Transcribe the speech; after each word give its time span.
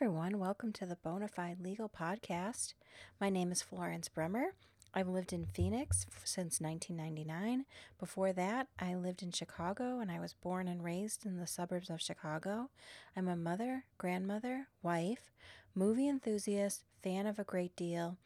Everyone. 0.00 0.38
Welcome 0.38 0.72
to 0.74 0.86
the 0.86 0.96
Bonafide 1.04 1.60
Legal 1.60 1.88
Podcast. 1.88 2.74
My 3.20 3.30
name 3.30 3.50
is 3.50 3.62
Florence 3.62 4.08
Bremer. 4.08 4.54
I've 4.94 5.08
lived 5.08 5.32
in 5.32 5.46
Phoenix 5.46 6.06
since 6.22 6.60
1999. 6.60 7.64
Before 7.98 8.32
that, 8.32 8.68
I 8.78 8.94
lived 8.94 9.24
in 9.24 9.32
Chicago 9.32 9.98
and 9.98 10.08
I 10.08 10.20
was 10.20 10.34
born 10.34 10.68
and 10.68 10.84
raised 10.84 11.26
in 11.26 11.36
the 11.36 11.48
suburbs 11.48 11.90
of 11.90 12.00
Chicago. 12.00 12.70
I'm 13.16 13.26
a 13.26 13.34
mother, 13.34 13.86
grandmother, 13.98 14.68
wife, 14.84 15.32
movie 15.74 16.08
enthusiast, 16.08 16.84
fan 17.02 17.26
of 17.26 17.40
a 17.40 17.44
great 17.44 17.74
deal, 17.74 18.18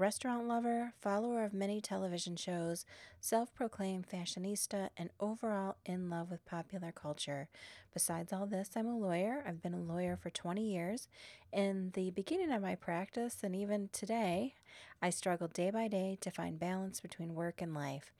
restaurant 0.00 0.48
lover, 0.48 0.94
follower 0.98 1.44
of 1.44 1.52
many 1.52 1.80
television 1.80 2.34
shows, 2.34 2.86
self 3.20 3.54
proclaimed 3.54 4.06
fashionista, 4.08 4.88
and 4.96 5.10
overall 5.20 5.76
in 5.84 6.08
love 6.08 6.30
with 6.30 6.44
popular 6.46 6.90
culture. 6.90 7.48
Besides 7.92 8.32
all 8.32 8.46
this, 8.46 8.70
I'm 8.74 8.86
a 8.86 8.96
lawyer. 8.96 9.44
I've 9.46 9.62
been 9.62 9.74
a 9.74 9.80
lawyer 9.80 10.16
for 10.16 10.30
20 10.30 10.62
years. 10.62 11.06
In 11.52 11.90
the 11.94 12.10
beginning 12.10 12.50
of 12.50 12.62
my 12.62 12.74
practice, 12.74 13.36
and 13.42 13.54
even 13.54 13.90
today, 13.92 14.54
I 15.02 15.10
struggle 15.10 15.48
day 15.48 15.70
by 15.70 15.86
day 15.86 16.16
to 16.22 16.30
find 16.30 16.58
balance 16.58 17.00
between 17.00 17.34
work 17.34 17.60
and 17.60 17.74
life. 17.74 18.10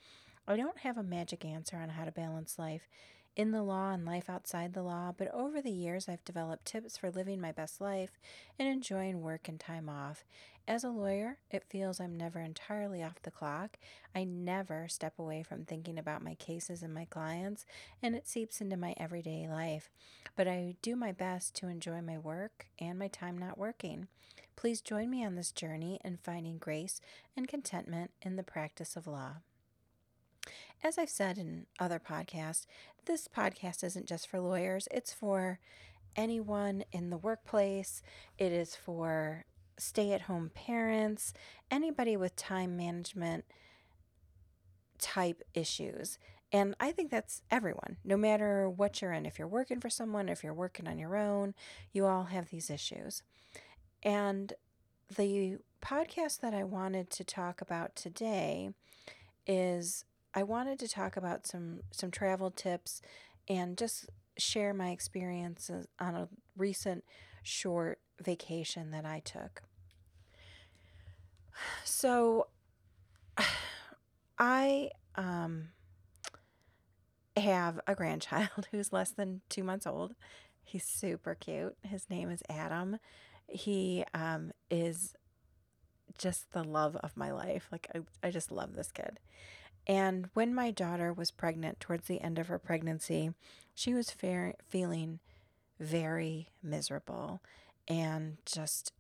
I 0.47 0.57
don't 0.57 0.79
have 0.80 0.99
a 0.99 1.02
magic 1.02 1.45
answer 1.45 1.79
on 1.79 1.91
how 1.91 2.05
to 2.05 2.12
balance 2.12 2.59
life 2.59 2.88
in 3.41 3.53
the 3.53 3.62
law 3.62 3.91
and 3.93 4.05
life 4.05 4.29
outside 4.29 4.75
the 4.75 4.83
law, 4.83 5.15
but 5.17 5.33
over 5.33 5.62
the 5.62 5.71
years 5.71 6.11
I've 6.11 6.23
developed 6.27 6.67
tips 6.67 6.99
for 6.99 7.11
living 7.11 7.41
my 7.41 7.53
best 7.53 7.80
life 7.80 8.19
and 8.59 8.69
enjoying 8.69 9.23
work 9.23 9.49
and 9.49 9.59
time 9.59 9.89
off. 9.89 10.27
As 10.69 10.85
a 10.85 10.91
lawyer, 10.91 11.38
it 11.51 11.65
feels 11.71 12.01
I'm 12.01 12.18
never 12.18 12.41
entirely 12.41 13.02
off 13.02 13.23
the 13.23 13.30
clock. 13.30 13.79
I 14.15 14.24
never 14.24 14.88
step 14.88 15.15
away 15.18 15.43
from 15.43 15.65
thinking 15.65 15.99
about 15.99 16.23
my 16.23 16.35
cases 16.35 16.83
and 16.83 16.93
my 16.93 17.07
clients, 17.07 17.65
and 18.02 18.15
it 18.15 18.29
seeps 18.29 18.61
into 18.61 18.77
my 18.77 18.93
everyday 18.99 19.49
life. 19.49 19.88
But 20.37 20.46
I 20.46 20.74
do 20.83 20.95
my 20.95 21.11
best 21.11 21.55
to 21.57 21.68
enjoy 21.68 22.02
my 22.02 22.18
work 22.18 22.66
and 22.79 22.99
my 22.99 23.09
time 23.09 23.38
not 23.38 23.57
working. 23.57 24.09
Please 24.55 24.83
join 24.83 25.09
me 25.09 25.24
on 25.24 25.37
this 25.37 25.51
journey 25.51 25.99
in 26.05 26.18
finding 26.18 26.59
grace 26.59 27.01
and 27.35 27.49
contentment 27.49 28.11
in 28.21 28.37
the 28.37 28.43
practice 28.43 28.96
of 28.96 29.07
law. 29.07 29.37
As 30.83 30.97
I've 30.97 31.11
said 31.11 31.37
in 31.37 31.67
other 31.79 31.99
podcasts, 31.99 32.65
this 33.05 33.29
podcast 33.29 33.85
isn't 33.85 34.07
just 34.07 34.27
for 34.27 34.41
lawyers, 34.41 34.89
it's 34.91 35.13
for 35.13 35.59
anyone 36.17 36.85
in 36.91 37.11
the 37.11 37.19
workplace, 37.19 38.03
it 38.39 38.51
is 38.51 38.75
for 38.75 39.45
stay 39.77 40.13
at 40.13 40.23
home 40.23 40.51
parents, 40.55 41.35
anybody 41.71 42.17
with 42.17 42.35
time 42.35 42.77
management 42.77 43.45
type 44.99 45.43
issues. 45.55 46.19
And 46.53 46.75
I 46.81 46.93
think 46.93 47.11
that's 47.11 47.43
everyone, 47.51 47.99
no 48.03 48.17
matter 48.17 48.69
what 48.69 49.01
you're 49.01 49.13
in. 49.13 49.27
If 49.27 49.39
you're 49.39 49.47
working 49.49 49.81
for 49.81 49.91
someone, 49.91 50.29
if 50.29 50.43
you're 50.43 50.55
working 50.55 50.89
on 50.89 50.99
your 50.99 51.17
own, 51.17 51.55
you 51.93 52.07
all 52.07 52.25
have 52.25 52.51
these 52.51 52.71
issues. 52.71 53.23
And 54.03 54.55
the 55.15 55.59
podcast 55.83 56.41
that 56.41 56.55
I 56.55 56.65
wanted 56.65 57.11
to 57.11 57.25
talk 57.25 57.61
about 57.61 57.95
today 57.95 58.71
is 59.47 60.05
I 60.35 60.43
wanted 60.43 60.79
to 60.81 60.89
talk 60.89 61.17
about 61.17 61.47
some 61.47 61.81
some 61.91 62.11
travel 62.11 62.51
tips 62.51 63.03
and 63.49 63.77
just 63.77 64.09
share 64.39 64.73
my 64.73 64.91
experiences 64.91 65.87
on 65.99 66.15
a 66.15 66.28
recent 66.56 67.05
short 67.43 67.99
vacation 68.23 68.91
that 68.93 69.05
I 69.05 69.21
took. 69.21 69.62
So 71.84 72.47
I 74.39 74.91
um 75.17 75.69
have 77.37 77.81
a 77.87 77.95
grandchild 77.95 78.69
who's 78.71 78.93
less 78.93 79.11
than 79.11 79.41
2 79.49 79.65
months 79.65 79.87
old. 79.87 80.15
He's 80.63 80.85
super 80.85 81.35
cute. 81.35 81.77
His 81.83 82.09
name 82.09 82.31
is 82.31 82.43
Adam. 82.49 82.99
He 83.49 84.05
um 84.15 84.53
is 84.71 85.15
just 86.19 86.53
the 86.53 86.63
love 86.63 86.97
of 86.97 87.17
my 87.17 87.33
life. 87.33 87.69
Like 87.73 87.89
I, 87.95 88.27
I 88.27 88.31
just 88.31 88.53
love 88.53 88.75
this 88.75 88.93
kid. 88.93 89.19
And 89.87 90.29
when 90.35 90.55
my 90.55 90.71
daughter 90.71 91.13
was 91.13 91.31
pregnant, 91.31 91.81
towards 91.81 92.07
the 92.07 92.21
end 92.21 92.39
of 92.39 92.49
her 92.49 92.59
pregnancy, 92.59 93.33
she 93.75 93.95
was 93.95 94.11
fa- 94.11 94.55
feeling 94.69 95.21
very 95.79 96.49
miserable 96.63 97.41
and 97.89 98.37
just 98.45 98.93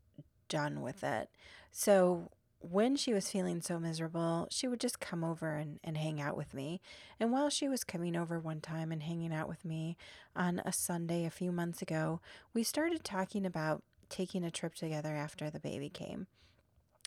done 0.48 0.80
with 0.80 1.04
it. 1.04 1.28
So 1.70 2.30
when 2.60 2.94
she 2.96 3.14
was 3.14 3.30
feeling 3.30 3.62
so 3.62 3.78
miserable, 3.78 4.46
she 4.50 4.68
would 4.68 4.80
just 4.80 5.00
come 5.00 5.24
over 5.24 5.56
and, 5.56 5.80
and 5.82 5.96
hang 5.96 6.20
out 6.20 6.36
with 6.36 6.52
me. 6.52 6.80
And 7.18 7.32
while 7.32 7.48
she 7.48 7.68
was 7.68 7.84
coming 7.84 8.16
over 8.16 8.38
one 8.38 8.60
time 8.60 8.92
and 8.92 9.02
hanging 9.02 9.32
out 9.32 9.48
with 9.48 9.64
me 9.64 9.96
on 10.36 10.60
a 10.64 10.72
Sunday 10.72 11.24
a 11.24 11.30
few 11.30 11.52
months 11.52 11.80
ago, 11.80 12.20
we 12.52 12.62
started 12.62 13.02
talking 13.02 13.46
about 13.46 13.82
taking 14.10 14.44
a 14.44 14.50
trip 14.50 14.74
together 14.74 15.14
after 15.14 15.48
the 15.48 15.60
baby 15.60 15.88
came 15.88 16.26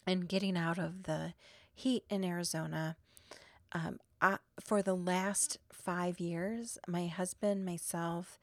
and 0.08 0.28
getting 0.28 0.58
out 0.58 0.80
of 0.80 1.04
the 1.04 1.34
heat 1.76 2.04
in 2.10 2.24
Arizona 2.24 2.96
um, 3.74 4.00
I, 4.22 4.38
for 4.60 4.82
the 4.82 4.96
last 4.96 5.58
five 5.72 6.20
years, 6.20 6.78
my 6.88 7.08
husband, 7.08 7.66
myself, 7.66 8.40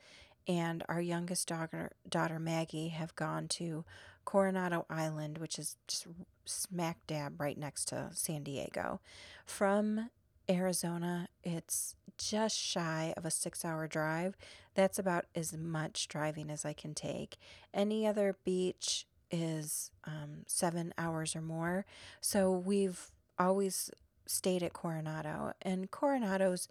and 0.47 0.83
our 0.89 1.01
youngest 1.01 1.49
daughter, 1.49 1.93
daughter 2.09 2.39
Maggie, 2.39 2.89
have 2.89 3.15
gone 3.15 3.49
to 3.49 3.85
Coronado 4.25 4.87
Island, 4.91 5.39
which 5.39 5.59
is 5.59 5.77
just 5.87 6.07
smack 6.45 6.99
dab 7.07 7.41
right 7.41 7.57
next 7.57 7.87
to 7.87 8.11
San 8.13 8.43
Diego. 8.43 9.01
From 9.47 10.11
Arizona, 10.49 11.29
it's 11.45 11.95
just 12.19 12.59
shy 12.59 13.15
of 13.17 13.25
a 13.25 13.31
six 13.31 13.65
hour 13.65 13.87
drive. 13.87 14.37
That's 14.75 14.99
about 14.99 15.27
as 15.35 15.57
much 15.57 16.09
driving 16.09 16.51
as 16.51 16.65
I 16.65 16.73
can 16.73 16.95
take. 16.95 17.37
Any 17.73 18.07
other 18.07 18.37
beach 18.45 19.07
is 19.31 19.91
um, 20.05 20.43
seven 20.47 20.93
hours 20.99 21.37
or 21.37 21.41
more. 21.41 21.87
So 22.21 22.51
we've 22.51 23.11
always 23.39 23.91
stayed 24.31 24.63
at 24.63 24.73
Coronado, 24.73 25.53
and 25.63 25.91
Coronado's 25.91 26.69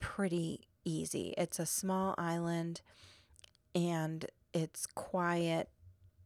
pretty 0.00 0.68
easy. 0.84 1.34
It's 1.36 1.58
a 1.58 1.66
small 1.66 2.14
island 2.18 2.80
and 3.74 4.26
it's 4.52 4.86
quiet. 4.86 5.68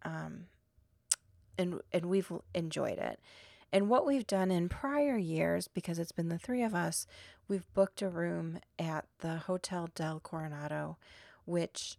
Um, 0.03 0.47
and, 1.57 1.81
and 1.93 2.07
we've 2.07 2.31
enjoyed 2.55 2.99
it. 2.99 3.19
And 3.73 3.89
what 3.89 4.07
we've 4.07 4.27
done 4.27 4.51
in 4.51 4.69
prior 4.69 5.17
years, 5.17 5.69
because 5.69 5.99
it's 5.99 6.13
been 6.13 6.29
the 6.29 6.39
three 6.39 6.63
of 6.63 6.75
us, 6.75 7.07
we've 7.49 7.67
booked 7.75 8.01
a 8.01 8.09
room 8.09 8.61
at 8.79 9.07
the 9.19 9.39
Hotel 9.39 9.89
del 9.95 10.21
Coronado, 10.21 10.97
which 11.45 11.99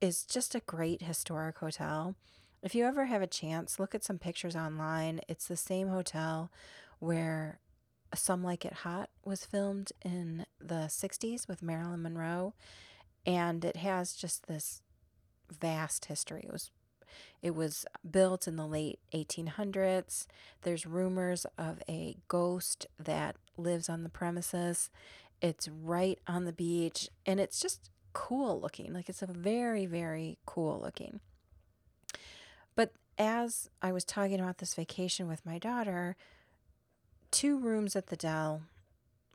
is 0.00 0.24
just 0.24 0.54
a 0.54 0.60
great 0.60 1.02
historic 1.02 1.58
hotel. 1.58 2.14
If 2.62 2.74
you 2.74 2.84
ever 2.84 3.06
have 3.06 3.22
a 3.22 3.26
chance, 3.26 3.80
look 3.80 3.94
at 3.94 4.04
some 4.04 4.18
pictures 4.18 4.54
online. 4.54 5.20
It's 5.28 5.48
the 5.48 5.56
same 5.56 5.88
hotel 5.88 6.50
where 7.00 7.58
some 8.14 8.42
Like 8.42 8.64
It 8.64 8.72
Hot 8.72 9.10
was 9.24 9.44
filmed 9.44 9.92
in 10.04 10.46
the 10.60 10.86
60s 10.88 11.48
with 11.48 11.62
Marilyn 11.62 12.02
Monroe, 12.02 12.54
and 13.24 13.64
it 13.64 13.76
has 13.76 14.14
just 14.14 14.46
this 14.46 14.82
vast 15.50 16.06
history. 16.06 16.42
It 16.44 16.52
was 16.52 16.70
it 17.42 17.54
was 17.54 17.84
built 18.08 18.48
in 18.48 18.56
the 18.56 18.66
late 18.66 18.98
1800s. 19.12 20.26
There's 20.62 20.86
rumors 20.86 21.44
of 21.58 21.82
a 21.88 22.16
ghost 22.28 22.86
that 22.98 23.36
lives 23.58 23.90
on 23.90 24.02
the 24.02 24.08
premises. 24.08 24.88
It's 25.42 25.68
right 25.68 26.18
on 26.26 26.46
the 26.46 26.52
beach 26.52 27.10
and 27.26 27.38
it's 27.38 27.60
just 27.60 27.90
cool 28.14 28.58
looking. 28.60 28.94
Like 28.94 29.10
it's 29.10 29.22
a 29.22 29.26
very 29.26 29.84
very 29.84 30.38
cool 30.46 30.80
looking. 30.82 31.20
But 32.74 32.92
as 33.18 33.68
I 33.82 33.92
was 33.92 34.04
talking 34.04 34.40
about 34.40 34.58
this 34.58 34.74
vacation 34.74 35.28
with 35.28 35.44
my 35.44 35.58
daughter, 35.58 36.16
two 37.32 37.58
rooms 37.58 37.96
at 37.96 38.06
the 38.06 38.16
Del 38.16 38.62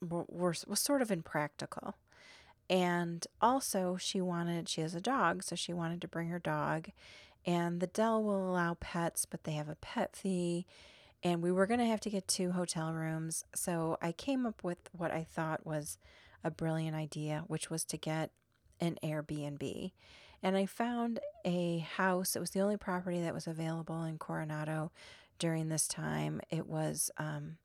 were, 0.02 0.26
were 0.30 0.56
was 0.66 0.80
sort 0.80 1.02
of 1.02 1.12
impractical. 1.12 1.96
And 2.70 3.26
also, 3.42 3.98
she 3.98 4.22
wanted, 4.22 4.68
she 4.68 4.82
has 4.82 4.94
a 4.94 5.02
dog, 5.02 5.44
so 5.44 5.56
she 5.56 5.74
wanted 5.74 6.02
to 6.02 6.08
bring 6.08 6.30
her 6.30 6.40
dog. 6.40 6.90
And 7.46 7.80
the 7.80 7.88
Del 7.88 8.22
will 8.22 8.50
allow 8.50 8.76
pets, 8.80 9.26
but 9.26 9.44
they 9.44 9.54
have 9.54 9.70
a 9.70 9.76
pet 9.76 10.16
fee. 10.16 10.66
And 11.24 11.42
we 11.42 11.52
were 11.52 11.66
going 11.66 11.80
to 11.80 11.86
have 11.86 12.02
to 12.02 12.10
get 12.10 12.28
two 12.28 12.52
hotel 12.52 12.94
rooms. 12.94 13.46
So 13.56 13.98
I 14.02 14.12
came 14.12 14.46
up 14.46 14.64
with 14.64 14.90
what 14.92 15.12
I 15.12 15.24
thought 15.24 15.66
was 15.66 15.98
a 16.44 16.52
brilliant 16.52 16.96
idea, 16.96 17.44
which 17.48 17.70
was 17.70 17.84
to 17.86 17.98
get 17.98 18.32
an 18.80 18.98
Airbnb. 19.02 19.92
And 20.44 20.58
I 20.58 20.66
found 20.66 21.20
a 21.46 21.80
house. 21.80 22.36
It 22.36 22.40
was 22.40 22.52
the 22.52 22.62
only 22.62 22.78
property 22.78 23.22
that 23.22 23.34
was 23.34 23.48
available 23.48 24.04
in 24.04 24.18
Coronado 24.18 24.92
during 25.40 25.70
this 25.70 25.88
time. 25.88 26.42
It 26.50 26.68
was 26.68 27.10
um, 27.18 27.58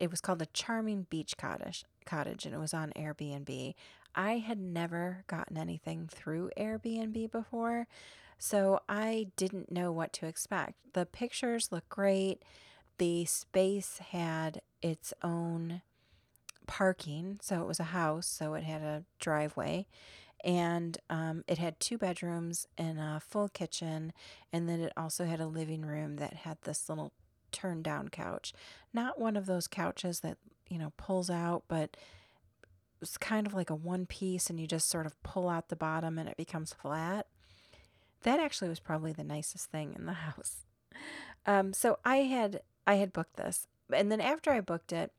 it 0.00 0.10
was 0.10 0.20
called 0.20 0.38
the 0.40 0.46
Charming 0.46 1.06
Beach 1.10 1.36
Cottage, 1.36 1.84
cottage 2.04 2.44
and 2.46 2.54
it 2.54 2.58
was 2.58 2.74
on 2.74 2.92
Airbnb. 2.96 3.74
I 4.14 4.38
had 4.38 4.58
never 4.58 5.24
gotten 5.26 5.56
anything 5.56 6.08
through 6.10 6.50
Airbnb 6.56 7.30
before, 7.30 7.86
so 8.38 8.80
I 8.88 9.28
didn't 9.36 9.70
know 9.70 9.92
what 9.92 10.12
to 10.14 10.26
expect. 10.26 10.74
The 10.94 11.06
pictures 11.06 11.70
look 11.70 11.88
great. 11.88 12.42
The 12.98 13.24
space 13.26 13.98
had 14.10 14.60
its 14.82 15.12
own 15.22 15.82
parking, 16.66 17.38
so 17.42 17.60
it 17.60 17.66
was 17.66 17.80
a 17.80 17.84
house, 17.84 18.26
so 18.26 18.54
it 18.54 18.64
had 18.64 18.82
a 18.82 19.04
driveway. 19.20 19.86
and 20.44 20.98
um, 21.10 21.44
it 21.48 21.58
had 21.58 21.80
two 21.80 21.98
bedrooms 21.98 22.66
and 22.76 22.98
a 22.98 23.20
full 23.20 23.48
kitchen, 23.48 24.12
and 24.52 24.68
then 24.68 24.80
it 24.80 24.92
also 24.96 25.24
had 25.24 25.40
a 25.40 25.46
living 25.46 25.82
room 25.84 26.16
that 26.16 26.32
had 26.34 26.58
this 26.62 26.88
little 26.88 27.12
turn 27.52 27.82
down 27.82 28.08
couch. 28.08 28.52
Not 28.92 29.20
one 29.20 29.36
of 29.36 29.46
those 29.46 29.66
couches 29.66 30.20
that, 30.20 30.38
you 30.68 30.78
know, 30.78 30.92
pulls 30.96 31.30
out, 31.30 31.64
but 31.68 31.96
it's 33.00 33.16
kind 33.16 33.46
of 33.46 33.54
like 33.54 33.70
a 33.70 33.74
one 33.74 34.06
piece 34.06 34.50
and 34.50 34.58
you 34.58 34.66
just 34.66 34.88
sort 34.88 35.06
of 35.06 35.20
pull 35.22 35.48
out 35.48 35.68
the 35.68 35.76
bottom 35.76 36.18
and 36.18 36.28
it 36.28 36.36
becomes 36.36 36.72
flat. 36.72 37.26
That 38.22 38.40
actually 38.40 38.68
was 38.68 38.80
probably 38.80 39.12
the 39.12 39.24
nicest 39.24 39.70
thing 39.70 39.94
in 39.96 40.06
the 40.06 40.12
house. 40.24 40.64
Um, 41.46 41.72
so 41.72 41.98
I 42.04 42.18
had 42.18 42.62
I 42.86 42.94
had 42.94 43.12
booked 43.12 43.36
this, 43.36 43.66
and 43.92 44.10
then 44.10 44.20
after 44.20 44.50
I 44.50 44.60
booked 44.60 44.92
it, 44.92 45.12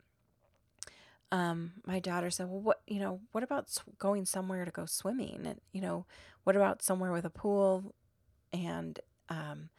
um, 1.31 1.73
my 1.85 1.99
daughter 1.99 2.29
said, 2.29 2.49
"Well, 2.49 2.59
what 2.59 2.81
you 2.87 2.99
know? 2.99 3.21
What 3.31 3.43
about 3.43 3.75
going 3.97 4.25
somewhere 4.25 4.65
to 4.65 4.71
go 4.71 4.85
swimming? 4.85 5.41
And 5.45 5.61
you 5.71 5.81
know, 5.81 6.05
what 6.43 6.55
about 6.55 6.81
somewhere 6.81 7.11
with 7.11 7.25
a 7.25 7.29
pool? 7.29 7.93
And 8.51 8.99
um, 9.29 9.69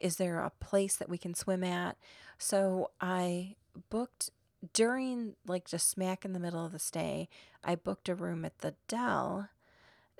is 0.00 0.16
there 0.16 0.40
a 0.40 0.50
place 0.50 0.96
that 0.96 1.08
we 1.08 1.18
can 1.18 1.34
swim 1.34 1.64
at?" 1.64 1.96
So 2.38 2.90
I 3.00 3.56
booked 3.90 4.30
during 4.72 5.36
like 5.46 5.66
just 5.66 5.88
smack 5.88 6.24
in 6.24 6.32
the 6.32 6.40
middle 6.40 6.64
of 6.64 6.72
the 6.72 6.78
stay. 6.78 7.28
I 7.64 7.74
booked 7.74 8.08
a 8.08 8.14
room 8.14 8.44
at 8.44 8.58
the 8.58 8.74
Del 8.88 9.48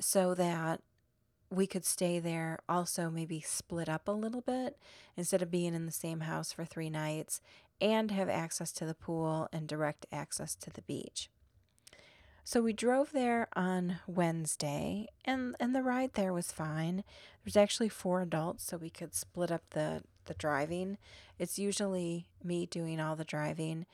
so 0.01 0.35
that 0.35 0.81
we 1.51 1.67
could 1.67 1.85
stay 1.85 2.19
there 2.19 2.59
also 2.69 3.11
maybe 3.11 3.41
split 3.41 3.89
up 3.89 4.07
a 4.07 4.13
little 4.13 4.43
bit 4.43 4.79
instead 5.17 5.43
of 5.43 5.51
being 5.51 5.75
in 5.75 5.87
the 5.87 5.93
same 5.93 6.21
house 6.21 6.53
for 6.53 6.65
three 6.65 6.91
nights 6.91 7.41
and 7.81 8.11
have 8.11 8.29
access 8.29 8.73
to 8.73 8.85
the 8.85 8.95
pool 8.95 9.49
and 9.53 9.67
direct 9.67 10.07
access 10.13 10.55
to 10.57 10.71
the 10.71 10.83
beach. 10.83 11.31
So 12.49 12.63
we 12.63 12.73
drove 12.73 13.13
there 13.13 13.47
on 13.55 13.99
Wednesday 14.07 15.09
and 15.23 15.55
and 15.61 15.75
the 15.75 15.83
ride 15.83 16.15
there 16.15 16.33
was 16.33 16.51
fine. 16.51 17.05
There's 17.45 17.59
actually 17.59 17.91
four 17.91 18.23
adults 18.23 18.65
so 18.65 18.79
we 18.79 18.89
could 18.89 19.15
split 19.15 19.53
up 19.53 19.65
the 19.73 20.03
the 20.25 20.33
driving. 20.33 20.97
It's 21.39 21.59
usually 21.59 22.27
me 22.43 22.65
doing 22.65 23.01
all 23.01 23.17
the 23.17 23.25
driving 23.27 23.85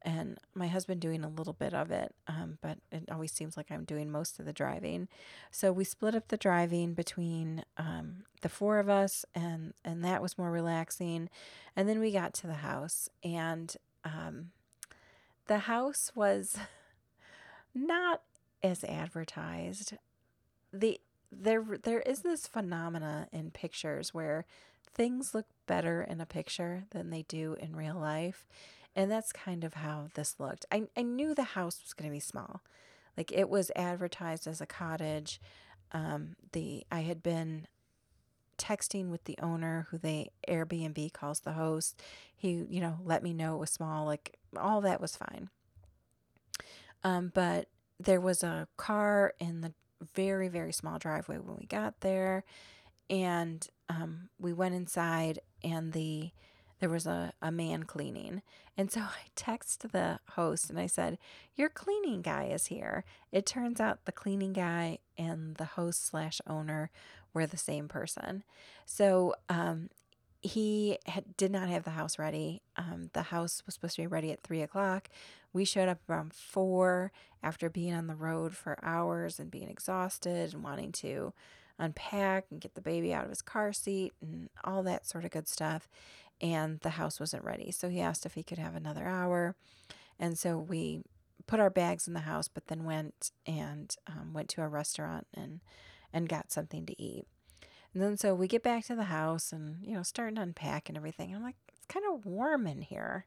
and 0.00 0.38
my 0.54 0.68
husband 0.68 1.00
doing 1.00 1.24
a 1.24 1.28
little 1.28 1.54
bit 1.54 1.74
of 1.74 1.90
it, 1.90 2.14
um, 2.28 2.58
but 2.62 2.78
it 2.92 3.10
always 3.10 3.32
seems 3.32 3.56
like 3.56 3.72
I'm 3.72 3.82
doing 3.82 4.12
most 4.12 4.38
of 4.38 4.44
the 4.44 4.52
driving. 4.52 5.08
So 5.50 5.72
we 5.72 5.82
split 5.82 6.14
up 6.14 6.28
the 6.28 6.36
driving 6.36 6.94
between 6.94 7.64
um, 7.78 8.26
the 8.42 8.48
four 8.48 8.78
of 8.78 8.88
us, 8.88 9.24
and 9.34 9.74
and 9.84 10.04
that 10.04 10.22
was 10.22 10.38
more 10.38 10.52
relaxing. 10.52 11.30
And 11.74 11.88
then 11.88 11.98
we 11.98 12.12
got 12.12 12.32
to 12.34 12.46
the 12.46 12.54
house, 12.62 13.08
and 13.24 13.76
um, 14.04 14.52
the 15.48 15.58
house 15.58 16.12
was 16.14 16.56
not 17.74 18.22
as 18.62 18.84
advertised. 18.84 19.94
the 20.72 21.00
there 21.30 21.64
there 21.82 22.00
is 22.00 22.20
this 22.20 22.46
phenomena 22.46 23.28
in 23.32 23.50
pictures 23.50 24.14
where 24.14 24.46
things 24.94 25.34
look 25.34 25.46
better 25.66 26.02
in 26.02 26.20
a 26.20 26.26
picture 26.26 26.84
than 26.90 27.10
they 27.10 27.22
do 27.22 27.56
in 27.60 27.74
real 27.74 27.96
life 27.96 28.46
and 28.96 29.10
that's 29.10 29.32
kind 29.32 29.64
of 29.64 29.74
how 29.74 30.08
this 30.14 30.36
looked. 30.38 30.66
I, 30.70 30.84
I 30.96 31.02
knew 31.02 31.34
the 31.34 31.42
house 31.42 31.80
was 31.82 31.92
going 31.92 32.08
to 32.08 32.14
be 32.14 32.20
small. 32.20 32.62
Like 33.16 33.32
it 33.32 33.48
was 33.48 33.70
advertised 33.74 34.46
as 34.46 34.60
a 34.60 34.66
cottage. 34.66 35.40
Um, 35.92 36.36
the 36.52 36.84
I 36.90 37.00
had 37.00 37.22
been 37.22 37.66
texting 38.56 39.10
with 39.10 39.24
the 39.24 39.38
owner 39.42 39.88
who 39.90 39.98
they 39.98 40.30
Airbnb 40.48 41.12
calls 41.12 41.40
the 41.40 41.52
host. 41.52 42.00
He, 42.36 42.64
you 42.68 42.80
know, 42.80 42.98
let 43.04 43.22
me 43.22 43.32
know 43.32 43.56
it 43.56 43.60
was 43.60 43.70
small. 43.70 44.04
Like 44.04 44.36
all 44.56 44.80
that 44.82 45.00
was 45.00 45.16
fine. 45.16 45.50
Um, 47.04 47.30
but 47.34 47.68
there 48.00 48.20
was 48.20 48.42
a 48.42 48.66
car 48.76 49.34
in 49.38 49.60
the 49.60 49.72
very, 50.14 50.48
very 50.48 50.72
small 50.72 50.98
driveway 50.98 51.38
when 51.38 51.56
we 51.56 51.66
got 51.66 52.00
there. 52.00 52.44
And 53.08 53.66
um, 53.88 54.30
we 54.38 54.52
went 54.52 54.74
inside 54.74 55.38
and 55.62 55.92
the 55.92 56.30
there 56.80 56.90
was 56.90 57.06
a, 57.06 57.32
a 57.40 57.50
man 57.50 57.84
cleaning. 57.84 58.42
And 58.76 58.90
so 58.90 59.00
I 59.00 59.22
texted 59.36 59.92
the 59.92 60.18
host 60.32 60.68
and 60.68 60.78
I 60.78 60.86
said, 60.86 61.18
Your 61.54 61.68
cleaning 61.68 62.22
guy 62.22 62.44
is 62.44 62.66
here. 62.66 63.04
It 63.32 63.46
turns 63.46 63.80
out 63.80 64.04
the 64.04 64.12
cleaning 64.12 64.52
guy 64.52 64.98
and 65.16 65.56
the 65.56 65.64
host 65.64 66.06
slash 66.06 66.40
owner 66.46 66.90
were 67.32 67.46
the 67.46 67.56
same 67.56 67.88
person. 67.88 68.44
So 68.86 69.34
um, 69.48 69.90
he 70.44 70.98
had, 71.06 71.36
did 71.38 71.50
not 71.50 71.68
have 71.70 71.84
the 71.84 71.90
house 71.90 72.18
ready. 72.18 72.60
Um, 72.76 73.10
the 73.14 73.22
house 73.22 73.62
was 73.64 73.74
supposed 73.74 73.96
to 73.96 74.02
be 74.02 74.06
ready 74.06 74.30
at 74.30 74.42
three 74.42 74.60
o'clock. 74.60 75.08
We 75.54 75.64
showed 75.64 75.88
up 75.88 76.00
around 76.08 76.34
four 76.34 77.12
after 77.42 77.70
being 77.70 77.94
on 77.94 78.08
the 78.08 78.14
road 78.14 78.54
for 78.54 78.78
hours 78.84 79.38
and 79.40 79.50
being 79.50 79.68
exhausted 79.68 80.52
and 80.52 80.62
wanting 80.62 80.92
to 80.92 81.32
unpack 81.78 82.44
and 82.50 82.60
get 82.60 82.74
the 82.74 82.82
baby 82.82 83.14
out 83.14 83.24
of 83.24 83.30
his 83.30 83.42
car 83.42 83.72
seat 83.72 84.12
and 84.20 84.50
all 84.64 84.82
that 84.82 85.06
sort 85.06 85.24
of 85.24 85.30
good 85.30 85.48
stuff 85.48 85.88
and 86.40 86.80
the 86.80 86.90
house 86.90 87.18
wasn't 87.18 87.42
ready. 87.44 87.70
So 87.70 87.88
he 87.88 88.00
asked 88.00 88.26
if 88.26 88.34
he 88.34 88.42
could 88.42 88.58
have 88.58 88.74
another 88.74 89.06
hour. 89.06 89.56
And 90.18 90.38
so 90.38 90.58
we 90.58 91.02
put 91.46 91.60
our 91.60 91.70
bags 91.70 92.06
in 92.06 92.14
the 92.14 92.20
house, 92.20 92.48
but 92.48 92.66
then 92.66 92.84
went 92.84 93.30
and 93.46 93.94
um, 94.06 94.32
went 94.34 94.48
to 94.50 94.62
a 94.62 94.68
restaurant 94.68 95.26
and 95.34 95.60
and 96.12 96.28
got 96.28 96.52
something 96.52 96.86
to 96.86 97.02
eat. 97.02 97.26
And 97.94 98.02
then 98.02 98.16
so 98.16 98.34
we 98.34 98.48
get 98.48 98.62
back 98.62 98.84
to 98.86 98.96
the 98.96 99.04
house 99.04 99.52
and 99.52 99.76
you 99.86 99.94
know 99.94 100.02
starting 100.02 100.34
to 100.34 100.42
unpack 100.42 100.88
and 100.88 100.98
everything. 100.98 101.34
I'm 101.34 101.42
like, 101.42 101.56
it's 101.68 101.86
kind 101.86 102.04
of 102.12 102.26
warm 102.26 102.66
in 102.66 102.82
here, 102.82 103.26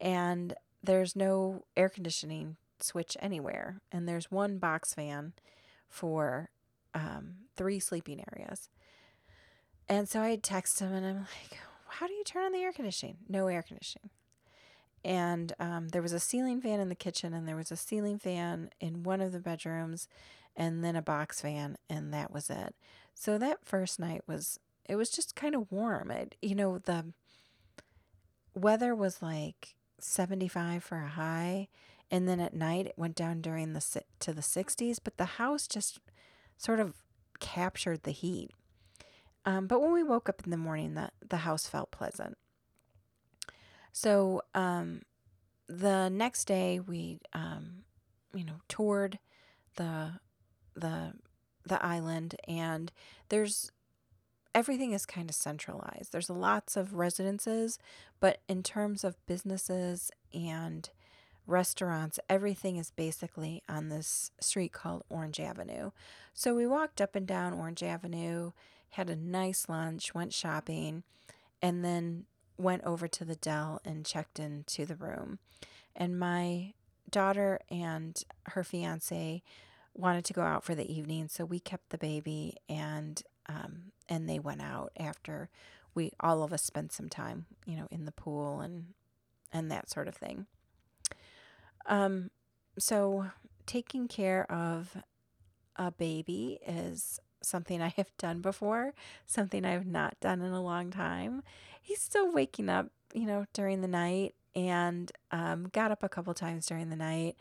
and 0.00 0.54
there's 0.82 1.14
no 1.14 1.64
air 1.76 1.88
conditioning 1.88 2.56
switch 2.78 3.16
anywhere, 3.20 3.80
and 3.92 4.08
there's 4.08 4.30
one 4.30 4.58
box 4.58 4.94
fan 4.94 5.32
for 5.88 6.50
um, 6.94 7.34
three 7.56 7.80
sleeping 7.80 8.24
areas. 8.32 8.70
And 9.88 10.08
so 10.08 10.22
I 10.22 10.36
text 10.36 10.78
him 10.78 10.92
and 10.92 11.04
I'm 11.04 11.16
like, 11.16 11.58
how 11.88 12.06
do 12.06 12.12
you 12.12 12.22
turn 12.22 12.44
on 12.44 12.52
the 12.52 12.60
air 12.60 12.72
conditioning? 12.72 13.18
No 13.28 13.48
air 13.48 13.62
conditioning. 13.62 14.10
And 15.04 15.52
um, 15.58 15.88
there 15.88 16.02
was 16.02 16.12
a 16.12 16.20
ceiling 16.20 16.60
fan 16.60 16.78
in 16.78 16.90
the 16.90 16.94
kitchen, 16.94 17.32
and 17.32 17.48
there 17.48 17.56
was 17.56 17.72
a 17.72 17.76
ceiling 17.76 18.18
fan 18.18 18.70
in 18.80 19.02
one 19.02 19.20
of 19.20 19.32
the 19.32 19.40
bedrooms, 19.40 20.08
and 20.54 20.84
then 20.84 20.94
a 20.94 21.02
box 21.02 21.40
fan, 21.40 21.76
and 21.88 22.12
that 22.12 22.32
was 22.32 22.50
it. 22.50 22.74
So 23.14 23.38
that 23.38 23.64
first 23.64 23.98
night 23.98 24.22
was 24.26 24.58
it 24.88 24.96
was 24.96 25.10
just 25.10 25.36
kind 25.36 25.54
of 25.54 25.70
warm. 25.70 26.10
It, 26.10 26.34
you 26.42 26.54
know, 26.54 26.78
the 26.78 27.12
weather 28.54 28.94
was 28.94 29.22
like 29.22 29.76
75 29.98 30.82
for 30.82 30.98
a 30.98 31.08
high, 31.08 31.68
and 32.10 32.28
then 32.28 32.40
at 32.40 32.54
night 32.54 32.86
it 32.86 32.94
went 32.96 33.14
down 33.14 33.40
during 33.40 33.72
the 33.72 34.02
to 34.20 34.32
the 34.32 34.40
60s, 34.40 34.98
but 35.02 35.16
the 35.16 35.24
house 35.24 35.68
just 35.68 36.00
sort 36.56 36.80
of 36.80 36.96
captured 37.38 38.02
the 38.02 38.10
heat. 38.10 38.50
Um, 39.44 39.66
but 39.66 39.80
when 39.80 39.92
we 39.92 40.02
woke 40.02 40.28
up 40.28 40.42
in 40.44 40.50
the 40.50 40.56
morning, 40.56 40.94
the, 40.94 41.10
the 41.26 41.38
house 41.38 41.66
felt 41.66 41.90
pleasant. 41.90 42.36
So 43.92 44.42
um, 44.54 45.02
the 45.68 46.08
next 46.08 46.44
day, 46.44 46.78
we, 46.80 47.20
um, 47.32 47.84
you 48.34 48.44
know, 48.44 48.60
toured 48.68 49.18
the 49.76 50.20
the 50.74 51.14
the 51.66 51.84
island, 51.84 52.36
and 52.48 52.92
there's 53.28 53.70
everything 54.54 54.92
is 54.92 55.06
kind 55.06 55.30
of 55.30 55.36
centralized. 55.36 56.12
There's 56.12 56.30
lots 56.30 56.76
of 56.76 56.94
residences, 56.94 57.78
but 58.18 58.40
in 58.48 58.62
terms 58.62 59.04
of 59.04 59.24
businesses 59.26 60.10
and 60.34 60.90
restaurants, 61.46 62.18
everything 62.28 62.76
is 62.76 62.90
basically 62.90 63.62
on 63.68 63.88
this 63.88 64.30
street 64.40 64.72
called 64.72 65.04
Orange 65.08 65.40
Avenue. 65.40 65.90
So 66.34 66.54
we 66.54 66.66
walked 66.66 67.00
up 67.00 67.14
and 67.14 67.26
down 67.26 67.52
Orange 67.52 67.82
Avenue 67.82 68.52
had 68.90 69.08
a 69.08 69.16
nice 69.16 69.68
lunch, 69.68 70.14
went 70.14 70.32
shopping, 70.32 71.04
and 71.62 71.84
then 71.84 72.24
went 72.56 72.84
over 72.84 73.08
to 73.08 73.24
the 73.24 73.36
Del 73.36 73.80
and 73.84 74.04
checked 74.04 74.38
into 74.38 74.84
the 74.84 74.96
room. 74.96 75.38
And 75.94 76.18
my 76.18 76.74
daughter 77.10 77.60
and 77.70 78.22
her 78.48 78.64
fiance 78.64 79.42
wanted 79.94 80.24
to 80.26 80.32
go 80.32 80.42
out 80.42 80.64
for 80.64 80.74
the 80.74 80.90
evening, 80.92 81.28
so 81.28 81.44
we 81.44 81.60
kept 81.60 81.90
the 81.90 81.98
baby 81.98 82.56
and 82.68 83.22
um, 83.48 83.92
and 84.08 84.28
they 84.28 84.38
went 84.38 84.62
out 84.62 84.92
after 84.96 85.48
we 85.94 86.12
all 86.20 86.42
of 86.42 86.52
us 86.52 86.62
spent 86.62 86.92
some 86.92 87.08
time, 87.08 87.46
you 87.66 87.76
know, 87.76 87.88
in 87.90 88.04
the 88.04 88.12
pool 88.12 88.60
and 88.60 88.94
and 89.52 89.70
that 89.70 89.90
sort 89.90 90.08
of 90.08 90.14
thing. 90.14 90.46
Um, 91.86 92.30
so 92.78 93.26
taking 93.66 94.08
care 94.08 94.50
of 94.50 94.96
a 95.76 95.90
baby 95.90 96.60
is 96.66 97.20
something 97.42 97.82
I 97.82 97.88
have 97.96 98.10
done 98.18 98.40
before, 98.40 98.94
something 99.26 99.64
I 99.64 99.72
have 99.72 99.86
not 99.86 100.18
done 100.20 100.40
in 100.42 100.52
a 100.52 100.62
long 100.62 100.90
time. 100.90 101.42
He's 101.80 102.00
still 102.00 102.32
waking 102.32 102.68
up, 102.68 102.88
you 103.12 103.26
know, 103.26 103.46
during 103.52 103.80
the 103.80 103.88
night 103.88 104.34
and 104.54 105.10
um, 105.30 105.68
got 105.72 105.90
up 105.90 106.02
a 106.02 106.08
couple 106.08 106.34
times 106.34 106.66
during 106.66 106.90
the 106.90 106.96
night. 106.96 107.36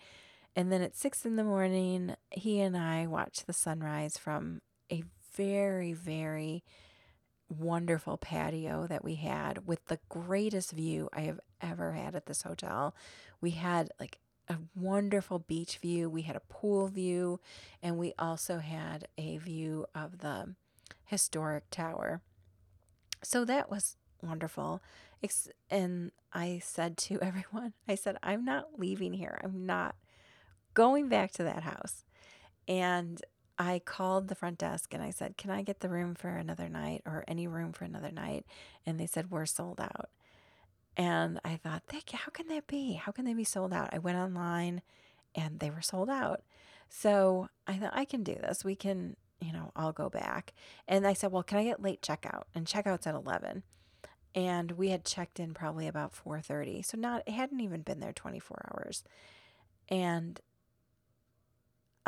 And 0.56 0.72
then 0.72 0.82
at 0.82 0.96
six 0.96 1.26
in 1.26 1.36
the 1.36 1.44
morning, 1.44 2.16
he 2.32 2.60
and 2.60 2.76
I 2.76 3.08
watched 3.08 3.48
the 3.48 3.54
sunrise 3.54 4.18
from 4.18 4.62
a 4.92 5.04
very, 5.36 5.94
very 5.94 6.64
wonderful 7.50 8.18
patio 8.18 8.86
that 8.88 9.04
we 9.04 9.16
had 9.16 9.68
with 9.68 9.86
the 9.86 10.00
greatest 10.10 10.72
view 10.72 11.10
I 11.14 11.22
have 11.22 11.40
ever 11.62 11.94
had 11.94 12.16
at 12.16 12.26
this 12.26 12.44
hotel. 12.44 12.96
We 13.42 13.52
had 13.52 13.90
like 14.00 14.20
a 14.48 14.58
wonderful 14.76 15.40
beach 15.40 15.78
view. 15.78 16.10
We 16.10 16.24
had 16.24 16.36
a 16.36 16.42
pool 16.42 16.88
view, 16.88 17.40
and 17.82 17.98
we 17.98 18.14
also 18.18 18.58
had 18.58 19.08
a 19.18 19.38
view 19.38 19.86
of 19.94 20.20
the 20.20 20.56
historic 21.06 21.70
tower. 21.70 22.22
So 23.24 23.46
that 23.46 23.70
was 23.70 23.98
wonderful. 24.22 24.82
And 25.70 26.12
I 26.34 26.60
said 26.64 26.98
to 26.98 27.20
everyone, 27.22 27.74
I 27.88 27.96
said, 27.96 28.18
I'm 28.24 28.44
not 28.44 28.80
leaving 28.80 29.14
here. 29.14 29.40
I'm 29.44 29.66
not 29.66 29.96
going 30.80 31.10
back 31.10 31.30
to 31.30 31.44
that 31.44 31.64
house. 31.64 32.06
And 32.66 33.22
I 33.58 33.82
called 33.84 34.30
the 34.30 34.36
front 34.36 34.58
desk 34.58 34.94
and 34.94 35.04
I 35.04 35.10
said, 35.10 35.36
Can 35.36 35.52
I 35.52 35.62
get 35.62 35.82
the 35.82 35.90
room 35.90 36.16
for 36.16 36.30
another 36.30 36.70
night 36.70 37.02
or 37.06 37.26
any 37.28 37.48
room 37.48 37.74
for 37.74 37.84
another 37.84 38.12
night? 38.12 38.46
And 38.86 38.98
they 38.98 39.06
said, 39.06 39.30
We're 39.30 39.46
sold 39.46 39.82
out. 39.82 40.10
And 40.96 41.42
I 41.44 41.58
thought, 41.58 41.84
how 42.14 42.32
can 42.32 42.48
that 42.48 42.66
be? 42.68 42.94
How 42.94 43.12
can 43.12 43.26
they 43.26 43.34
be 43.34 43.44
sold 43.44 43.74
out? 43.74 43.90
I 43.92 44.00
went 44.00 44.18
online 44.18 44.82
and 45.36 45.60
they 45.60 45.70
were 45.70 45.82
sold 45.82 46.10
out. 46.10 46.44
So 46.88 47.50
I 47.68 47.74
thought, 47.74 47.92
I 47.94 48.06
can 48.06 48.24
do 48.24 48.36
this. 48.36 48.64
We 48.64 48.76
can, 48.76 49.18
you 49.42 49.52
know, 49.52 49.72
I'll 49.76 49.92
go 49.92 50.10
back. 50.10 50.54
And 50.88 51.06
I 51.06 51.12
said, 51.12 51.34
Well, 51.34 51.44
can 51.44 51.58
I 51.58 51.66
get 51.66 51.82
late 51.82 52.02
checkout? 52.02 52.44
And 52.56 52.66
checkout's 52.66 53.06
at 53.06 53.16
11 53.16 53.64
and 54.34 54.74
we 54.74 54.92
had 54.92 55.04
checked 55.04 55.42
in 55.42 55.54
probably 55.54 55.88
about 55.88 56.14
4:30 56.14 56.86
so 56.86 56.98
not 56.98 57.24
it 57.26 57.34
hadn't 57.34 57.62
even 57.62 57.82
been 57.82 58.00
there 58.00 58.14
24 58.14 58.72
hours 58.72 59.04
and 59.90 60.40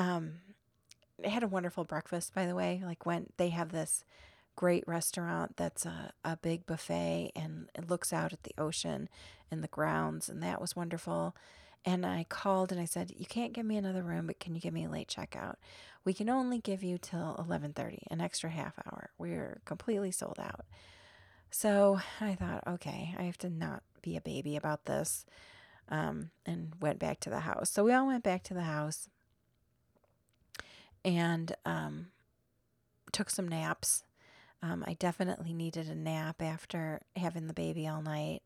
um 0.02 0.34
it 1.20 1.30
had 1.30 1.44
a 1.44 1.48
wonderful 1.48 1.84
breakfast 1.84 2.34
by 2.34 2.46
the 2.46 2.56
way 2.56 2.82
like 2.84 3.06
when 3.06 3.28
they 3.38 3.50
have 3.50 3.72
this 3.72 4.04
great 4.56 4.84
restaurant 4.88 5.56
that's 5.56 5.86
a, 5.86 6.12
a 6.26 6.36
big 6.38 6.66
buffet 6.66 7.32
and 7.36 7.70
it 7.76 7.90
looks 7.90 8.12
out 8.12 8.34
at 8.34 8.44
the 8.44 8.54
ocean 8.58 9.08
and 9.50 9.64
the 9.64 9.68
grounds 9.68 10.28
and 10.28 10.42
that 10.44 10.60
was 10.60 10.76
wonderful 10.76 11.36
and 11.86 12.06
I 12.06 12.26
called 12.30 12.72
and 12.72 12.80
I 12.80 12.86
said, 12.86 13.12
"You 13.18 13.26
can't 13.26 13.54
give 13.54 13.66
me 13.66 13.76
another 13.76 14.04
room, 14.04 14.28
but 14.28 14.40
can 14.40 14.54
you 14.54 14.62
give 14.62 14.74
me 14.74 14.86
a 14.86 14.90
late 14.90 15.08
checkout? 15.08 15.56
We 16.04 16.14
can 16.14 16.30
only 16.30 16.60
give 16.60 16.84
you 16.84 16.98
till 16.98 17.36
11:30, 17.40 18.04
an 18.12 18.22
extra 18.22 18.50
half 18.50 18.78
hour. 18.86 19.10
We're 19.18 19.62
completely 19.66 20.12
sold 20.12 20.40
out." 20.40 20.66
So 21.50 22.00
I 22.20 22.36
thought, 22.36 22.64
okay, 22.68 23.16
I 23.18 23.24
have 23.24 23.38
to 23.40 23.50
not 23.50 23.84
be 24.02 24.16
a 24.16 24.22
baby 24.22 24.56
about 24.56 24.86
this. 24.86 25.26
Um, 25.90 26.30
and 26.46 26.74
went 26.80 27.00
back 27.00 27.20
to 27.22 27.30
the 27.30 27.42
house. 27.42 27.70
So 27.70 27.84
we 27.84 27.92
all 27.92 28.08
went 28.08 28.24
back 28.24 28.44
to 28.44 28.54
the 28.54 28.62
house 28.62 29.10
and 31.04 31.56
um, 31.66 32.08
took 33.12 33.30
some 33.30 33.48
naps. 33.48 34.04
Um, 34.64 34.84
I 34.88 34.94
definitely 34.94 35.54
needed 35.54 35.88
a 35.90 35.96
nap 35.96 36.42
after 36.42 37.02
having 37.16 37.48
the 37.48 37.54
baby 37.54 37.88
all 37.88 38.02
night. 38.02 38.42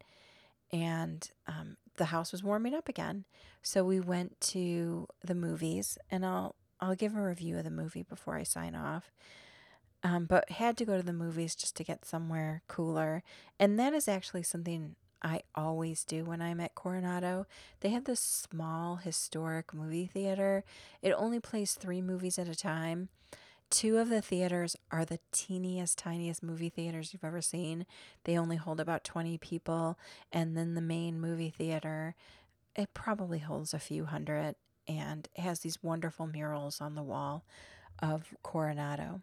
And 0.72 1.30
um, 1.48 1.78
the 1.98 2.06
house 2.06 2.32
was 2.32 2.44
warming 2.44 2.74
up 2.74 2.90
again. 2.90 3.26
So 3.62 3.84
we 3.84 4.00
went 4.00 4.40
to 4.42 5.08
the 5.24 5.36
movies, 5.36 5.98
and 6.10 6.26
I'll 6.26 6.56
I'll 6.82 6.96
give 6.96 7.16
a 7.16 7.22
review 7.22 7.58
of 7.58 7.64
the 7.64 7.72
movie 7.72 8.04
before 8.04 8.36
I 8.36 8.44
sign 8.44 8.76
off 8.76 9.12
um, 10.06 10.26
but 10.26 10.52
had 10.52 10.78
to 10.78 10.86
go 10.86 10.98
to 10.98 11.04
the 11.04 11.12
movies 11.12 11.56
just 11.56 11.76
to 11.78 11.84
get 11.84 12.06
somewhere 12.06 12.62
cooler. 12.68 13.24
And 13.60 13.80
that 13.80 13.92
is 13.92 14.08
actually 14.08 14.44
something 14.44 14.96
I 15.22 15.42
always 15.56 16.04
do 16.04 16.26
when 16.26 16.42
I'm 16.42 16.60
at 16.60 16.76
Coronado. 16.76 17.48
They 17.80 17.90
have 17.90 18.06
this 18.06 18.20
small 18.20 18.98
historic 18.98 19.74
movie 19.74 20.06
theater. 20.06 20.64
It 21.02 21.12
only 21.12 21.40
plays 21.40 21.74
three 21.74 22.02
movies 22.02 22.38
at 22.38 22.48
a 22.48 22.56
time. 22.56 23.10
Two 23.70 23.98
of 23.98 24.10
the 24.10 24.22
theaters 24.22 24.76
are 24.92 25.06
the 25.06 25.20
teeniest, 25.32 25.98
tiniest 25.98 26.44
movie 26.44 26.70
theaters 26.70 27.12
you've 27.12 27.24
ever 27.24 27.42
seen. 27.42 27.86
They 28.24 28.38
only 28.38 28.58
hold 28.58 28.80
about 28.80 29.04
20 29.04 29.38
people. 29.40 29.98
And 30.32 30.56
then 30.56 30.76
the 30.76 30.82
main 30.82 31.20
movie 31.20 31.50
theater, 31.50 32.16
it 32.76 32.94
probably 32.94 33.40
holds 33.40 33.74
a 33.74 33.80
few 33.80 34.06
hundred 34.06 34.56
and 34.88 35.28
has 35.38 35.62
these 35.62 35.82
wonderful 35.82 36.28
murals 36.28 36.80
on 36.80 36.96
the 36.96 37.04
wall 37.04 37.44
of 38.00 38.34
Coronado. 38.44 39.22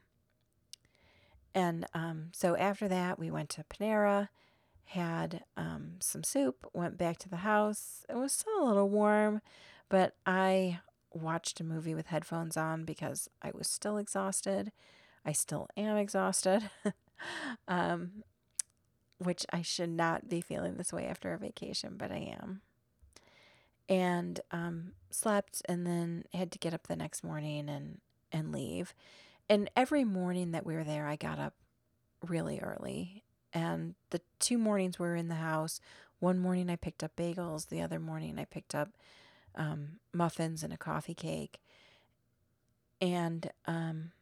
And 1.55 1.87
um, 1.95 2.29
so 2.33 2.57
after 2.57 2.89
that, 2.89 3.19
we 3.19 3.31
went 3.31 3.51
to 3.51 3.65
Panera, 3.65 4.29
had 4.87 5.45
um, 5.57 5.93
some 6.01 6.25
soup, 6.25 6.67
went 6.73 6.99
back 6.99 7.19
to 7.19 7.29
the 7.29 7.37
house. 7.37 8.05
It 8.09 8.17
was 8.17 8.33
still 8.33 8.63
a 8.63 8.67
little 8.67 8.89
warm, 8.89 9.41
but 9.89 10.15
I 10.27 10.81
watched 11.13 11.61
a 11.61 11.65
movie 11.65 11.95
with 11.95 12.07
headphones 12.07 12.57
on 12.57 12.85
because 12.85 13.29
I 13.43 13.51
was 13.55 13.69
still 13.69 13.97
exhausted. 13.97 14.73
I 15.25 15.33
still 15.33 15.69
am 15.77 15.97
exhausted, 15.97 16.69
um, 17.69 18.25
which 19.19 19.47
I 19.53 19.63
should 19.63 19.91
not 19.91 20.29
be 20.29 20.41
feeling 20.41 20.77
this 20.77 20.93
way 20.93 21.07
after 21.07 21.33
a 21.33 21.39
vacation, 21.39 21.95
but 21.97 22.11
I 22.11 22.37
am. 22.41 22.61
And 23.89 24.41
um, 24.51 24.93
slept 25.11 25.63
and 25.67 25.87
then 25.87 26.25
had 26.33 26.51
to 26.53 26.59
get 26.59 26.75
up 26.75 26.87
the 26.87 26.97
next 26.97 27.23
morning 27.23 27.69
and, 27.69 28.01
and 28.33 28.53
leave. 28.53 28.95
And 29.49 29.71
every 29.77 30.05
morning 30.05 30.53
that 30.53 30.65
we 30.65 30.75
were 30.75 30.85
there, 30.85 31.07
I 31.07 31.17
got 31.17 31.39
up 31.39 31.55
really 32.27 32.61
early. 32.61 33.25
And 33.53 33.95
the 34.11 34.21
two 34.39 34.59
mornings 34.59 34.99
we 34.99 35.07
were 35.07 35.17
in 35.17 35.29
the 35.29 35.37
house, 35.37 35.81
one 36.21 36.39
morning 36.39 36.71
I 36.71 36.77
picked 36.77 37.03
up 37.03 37.17
bagels, 37.17 37.69
the 37.69 37.83
other 37.83 37.99
morning 37.99 38.39
I 38.39 38.45
picked 38.45 38.75
up 38.75 38.91
um, 39.55 39.99
muffins 40.13 40.63
and 40.63 40.73
a 40.73 40.79
coffee 40.79 41.15
cake. 41.15 41.61
And 43.01 43.51
um, 43.67 44.13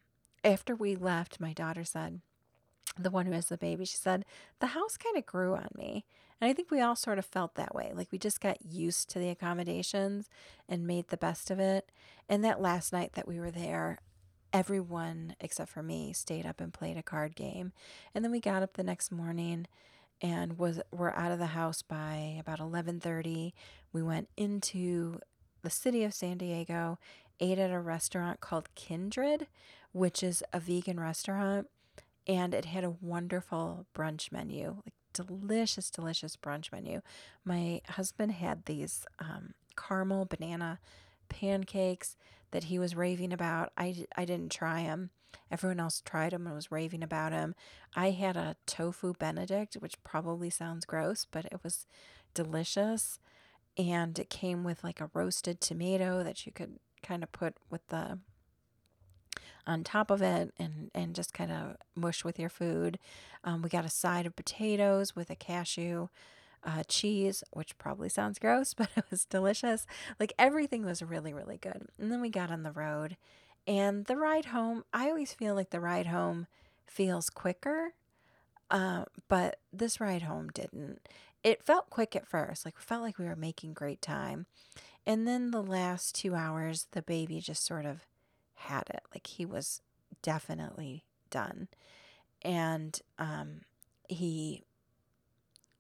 after 0.42 0.75
we 0.75 0.96
left, 0.96 1.40
my 1.40 1.52
daughter 1.52 1.84
said, 1.84 2.20
the 2.99 3.10
one 3.10 3.26
who 3.26 3.32
has 3.32 3.46
the 3.46 3.58
baby, 3.58 3.84
she 3.84 3.96
said, 3.96 4.25
the 4.58 4.68
house 4.68 4.96
kind 4.96 5.16
of 5.16 5.26
grew 5.26 5.54
on 5.54 5.68
me. 5.76 6.04
And 6.40 6.49
I 6.49 6.54
think 6.54 6.70
we 6.70 6.80
all 6.80 6.96
sort 6.96 7.18
of 7.18 7.26
felt 7.26 7.54
that 7.54 7.75
way. 7.75 7.92
Like 7.94 8.08
we 8.10 8.18
just 8.18 8.40
got 8.40 8.64
used 8.64 9.10
to 9.10 9.18
the 9.18 9.28
accommodations 9.28 10.28
and 10.68 10.87
made 10.87 11.08
the 11.08 11.16
best 11.16 11.50
of 11.50 11.60
it. 11.60 11.90
And 12.28 12.42
that 12.44 12.62
last 12.62 12.92
night 12.92 13.12
that 13.12 13.28
we 13.28 13.38
were 13.38 13.50
there, 13.50 13.99
everyone 14.52 15.37
except 15.40 15.71
for 15.71 15.83
me 15.83 16.12
stayed 16.12 16.47
up 16.47 16.61
and 16.61 16.73
played 16.73 16.97
a 16.97 17.02
card 17.02 17.37
game. 17.37 17.73
And 18.14 18.25
then 18.25 18.33
we 18.33 18.40
got 18.40 18.62
up 18.62 18.75
the 18.75 18.83
next 18.83 19.12
morning 19.12 19.66
and 20.21 20.59
was 20.59 20.80
were 20.90 21.16
out 21.16 21.33
of 21.33 21.38
the 21.38 21.47
house 21.47 21.83
by 21.83 22.37
about 22.38 22.59
11:30. 22.59 23.52
We 23.92 24.02
went 24.02 24.28
into 24.37 25.21
the 25.62 25.71
city 25.71 26.04
of 26.04 26.14
San 26.14 26.38
Diego, 26.38 26.99
ate 27.38 27.59
at 27.59 27.71
a 27.71 27.80
restaurant 27.80 28.40
called 28.40 28.75
Kindred, 28.75 29.47
which 29.92 30.23
is 30.23 30.42
a 30.52 30.61
vegan 30.61 31.00
restaurant, 31.00 31.69
and 32.26 32.54
it 32.54 32.66
had 32.66 32.85
a 32.85 32.90
wonderful 32.90 33.87
brunch 33.95 34.30
menu, 34.30 34.83
like 34.85 34.95
delicious, 35.12 35.90
delicious 35.90 36.37
brunch 36.37 36.71
menu. 36.73 37.00
My 37.45 37.80
husband 37.88 38.33
had 38.33 38.66
these 38.66 39.07
um, 39.19 39.54
caramel 39.76 40.26
banana 40.26 40.78
pancakes 41.28 42.16
that 42.50 42.64
he 42.64 42.78
was 42.78 42.97
raving 42.97 43.33
about. 43.33 43.73
I, 43.76 44.07
I 44.16 44.25
didn't 44.25 44.52
try 44.52 44.85
them. 44.85 45.11
Everyone 45.50 45.80
else 45.80 46.00
tried 46.04 46.33
them 46.33 46.47
and 46.47 46.54
was 46.54 46.71
raving 46.71 47.02
about 47.02 47.33
them. 47.33 47.54
I 47.95 48.11
had 48.11 48.37
a 48.37 48.57
tofu 48.66 49.14
benedict, 49.19 49.75
which 49.75 50.02
probably 50.04 50.50
sounds 50.50 50.85
gross, 50.85 51.26
but 51.30 51.47
it 51.47 51.61
was 51.62 51.87
delicious. 52.35 53.19
And 53.76 54.19
it 54.19 54.30
came 54.30 54.64
with 54.64 54.85
like 54.85 55.00
a 55.00 55.11
roasted 55.12 55.61
tomato 55.61 56.23
that 56.23 56.47
you 56.47 56.52
could 56.52 56.78
kind 57.02 57.23
of 57.23 57.33
put 57.33 57.54
with 57.71 57.87
the 57.88 58.19
on 59.66 59.85
top 59.85 60.11
of 60.11 60.23
it 60.23 60.52
and 60.59 60.90
and 60.95 61.14
just 61.14 61.33
kind 61.33 61.52
of 61.52 61.76
mush 61.95 62.25
with 62.25 62.38
your 62.38 62.49
food. 62.49 62.99
Um, 63.45 63.62
we 63.62 63.69
got 63.69 63.85
a 63.85 63.90
side 63.90 64.26
of 64.26 64.37
potatoes 64.37 65.14
with 65.14 65.30
a 65.30 65.37
cashew 65.37 66.09
uh, 66.64 66.83
cheese, 66.88 67.43
which 67.52 67.79
probably 67.79 68.09
sounds 68.09 68.38
gross, 68.38 68.75
but 68.75 68.90
it 68.97 69.05
was 69.11 69.25
delicious. 69.25 69.87
Like 70.19 70.33
everything 70.38 70.85
was 70.85 71.02
really, 71.02 71.33
really 71.33 71.59
good. 71.59 71.87
And 71.99 72.11
then 72.11 72.21
we 72.21 72.31
got 72.31 72.50
on 72.50 72.62
the 72.62 72.73
road, 72.73 73.17
and 73.67 74.07
the 74.07 74.17
ride 74.17 74.47
home, 74.47 74.85
I 74.93 75.09
always 75.09 75.33
feel 75.33 75.55
like 75.55 75.71
the 75.71 75.81
ride 75.81 76.07
home 76.07 76.47
feels 76.87 77.31
quicker, 77.31 77.95
uh, 78.71 79.05
but 79.29 79.59
this 79.73 80.00
ride 80.00 80.23
home 80.23 80.49
didn't. 80.49 81.07
It 81.43 81.64
felt 81.64 81.90
quick 81.90 82.14
at 82.17 82.26
first, 82.26 82.64
like 82.64 82.76
we 82.76 82.83
felt 82.83 83.02
like 83.02 83.19
we 83.19 83.26
were 83.26 83.37
making 83.37 83.75
great 83.75 84.02
time. 84.02 84.47
And 85.07 85.26
then 85.26 85.50
the 85.50 85.62
last 85.62 86.14
two 86.14 86.35
hours, 86.35 86.87
the 86.93 87.02
baby 87.02 87.40
just 87.40 87.64
sort 87.64 87.87
of 87.87 88.07
had 88.55 88.85
it. 88.90 89.02
Like 89.14 89.26
he 89.26 89.47
was 89.47 89.81
definitely 90.23 91.05
done. 91.31 91.69
And 92.43 93.00
um, 93.19 93.62
he 94.09 94.64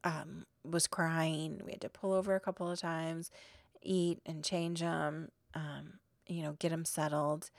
um, 0.04 0.46
was 0.64 0.86
crying. 0.86 1.60
We 1.64 1.72
had 1.72 1.80
to 1.82 1.88
pull 1.88 2.12
over 2.12 2.34
a 2.34 2.40
couple 2.40 2.70
of 2.70 2.78
times, 2.78 3.30
eat 3.82 4.20
and 4.26 4.44
change 4.44 4.80
him, 4.80 5.30
um, 5.54 5.94
you 6.26 6.42
know, 6.42 6.56
get 6.58 6.72
him 6.72 6.84
settled. 6.84 7.50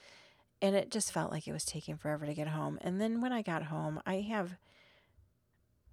And 0.61 0.75
it 0.75 0.91
just 0.91 1.11
felt 1.11 1.31
like 1.31 1.47
it 1.47 1.53
was 1.53 1.65
taking 1.65 1.97
forever 1.97 2.25
to 2.25 2.33
get 2.33 2.49
home. 2.49 2.77
And 2.81 3.01
then 3.01 3.21
when 3.21 3.33
I 3.33 3.41
got 3.41 3.63
home, 3.63 3.99
I 4.05 4.21
have, 4.21 4.57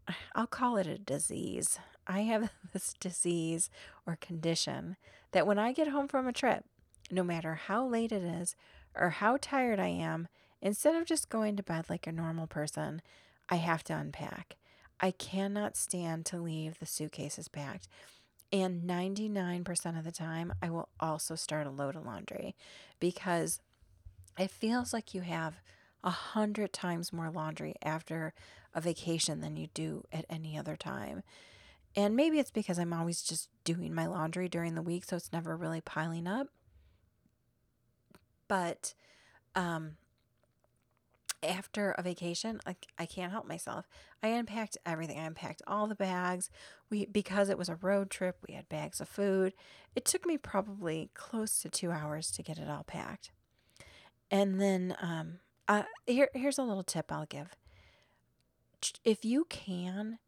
I'll 0.35 0.47
call 0.47 0.77
it 0.77 0.87
a 0.87 0.99
disease. 0.99 1.79
I 2.07 2.21
have 2.21 2.51
this 2.73 2.95
disease 2.99 3.71
or 4.07 4.17
condition 4.21 4.97
that 5.33 5.47
when 5.47 5.59
I 5.59 5.73
get 5.73 5.89
home 5.89 6.09
from 6.09 6.27
a 6.27 6.33
trip, 6.33 6.65
no 7.11 7.23
matter 7.23 7.55
how 7.55 7.87
late 7.87 8.13
it 8.13 8.23
is 8.23 8.55
or 8.95 9.11
how 9.11 9.39
tired 9.41 9.81
I 9.81 9.89
am, 9.89 10.29
instead 10.61 10.95
of 10.95 11.07
just 11.07 11.29
going 11.29 11.57
to 11.57 11.63
bed 11.63 11.87
like 11.89 12.07
a 12.07 12.13
normal 12.13 12.47
person, 12.47 13.01
I 13.49 13.57
have 13.57 13.83
to 13.85 13.95
unpack. 13.95 14.57
I 15.01 15.11
cannot 15.13 15.77
stand 15.77 16.27
to 16.27 16.39
leave 16.39 16.79
the 16.79 16.87
suitcases 16.87 17.49
packed. 17.49 17.89
And 18.53 18.89
99% 18.89 19.99
of 19.99 20.05
the 20.05 20.13
time, 20.13 20.53
I 20.63 20.71
will 20.71 20.89
also 20.99 21.35
start 21.35 21.67
a 21.67 21.71
load 21.71 21.97
of 21.97 22.07
laundry 22.07 22.57
because 22.99 23.61
it 24.39 24.51
feels 24.51 24.93
like 24.93 25.15
you 25.15 25.21
have 25.21 25.61
a 26.03 26.11
hundred 26.11 26.73
times 26.73 27.13
more 27.13 27.31
laundry 27.31 27.75
after 27.83 28.33
a 28.75 28.81
vacation 28.81 29.41
than 29.41 29.57
you 29.57 29.69
do 29.75 30.05
at 30.13 30.25
any 30.31 30.57
other 30.57 30.77
time. 30.77 31.23
And 31.97 32.15
maybe 32.15 32.39
it's 32.39 32.51
because 32.51 32.79
I'm 32.79 32.93
always 32.93 33.23
just 33.23 33.49
doing 33.65 33.95
my 33.95 34.07
laundry 34.07 34.49
during 34.49 34.75
the 34.75 34.83
week, 34.83 35.05
so 35.05 35.17
it's 35.17 35.33
never 35.33 35.57
really 35.57 35.81
piling 35.81 36.27
up. 36.27 36.49
But 38.47 38.95
um, 39.55 39.97
after 41.43 41.93
a 41.93 42.03
vacation, 42.03 42.61
like 42.67 42.87
I 42.99 43.07
can't 43.07 43.33
help 43.33 43.47
myself. 43.47 43.87
I 44.23 44.29
unpacked 44.29 44.77
everything. 44.85 45.19
I 45.19 45.25
unpacked 45.25 45.63
all 45.67 45.87
the 45.87 45.95
bags. 45.95 46.51
We 46.91 47.07
because 47.07 47.49
it 47.49 47.59
was 47.59 47.69
a 47.69 47.77
road 47.77 48.11
trip, 48.11 48.37
we 48.47 48.55
had 48.55 48.69
bags 48.69 49.01
of 49.01 49.09
food. 49.09 49.53
It 49.95 50.05
took 50.05 50.27
me 50.27 50.39
probably 50.39 51.11
close 51.15 51.61
to 51.61 51.69
two 51.69 51.91
hours 51.91 52.31
to 52.33 52.43
get 52.43 52.59
it 52.59 52.69
all 52.69 52.85
packed. 52.85 53.31
And 54.31 54.61
then 54.61 54.97
um, 55.01 55.39
uh, 55.67 55.85
here 56.07 56.29
here's 56.35 56.59
a 56.59 56.65
little 56.65 56.83
tip 56.83 57.13
I'll 57.13 57.27
give. 57.27 57.57
If 59.05 59.25
you 59.25 59.45
can, 59.49 60.19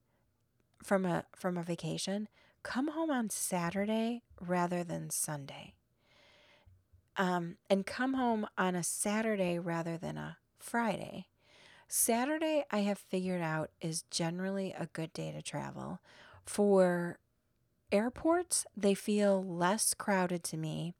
from 0.83 1.05
a 1.07 1.25
from 1.37 1.57
a 1.57 1.63
vacation, 1.63 2.29
come 2.63 2.89
home 2.89 3.11
on 3.11 3.31
Saturday 3.31 4.23
rather 4.41 4.85
than 4.85 5.11
Sunday. 5.11 5.75
Um, 7.17 7.57
and 7.69 7.85
come 7.85 8.15
home 8.15 8.47
on 8.57 8.75
a 8.75 8.83
Saturday 8.83 9.59
rather 9.59 9.99
than 9.99 10.17
a 10.17 10.39
Friday. 10.61 11.27
Saturday, 11.89 12.65
I 12.71 12.79
have 12.81 12.99
figured 12.99 13.43
out, 13.43 13.71
is 13.81 14.05
generally 14.11 14.73
a 14.79 14.87
good 14.87 15.13
day 15.13 15.33
to 15.33 15.43
travel. 15.43 16.01
For 16.47 17.19
airports, 17.91 18.65
they 18.77 18.95
feel 18.95 19.43
less 19.43 19.95
crowded 19.95 20.45
to 20.45 20.57
me, 20.57 20.95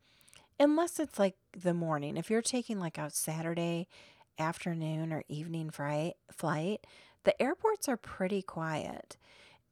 unless 0.59 0.99
it's 0.99 1.19
like 1.19 1.37
the 1.57 1.75
morning. 1.75 2.17
If 2.17 2.29
you're 2.31 2.43
taking 2.43 2.81
like 2.81 2.99
a 2.99 3.11
Saturday 3.11 3.87
afternoon 4.39 5.13
or 5.13 5.23
evening 5.29 5.71
flight, 5.71 6.87
the 7.25 7.41
airports 7.41 7.89
are 7.89 7.97
pretty 7.97 8.43
quiet. 8.43 9.17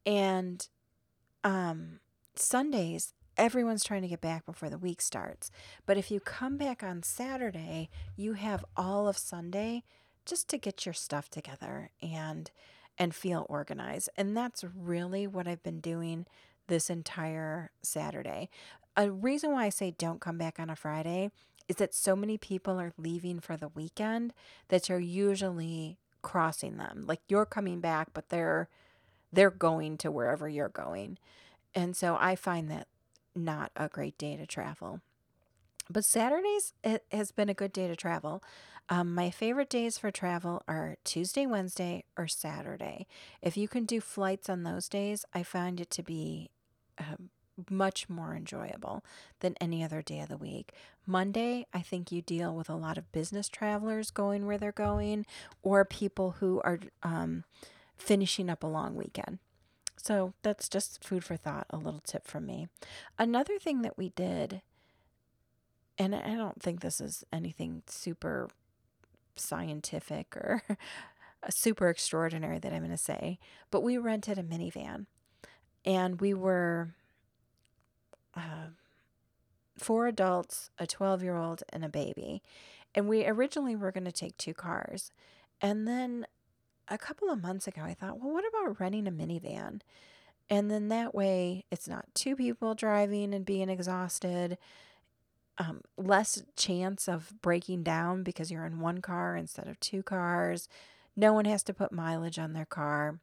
And 0.07 0.69
um, 1.43 2.01
Sundays, 2.37 3.15
everyone's 3.39 3.85
trying 3.85 4.03
to 4.03 4.09
get 4.09 4.21
back 4.21 4.45
before 4.45 4.69
the 4.69 4.77
week 4.77 5.01
starts. 5.01 5.51
But 5.87 5.97
if 5.97 6.11
you 6.11 6.21
come 6.21 6.59
back 6.59 6.83
on 6.83 7.03
Saturday, 7.03 7.89
you 8.17 8.35
have 8.35 8.65
all 8.77 9.09
of 9.09 9.17
Sunday 9.17 9.85
just 10.27 10.49
to 10.49 10.59
get 10.59 10.85
your 10.85 10.93
stuff 10.93 11.31
together 11.31 11.91
and 12.03 12.51
and 12.99 13.15
feel 13.15 13.47
organized. 13.49 14.11
And 14.17 14.37
that's 14.37 14.65
really 14.65 15.27
what 15.27 15.47
I've 15.47 15.63
been 15.63 15.81
doing 15.81 16.27
this 16.67 16.91
entire 16.91 17.71
Saturday. 17.81 18.51
A 18.97 19.11
reason 19.11 19.53
why 19.53 19.67
I 19.67 19.69
say 19.69 19.95
don't 19.97 20.21
come 20.21 20.37
back 20.37 20.59
on 20.59 20.69
a 20.69 20.75
Friday 20.75 21.31
is 21.69 21.77
that 21.77 21.95
so 21.95 22.17
many 22.17 22.37
people 22.37 22.81
are 22.81 22.93
leaving 22.99 23.39
for 23.39 23.57
the 23.57 23.69
weekend 23.69 24.35
that 24.67 24.89
you're 24.89 24.99
usually 24.99 25.97
crossing 26.23 26.77
them. 26.77 27.05
Like 27.07 27.21
you're 27.29 27.47
coming 27.47 27.81
back, 27.81 28.09
but 28.13 28.31
they're 28.31 28.69
they're 29.33 29.51
going 29.51 29.99
to 29.99 30.11
wherever 30.11 30.49
you're 30.49 30.69
going. 30.69 31.19
And 31.75 31.97
so 31.97 32.17
I 32.19 32.35
find 32.35 32.71
that 32.71 32.89
not 33.45 33.71
a 33.77 33.89
great 33.89 34.19
day 34.19 34.37
to 34.37 34.47
travel. 34.47 35.01
But 35.91 36.05
Saturdays 36.05 36.75
it 36.85 37.05
has 37.13 37.33
been 37.33 37.49
a 37.49 37.55
good 37.55 37.73
day 37.73 37.89
to 37.89 37.97
travel. 37.97 38.43
Um, 38.91 39.15
my 39.15 39.31
favorite 39.31 39.69
days 39.69 39.99
for 39.99 40.11
travel 40.11 40.63
are 40.67 40.97
Tuesday, 41.05 41.47
Wednesday, 41.47 42.05
or 42.17 42.27
Saturday. 42.27 43.07
If 43.43 43.57
you 43.57 43.69
can 43.69 43.85
do 43.85 44.01
flights 44.01 44.49
on 44.49 44.63
those 44.63 44.89
days, 44.89 45.25
I 45.35 45.43
find 45.43 45.81
it 45.81 45.91
to 45.91 46.03
be 46.03 46.51
uh, 46.99 47.17
much 47.71 48.09
more 48.09 48.35
enjoyable 48.35 49.05
than 49.41 49.57
any 49.61 49.83
other 49.83 50.01
day 50.01 50.21
of 50.21 50.29
the 50.29 50.37
week. 50.37 50.73
Monday, 51.07 51.67
I 51.73 51.81
think 51.81 52.13
you 52.13 52.23
deal 52.23 52.55
with 52.55 52.71
a 52.71 52.77
lot 52.77 52.99
of 52.99 53.11
business 53.13 53.49
travelers 53.49 54.11
going 54.11 54.47
where 54.47 54.59
they're 54.59 54.73
going 54.73 55.27
or 55.63 55.85
people 55.85 56.37
who 56.39 56.61
are 56.65 56.79
um, 57.03 57.45
finishing 57.97 58.49
up 58.49 58.63
a 58.63 58.69
long 58.69 58.95
weekend. 58.95 59.39
So 59.99 60.33
that's 60.43 60.69
just 60.69 61.05
food 61.05 61.25
for 61.25 61.37
thought, 61.37 61.67
a 61.71 61.77
little 61.77 62.01
tip 62.01 62.27
from 62.27 62.47
me. 62.47 62.69
Another 63.19 63.59
thing 63.59 63.83
that 63.83 63.99
we 63.99 64.11
did, 64.11 64.63
and 65.99 66.15
I 66.15 66.37
don't 66.37 66.63
think 66.63 66.81
this 66.81 67.01
is 67.01 67.25
anything 67.33 67.83
super 67.87 68.49
scientific 69.37 70.37
or 70.37 70.63
super 71.51 71.89
extraordinary 71.89 72.59
that 72.59 72.73
I'm 72.73 72.81
going 72.81 72.91
to 72.91 72.97
say, 72.97 73.39
but 73.71 73.83
we 73.83 73.99
rented 73.99 74.39
a 74.39 74.43
minivan 74.43 75.07
and 75.85 76.21
we 76.21 76.33
were 76.33 76.91
uh, 78.37 78.71
four 79.77 80.07
adults, 80.07 80.71
a 80.79 80.87
12 80.87 81.23
year 81.23 81.37
old, 81.37 81.63
and 81.73 81.85
a 81.85 81.89
baby. 81.89 82.43
And 82.95 83.09
we 83.09 83.27
originally 83.27 83.77
were 83.77 83.93
going 83.93 84.05
to 84.05 84.13
take 84.13 84.37
two 84.37 84.55
cars. 84.55 85.11
And 85.61 85.87
then 85.87 86.27
a 86.91 86.99
couple 86.99 87.31
of 87.31 87.43
months 87.43 87.67
ago, 87.67 87.83
I 87.83 87.95
thought, 87.95 88.21
well, 88.21 88.33
what 88.33 88.45
about 88.49 88.81
renting 88.81 89.07
a 89.07 89.11
minivan? 89.11 89.81
And 90.51 90.71
then 90.71 90.89
that 90.89 91.15
way, 91.15 91.65
it's 91.71 91.89
not 91.89 92.07
two 92.15 92.35
people 92.35 92.75
driving 92.75 93.35
and 93.35 93.45
being 93.45 93.69
exhausted, 93.69 94.57
um, 95.59 95.83
less 95.97 96.43
chance 96.57 97.09
of 97.09 97.33
breaking 97.43 97.83
down 97.83 98.23
because 98.23 98.51
you're 98.51 98.65
in 98.65 98.81
one 98.81 99.01
car 99.01 99.37
instead 99.37 99.69
of 99.69 99.79
two 99.81 100.03
cars. 100.03 100.69
No 101.17 101.33
one 101.33 101.45
has 101.45 101.63
to 101.65 101.75
put 101.75 101.93
mileage 101.93 102.39
on 102.39 102.53
their 102.53 102.65
car. 102.65 103.19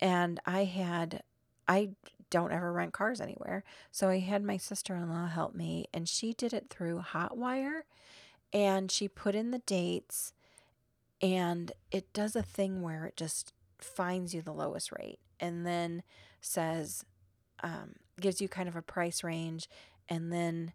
And 0.00 0.40
I 0.44 0.64
had, 0.64 1.22
I 1.66 1.90
don't 2.30 2.52
ever 2.52 2.72
rent 2.72 2.92
cars 2.92 3.20
anywhere. 3.20 3.64
So 3.90 4.08
I 4.08 4.18
had 4.18 4.44
my 4.44 4.58
sister 4.58 4.94
in 4.94 5.08
law 5.08 5.26
help 5.26 5.54
me, 5.54 5.86
and 5.94 6.08
she 6.08 6.34
did 6.34 6.52
it 6.52 6.66
through 6.68 7.04
Hotwire. 7.12 7.82
And 8.52 8.90
she 8.90 9.08
put 9.08 9.34
in 9.34 9.50
the 9.50 9.60
dates 9.60 10.32
and 11.20 11.72
it 11.90 12.12
does 12.12 12.36
a 12.36 12.42
thing 12.42 12.82
where 12.82 13.04
it 13.04 13.16
just 13.16 13.52
finds 13.78 14.34
you 14.34 14.42
the 14.42 14.52
lowest 14.52 14.92
rate 14.92 15.18
and 15.40 15.66
then 15.66 16.02
says 16.40 17.04
um, 17.62 17.94
gives 18.20 18.40
you 18.40 18.48
kind 18.48 18.68
of 18.68 18.76
a 18.76 18.82
price 18.82 19.24
range 19.24 19.68
and 20.08 20.32
then 20.32 20.72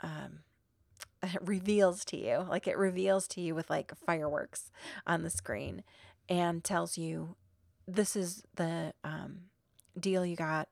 um, 0.00 0.40
reveals 1.40 2.04
to 2.04 2.16
you 2.16 2.46
like 2.48 2.66
it 2.66 2.76
reveals 2.76 3.26
to 3.28 3.40
you 3.40 3.54
with 3.54 3.70
like 3.70 3.92
fireworks 3.96 4.70
on 5.06 5.22
the 5.22 5.30
screen 5.30 5.82
and 6.28 6.64
tells 6.64 6.96
you 6.96 7.36
this 7.86 8.14
is 8.16 8.42
the 8.56 8.92
um, 9.04 9.42
deal 9.98 10.24
you 10.24 10.36
got 10.36 10.68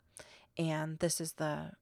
and 0.59 0.99
this 0.99 1.21
is 1.21 1.35
the 1.35 1.73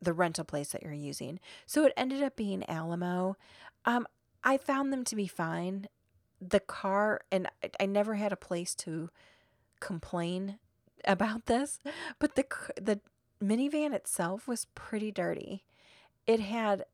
the 0.00 0.12
rental 0.12 0.44
place 0.44 0.68
that 0.68 0.82
you're 0.82 0.92
using. 0.92 1.40
So 1.64 1.84
it 1.86 1.92
ended 1.96 2.22
up 2.22 2.36
being 2.36 2.68
alamo. 2.68 3.36
Um, 3.84 4.06
i 4.44 4.56
found 4.56 4.92
them 4.92 5.02
to 5.04 5.16
be 5.16 5.26
fine 5.26 5.88
the 6.40 6.60
car, 6.60 7.22
and 7.30 7.48
I 7.80 7.86
never 7.86 8.14
had 8.14 8.32
a 8.32 8.36
place 8.36 8.74
to 8.76 9.10
complain 9.80 10.58
about 11.04 11.46
this, 11.46 11.80
but 12.18 12.34
the 12.34 12.44
the 12.80 13.00
minivan 13.42 13.92
itself 13.92 14.48
was 14.48 14.66
pretty 14.74 15.10
dirty. 15.10 15.64
It 16.26 16.40
had 16.40 16.84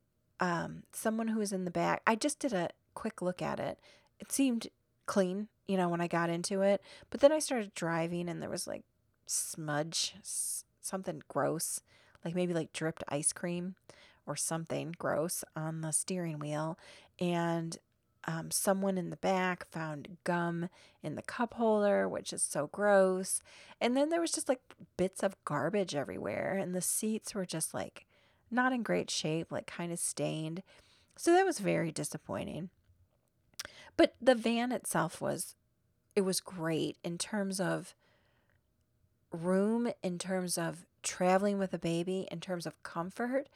um, 0.40 0.82
someone 0.92 1.28
who 1.28 1.38
was 1.38 1.52
in 1.52 1.64
the 1.64 1.70
back. 1.70 2.02
I 2.06 2.14
just 2.14 2.38
did 2.38 2.52
a 2.52 2.70
quick 2.94 3.22
look 3.22 3.40
at 3.40 3.60
it. 3.60 3.78
It 4.18 4.30
seemed 4.32 4.68
clean, 5.06 5.48
you 5.66 5.76
know, 5.76 5.88
when 5.88 6.00
I 6.00 6.06
got 6.06 6.30
into 6.30 6.62
it. 6.62 6.82
But 7.10 7.20
then 7.20 7.32
I 7.32 7.38
started 7.38 7.74
driving, 7.74 8.28
and 8.28 8.42
there 8.42 8.50
was 8.50 8.66
like 8.66 8.82
smudge, 9.26 10.14
something 10.80 11.22
gross, 11.28 11.80
like 12.24 12.34
maybe 12.34 12.54
like 12.54 12.72
dripped 12.72 13.04
ice 13.08 13.32
cream 13.32 13.76
or 14.26 14.36
something 14.36 14.94
gross 14.98 15.42
on 15.56 15.80
the 15.80 15.92
steering 15.92 16.38
wheel. 16.38 16.78
And 17.18 17.78
um, 18.24 18.50
someone 18.50 18.98
in 18.98 19.10
the 19.10 19.16
back 19.16 19.66
found 19.70 20.16
gum 20.24 20.68
in 21.02 21.14
the 21.16 21.22
cup 21.22 21.54
holder, 21.54 22.08
which 22.08 22.32
is 22.32 22.42
so 22.42 22.68
gross. 22.68 23.42
And 23.80 23.96
then 23.96 24.08
there 24.08 24.20
was 24.20 24.32
just 24.32 24.48
like 24.48 24.60
bits 24.96 25.22
of 25.22 25.42
garbage 25.44 25.94
everywhere, 25.94 26.56
and 26.56 26.74
the 26.74 26.80
seats 26.80 27.34
were 27.34 27.46
just 27.46 27.74
like 27.74 28.06
not 28.50 28.72
in 28.72 28.82
great 28.82 29.10
shape, 29.10 29.50
like 29.50 29.66
kind 29.66 29.92
of 29.92 29.98
stained. 29.98 30.62
So 31.16 31.32
that 31.32 31.46
was 31.46 31.58
very 31.58 31.90
disappointing. 31.90 32.70
But 33.96 34.14
the 34.20 34.34
van 34.34 34.72
itself 34.72 35.20
was 35.20 35.54
it 36.14 36.22
was 36.22 36.40
great 36.40 36.98
in 37.02 37.18
terms 37.18 37.60
of 37.60 37.94
room, 39.32 39.90
in 40.02 40.18
terms 40.18 40.58
of 40.58 40.86
traveling 41.02 41.58
with 41.58 41.72
a 41.74 41.78
baby, 41.78 42.28
in 42.30 42.40
terms 42.40 42.66
of 42.66 42.82
comfort 42.82 43.48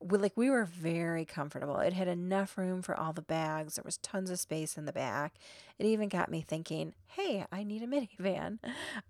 we 0.00 0.18
like 0.18 0.36
we 0.36 0.50
were 0.50 0.64
very 0.64 1.24
comfortable. 1.24 1.78
It 1.78 1.92
had 1.92 2.08
enough 2.08 2.56
room 2.56 2.82
for 2.82 2.98
all 2.98 3.12
the 3.12 3.22
bags. 3.22 3.74
There 3.74 3.84
was 3.84 3.96
tons 3.98 4.30
of 4.30 4.38
space 4.38 4.76
in 4.78 4.84
the 4.84 4.92
back. 4.92 5.34
It 5.78 5.86
even 5.86 6.08
got 6.08 6.30
me 6.30 6.40
thinking, 6.40 6.94
"Hey, 7.08 7.44
I 7.50 7.64
need 7.64 7.82
a 7.82 7.86
minivan." 7.86 8.58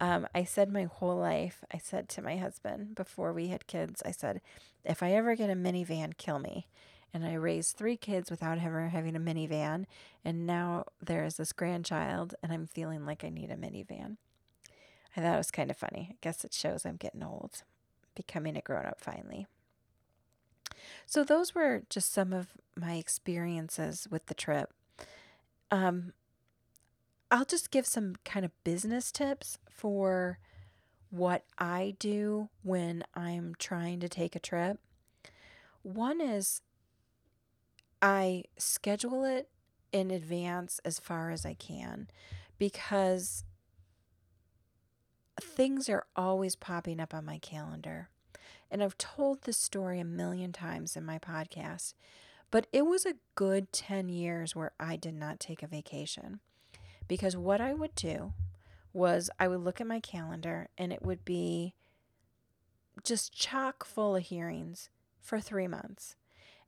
Um, 0.01 0.27
I 0.35 0.45
said 0.45 0.73
my 0.73 0.85
whole 0.85 1.17
life. 1.17 1.63
I 1.73 1.79
said 1.79 2.09
to 2.11 2.23
my 2.23 2.37
husband 2.37 2.95
before 2.95 3.33
we 3.33 3.49
had 3.49 3.67
kids, 3.67 4.03
I 4.05 4.13
said, 4.13 4.41
"If 4.85 5.03
I 5.03 5.13
ever 5.13 5.35
get 5.35 5.51
a 5.51 5.55
minivan, 5.55 6.17
kill 6.17 6.39
me." 6.39 6.69
And 7.13 7.25
I 7.25 7.35
raised 7.35 7.77
three 7.77 7.97
kids 7.97 8.31
without 8.31 8.59
ever 8.59 8.89
having 8.89 9.17
a 9.17 9.21
minivan, 9.21 9.87
and 10.25 10.47
now 10.47 10.85
there 11.01 11.25
is 11.25 11.37
this 11.37 11.53
grandchild, 11.53 12.35
and 12.43 12.53
I'm 12.53 12.67
feeling 12.67 13.07
like 13.07 13.25
I 13.25 13.31
need 13.31 13.51
a 13.51 13.57
minivan. 13.57 14.19
I 15.17 15.21
thought 15.21 15.35
it 15.35 15.39
was 15.39 15.51
kind 15.51 15.71
of 15.71 15.77
funny. 15.77 16.09
I 16.13 16.17
guess 16.21 16.45
it 16.45 16.53
shows 16.53 16.85
I'm 16.85 16.97
getting 16.97 17.23
old, 17.23 17.63
becoming 18.15 18.57
a 18.57 18.61
grown 18.61 18.87
up 18.87 19.01
finally. 19.01 19.47
So, 21.07 21.25
those 21.25 21.55
were 21.55 21.83
just 21.89 22.13
some 22.13 22.33
of 22.33 22.49
my 22.77 22.95
experiences 22.95 24.07
with 24.11 24.27
the 24.27 24.35
trip. 24.35 24.73
Um, 25.71 26.13
I'll 27.31 27.45
just 27.45 27.71
give 27.71 27.87
some 27.87 28.17
kind 28.25 28.45
of 28.45 28.53
business 28.65 29.13
tips 29.13 29.59
for 29.69 30.39
what 31.11 31.45
I 31.59 31.95
do 31.99 32.49
when 32.63 33.05
I'm 33.15 33.55
trying 33.59 34.01
to 34.01 34.09
take 34.09 34.35
a 34.35 34.41
trip. 34.41 34.79
One 35.83 36.21
is 36.21 36.63
I 38.01 38.45
schedule 38.57 39.25
it 39.25 39.49
in 39.93 40.11
advance 40.11 40.81
as 40.85 40.99
far 40.99 41.31
as 41.31 41.45
I 41.45 41.55
can 41.55 42.09
because 42.59 43.45
things 45.41 45.89
are 45.89 46.07
always 46.17 46.57
popping 46.57 47.01
up 47.01 47.15
on 47.15 47.25
my 47.25 47.39
calendar. 47.39 48.09
And 48.71 48.83
I've 48.83 48.99
told 48.99 49.43
this 49.43 49.57
story 49.57 50.01
a 50.01 50.05
million 50.05 50.53
times 50.53 50.97
in 50.97 51.05
my 51.05 51.19
podcast, 51.19 51.95
but 52.51 52.67
it 52.73 52.83
was 52.83 53.07
a 53.07 53.15
good 53.35 53.73
10 53.73 54.09
years 54.09 54.55
where 54.55 54.73
I 54.79 54.97
did 54.97 55.15
not 55.15 55.41
take 55.41 55.63
a 55.63 55.67
vacation. 55.67 56.41
Because 57.07 57.37
what 57.37 57.61
I 57.61 57.73
would 57.73 57.95
do 57.95 58.35
was 58.93 59.31
I 59.39 59.49
would 59.49 59.61
look 59.61 59.81
at 59.81 59.87
my 59.87 60.01
calendar 60.01 60.69
and 60.77 60.93
it 60.93 61.03
would 61.03 61.25
be 61.25 61.75
just 63.03 63.33
chock 63.33 63.85
full 63.85 64.17
of 64.17 64.25
hearings 64.25 64.91
for 65.21 65.41
3 65.41 65.67
months. 65.69 66.17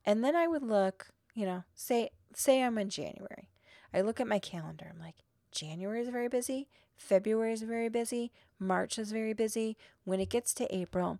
And 0.04 0.24
then 0.24 0.34
I 0.34 0.46
would 0.46 0.62
look, 0.62 1.08
you 1.34 1.44
know, 1.44 1.64
say 1.74 2.10
say 2.34 2.62
I'm 2.62 2.78
in 2.78 2.88
January. 2.88 3.50
I 3.92 4.00
look 4.00 4.20
at 4.20 4.26
my 4.26 4.38
calendar. 4.38 4.86
I'm 4.90 5.00
like, 5.00 5.16
January 5.50 6.00
is 6.00 6.08
very 6.08 6.28
busy, 6.28 6.68
February 6.96 7.52
is 7.52 7.62
very 7.62 7.88
busy, 7.88 8.30
March 8.58 8.98
is 8.98 9.10
very 9.10 9.32
busy. 9.32 9.76
When 10.04 10.20
it 10.20 10.30
gets 10.30 10.54
to 10.54 10.74
April, 10.74 11.18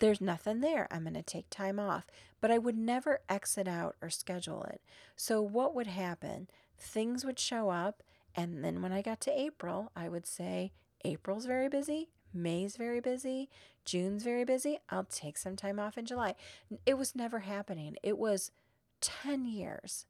there's 0.00 0.20
nothing 0.20 0.60
there. 0.60 0.88
I'm 0.90 1.02
going 1.02 1.14
to 1.14 1.22
take 1.22 1.48
time 1.50 1.78
off. 1.78 2.06
But 2.40 2.50
I 2.50 2.58
would 2.58 2.76
never 2.76 3.20
exit 3.28 3.68
out 3.68 3.96
or 4.02 4.10
schedule 4.10 4.64
it. 4.64 4.80
So, 5.14 5.40
what 5.42 5.74
would 5.74 5.86
happen? 5.86 6.48
Things 6.78 7.24
would 7.24 7.38
show 7.38 7.70
up 7.70 8.02
and 8.34 8.64
then 8.64 8.82
when 8.82 8.92
I 8.92 9.02
got 9.02 9.20
to 9.22 9.40
April, 9.40 9.90
I 9.96 10.08
would 10.08 10.26
say, 10.26 10.72
April's 11.04 11.46
very 11.46 11.68
busy, 11.68 12.10
May's 12.32 12.76
very 12.76 13.00
busy, 13.00 13.48
June's 13.84 14.22
very 14.22 14.44
busy. 14.44 14.78
I'll 14.88 15.04
take 15.04 15.36
some 15.36 15.56
time 15.56 15.80
off 15.80 15.98
in 15.98 16.06
July. 16.06 16.36
It 16.86 16.96
was 16.96 17.16
never 17.16 17.40
happening. 17.40 17.96
It 18.02 18.18
was 18.18 18.52
10 19.00 19.46
years. 19.46 20.06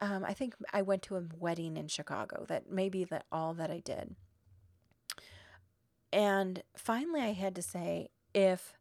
Um, 0.00 0.24
I 0.24 0.32
think 0.32 0.54
I 0.72 0.80
went 0.80 1.02
to 1.02 1.16
a 1.16 1.24
wedding 1.38 1.76
in 1.76 1.88
Chicago. 1.88 2.46
That 2.48 2.70
may 2.70 2.88
be 2.88 3.04
that 3.04 3.26
all 3.30 3.52
that 3.54 3.70
I 3.70 3.80
did. 3.80 4.14
And 6.12 6.62
finally, 6.74 7.20
I 7.20 7.32
had 7.32 7.54
to 7.56 7.62
say, 7.62 8.08
if 8.32 8.78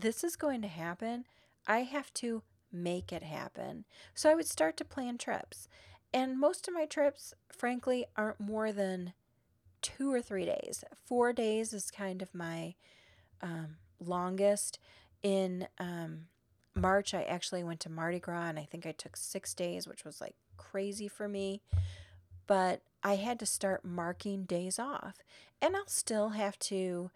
this 0.00 0.24
is 0.24 0.36
going 0.36 0.62
to 0.62 0.68
happen, 0.68 1.24
I 1.66 1.80
have 1.80 2.12
to 2.14 2.42
make 2.72 3.12
it 3.12 3.22
happen. 3.22 3.84
So 4.14 4.30
I 4.30 4.34
would 4.34 4.46
start 4.46 4.76
to 4.78 4.84
plan 4.84 5.18
trips. 5.18 5.68
And 6.12 6.38
most 6.38 6.68
of 6.68 6.74
my 6.74 6.86
trips, 6.86 7.34
frankly, 7.50 8.06
aren't 8.16 8.40
more 8.40 8.72
than 8.72 9.12
two 9.82 10.12
or 10.12 10.22
three 10.22 10.44
days. 10.44 10.84
Four 11.04 11.32
days 11.32 11.72
is 11.72 11.90
kind 11.90 12.22
of 12.22 12.34
my 12.34 12.74
um, 13.42 13.76
longest. 14.00 14.78
In 15.22 15.68
um, 15.78 16.26
March, 16.74 17.14
I 17.14 17.22
actually 17.22 17.64
went 17.64 17.80
to 17.80 17.90
Mardi 17.90 18.18
Gras 18.18 18.48
and 18.48 18.58
I 18.58 18.64
think 18.64 18.86
I 18.86 18.92
took 18.92 19.16
six 19.16 19.54
days, 19.54 19.86
which 19.86 20.04
was 20.04 20.20
like 20.20 20.34
crazy 20.56 21.08
for 21.08 21.28
me. 21.28 21.62
But 22.46 22.82
I 23.02 23.16
had 23.16 23.38
to 23.40 23.46
start 23.46 23.84
marking 23.84 24.44
days 24.44 24.78
off. 24.78 25.16
And 25.60 25.74
I'll 25.74 25.88
still 25.88 26.30
have 26.30 26.58
to 26.60 27.10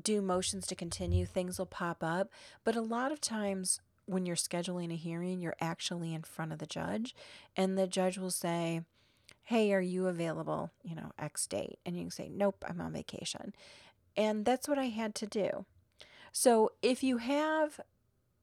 do 0.00 0.20
motions 0.20 0.66
to 0.66 0.74
continue. 0.74 1.26
Things 1.26 1.58
will 1.58 1.66
pop 1.66 2.02
up. 2.02 2.30
But 2.64 2.76
a 2.76 2.80
lot 2.80 3.12
of 3.12 3.20
times, 3.20 3.80
when 4.06 4.26
you're 4.26 4.36
scheduling 4.36 4.92
a 4.92 4.96
hearing, 4.96 5.40
you're 5.40 5.56
actually 5.60 6.14
in 6.14 6.22
front 6.22 6.52
of 6.52 6.58
the 6.58 6.66
judge, 6.66 7.14
and 7.56 7.78
the 7.78 7.86
judge 7.86 8.18
will 8.18 8.30
say, 8.30 8.82
Hey, 9.44 9.72
are 9.72 9.80
you 9.80 10.06
available? 10.06 10.70
You 10.84 10.94
know, 10.94 11.12
X 11.18 11.46
date. 11.46 11.78
And 11.84 11.96
you 11.96 12.02
can 12.04 12.10
say, 12.10 12.28
Nope, 12.32 12.64
I'm 12.68 12.80
on 12.80 12.92
vacation. 12.92 13.54
And 14.16 14.44
that's 14.44 14.68
what 14.68 14.78
I 14.78 14.86
had 14.86 15.14
to 15.16 15.26
do. 15.26 15.64
So 16.32 16.72
if 16.82 17.02
you 17.02 17.18
have, 17.18 17.80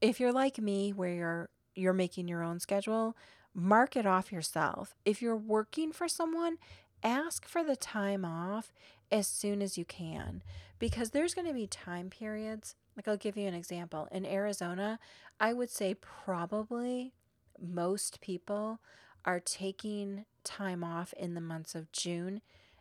if 0.00 0.20
you're 0.20 0.32
like 0.32 0.58
me, 0.58 0.92
where 0.92 1.12
you're 1.12 1.48
you're 1.74 1.92
making 1.92 2.28
your 2.28 2.42
own 2.42 2.58
schedule, 2.58 3.16
mark 3.54 3.96
it 3.96 4.06
off 4.06 4.32
yourself. 4.32 4.94
If 5.04 5.22
you're 5.22 5.36
working 5.36 5.92
for 5.92 6.08
someone, 6.08 6.58
ask 7.02 7.46
for 7.46 7.62
the 7.62 7.76
time 7.76 8.24
off 8.24 8.72
as 9.10 9.26
soon 9.26 9.62
as 9.62 9.78
you 9.78 9.84
can 9.84 10.42
because 10.78 11.10
there's 11.10 11.34
going 11.34 11.46
to 11.46 11.54
be 11.54 11.66
time 11.66 12.10
periods 12.10 12.74
like, 12.98 13.06
I'll 13.06 13.16
give 13.16 13.36
you 13.36 13.46
an 13.46 13.54
example. 13.54 14.08
In 14.10 14.26
Arizona, 14.26 14.98
I 15.38 15.52
would 15.52 15.70
say 15.70 15.94
probably 15.94 17.12
most 17.56 18.20
people 18.20 18.80
are 19.24 19.38
taking 19.38 20.24
time 20.42 20.82
off 20.82 21.12
in 21.12 21.34
the 21.34 21.40
months 21.40 21.76
of 21.76 21.92
June 21.92 22.40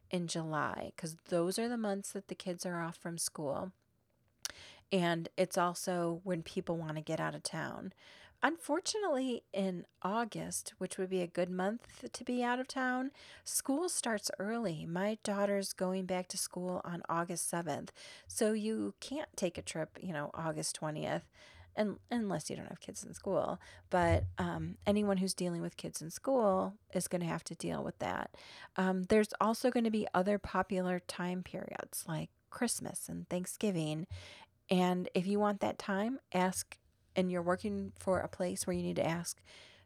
and 0.09 0.27
July 0.27 0.91
because 0.95 1.17
those 1.29 1.59
are 1.59 1.69
the 1.69 1.77
months 1.77 2.13
that 2.13 2.29
the 2.29 2.35
kids 2.35 2.65
are 2.65 2.81
off 2.81 2.97
from 2.97 3.19
school. 3.19 3.71
And 4.91 5.29
it's 5.37 5.57
also 5.57 6.21
when 6.23 6.41
people 6.41 6.77
want 6.77 6.95
to 6.95 7.01
get 7.01 7.19
out 7.19 7.35
of 7.35 7.43
town. 7.43 7.93
Unfortunately, 8.43 9.43
in 9.51 9.85
August, 10.03 10.73
which 10.77 10.97
would 10.97 11.09
be 11.09 11.21
a 11.21 11.27
good 11.27 11.49
month 11.49 12.05
to 12.11 12.23
be 12.23 12.43
out 12.43 12.59
of 12.59 12.67
town, 12.67 13.11
school 13.43 13.89
starts 13.89 14.29
early. 14.37 14.85
My 14.85 15.17
daughter's 15.23 15.73
going 15.73 16.05
back 16.05 16.27
to 16.29 16.37
school 16.37 16.81
on 16.85 17.01
August 17.09 17.51
7th. 17.51 17.89
So 18.27 18.53
you 18.53 18.93
can't 18.99 19.29
take 19.35 19.57
a 19.57 19.63
trip, 19.63 19.97
you 19.99 20.13
know, 20.13 20.29
August 20.35 20.79
20th. 20.79 21.23
And, 21.75 21.97
unless 22.09 22.49
you 22.49 22.55
don't 22.55 22.69
have 22.69 22.79
kids 22.79 23.03
in 23.03 23.13
school. 23.13 23.59
But 23.91 24.23
um, 24.39 24.77
anyone 24.87 25.17
who's 25.17 25.35
dealing 25.35 25.61
with 25.61 25.77
kids 25.77 26.01
in 26.01 26.09
school 26.09 26.73
is 26.91 27.07
going 27.07 27.21
to 27.21 27.27
have 27.27 27.43
to 27.45 27.55
deal 27.55 27.83
with 27.83 27.99
that. 27.99 28.31
Um, 28.77 29.03
there's 29.09 29.29
also 29.39 29.69
going 29.69 29.83
to 29.83 29.91
be 29.91 30.07
other 30.11 30.39
popular 30.39 31.01
time 31.07 31.43
periods 31.43 32.03
like 32.07 32.29
Christmas 32.49 33.07
and 33.07 33.29
Thanksgiving. 33.29 34.07
And 34.71 35.07
if 35.13 35.27
you 35.27 35.39
want 35.39 35.59
that 35.59 35.77
time, 35.77 36.19
ask 36.33 36.77
and 37.17 37.31
you're 37.31 37.41
working 37.41 37.91
for 37.97 38.19
a 38.19 38.29
place 38.29 38.65
where 38.65 38.75
you 38.75 38.83
need 38.83 38.95
to 38.97 39.05
ask 39.05 39.41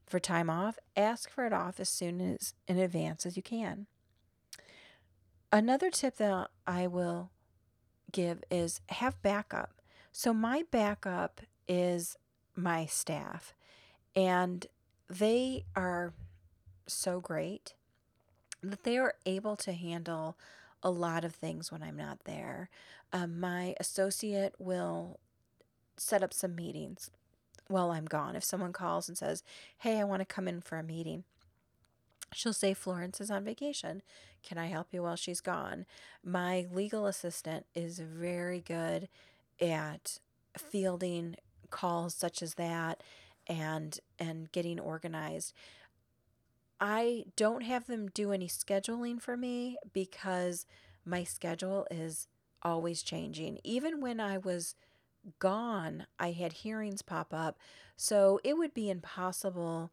for 0.06 0.20
time 0.20 0.50
off, 0.50 0.78
ask 0.98 1.30
for 1.30 1.46
it 1.46 1.54
off 1.54 1.80
as 1.80 1.90
soon 1.90 2.20
as 2.20 2.54
in 2.68 2.78
advance 2.78 3.26
as 3.26 3.38
you 3.38 3.42
can. 3.42 3.88
Another 5.52 5.90
tip 5.90 6.18
that 6.18 6.50
I 6.68 6.88
will 6.88 7.32
give 8.12 8.44
is 8.52 8.82
have 8.90 9.22
backup. 9.22 9.82
So 10.12 10.34
my 10.34 10.64
backup 10.70 11.42
is 11.68 12.18
my 12.56 12.86
staff, 12.86 13.54
and 14.16 14.68
they 15.10 15.64
are 15.76 16.14
so 16.86 17.22
great 17.22 17.74
that 18.62 18.84
they 18.84 18.98
are 18.98 19.16
able 19.26 19.56
to 19.56 19.72
handle 19.72 20.38
a 20.84 20.92
lot 20.92 21.24
of 21.24 21.34
things 21.34 21.72
when 21.72 21.82
I'm 21.82 21.96
not 21.96 22.26
there. 22.26 22.70
Um, 23.14 23.40
my 23.40 23.76
associate 23.80 24.54
will 24.60 25.20
set 25.98 26.24
up 26.24 26.34
some 26.34 26.56
meetings 26.56 27.10
while 27.72 27.92
I'm 27.92 28.06
gone. 28.06 28.36
If 28.36 28.44
someone 28.44 28.74
calls 28.74 29.08
and 29.08 29.18
says, 29.18 29.44
Hey, 29.80 30.00
I 30.00 30.04
want 30.04 30.22
to 30.22 30.26
come 30.26 30.48
in 30.48 30.62
for 30.62 30.78
a 30.78 30.84
meeting, 30.84 31.24
she'll 32.34 32.54
say, 32.54 32.74
Florence 32.74 33.20
is 33.22 33.32
on 33.32 33.44
vacation. 33.44 34.02
Can 34.44 34.58
I 34.58 34.68
help 34.68 34.88
you 34.92 35.04
while 35.04 35.16
she's 35.16 35.42
gone? 35.42 35.86
My 36.24 36.66
legal 36.72 37.06
assistant 37.06 37.66
is 37.76 38.00
very 38.00 38.60
good 38.60 39.08
at 39.62 40.20
fielding 40.58 41.36
calls 41.70 42.14
such 42.14 42.42
as 42.42 42.56
that 42.56 43.02
and 43.48 44.00
and 44.20 44.52
getting 44.52 44.80
organized. 44.80 45.54
I 46.80 47.26
don't 47.36 47.62
have 47.62 47.86
them 47.86 48.10
do 48.10 48.32
any 48.32 48.48
scheduling 48.48 49.22
for 49.22 49.38
me 49.38 49.78
because 49.94 50.66
my 51.06 51.24
schedule 51.24 51.86
is 51.92 52.28
always 52.64 53.04
changing. 53.04 53.60
Even 53.64 54.02
when 54.02 54.20
I 54.20 54.38
was 54.38 54.76
gone, 55.40 56.06
I 56.20 56.32
had 56.32 56.54
hearings 56.54 57.02
pop 57.02 57.34
up. 57.34 57.58
So 57.96 58.40
it 58.44 58.58
would 58.58 58.74
be 58.74 58.90
impossible 58.90 59.92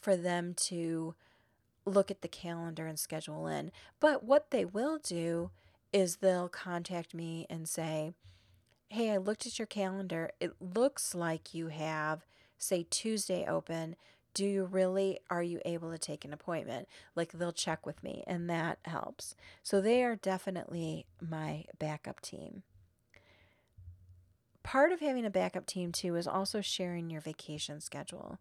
for 0.00 0.16
them 0.16 0.54
to 0.54 1.14
look 1.84 2.10
at 2.10 2.22
the 2.22 2.28
calendar 2.28 2.86
and 2.86 2.98
schedule 2.98 3.46
in. 3.46 3.70
But 3.98 4.24
what 4.24 4.50
they 4.50 4.64
will 4.64 4.98
do 4.98 5.50
is 5.92 6.16
they'll 6.16 6.48
contact 6.48 7.14
me 7.14 7.46
and 7.50 7.68
say, 7.68 8.12
Hey, 8.88 9.10
I 9.12 9.18
looked 9.18 9.46
at 9.46 9.58
your 9.58 9.66
calendar. 9.66 10.30
It 10.40 10.52
looks 10.60 11.14
like 11.14 11.54
you 11.54 11.68
have, 11.68 12.26
say, 12.58 12.86
Tuesday 12.90 13.46
open. 13.46 13.94
Do 14.34 14.44
you 14.44 14.64
really, 14.64 15.20
are 15.28 15.42
you 15.42 15.60
able 15.64 15.92
to 15.92 15.98
take 15.98 16.24
an 16.24 16.32
appointment? 16.32 16.88
Like 17.14 17.32
they'll 17.32 17.52
check 17.52 17.86
with 17.86 18.02
me, 18.02 18.24
and 18.26 18.50
that 18.50 18.78
helps. 18.84 19.36
So 19.62 19.80
they 19.80 20.02
are 20.02 20.16
definitely 20.16 21.06
my 21.20 21.66
backup 21.78 22.20
team 22.20 22.62
part 24.62 24.92
of 24.92 25.00
having 25.00 25.24
a 25.24 25.30
backup 25.30 25.66
team 25.66 25.92
too 25.92 26.16
is 26.16 26.26
also 26.26 26.60
sharing 26.60 27.10
your 27.10 27.20
vacation 27.20 27.80
schedule. 27.80 28.38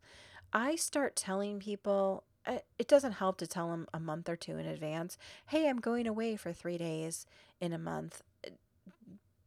I 0.51 0.75
start 0.75 1.15
telling 1.15 1.59
people 1.59 2.23
uh, 2.45 2.59
it 2.77 2.87
doesn't 2.87 3.13
help 3.13 3.37
to 3.37 3.47
tell 3.47 3.69
them 3.69 3.87
a 3.93 3.99
month 3.99 4.29
or 4.29 4.35
two 4.35 4.57
in 4.57 4.65
advance, 4.65 5.17
hey, 5.47 5.69
I'm 5.69 5.79
going 5.79 6.07
away 6.07 6.35
for 6.35 6.53
three 6.53 6.77
days 6.77 7.25
in 7.59 7.73
a 7.73 7.77
month. 7.77 8.23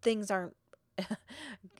things 0.02 0.30
aren't 0.30 0.56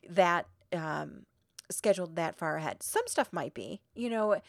that 0.08 0.46
um, 0.72 1.26
scheduled 1.70 2.16
that 2.16 2.36
far 2.36 2.56
ahead. 2.56 2.82
Some 2.82 3.06
stuff 3.06 3.32
might 3.32 3.54
be, 3.54 3.80
you 3.94 4.10
know, 4.10 4.40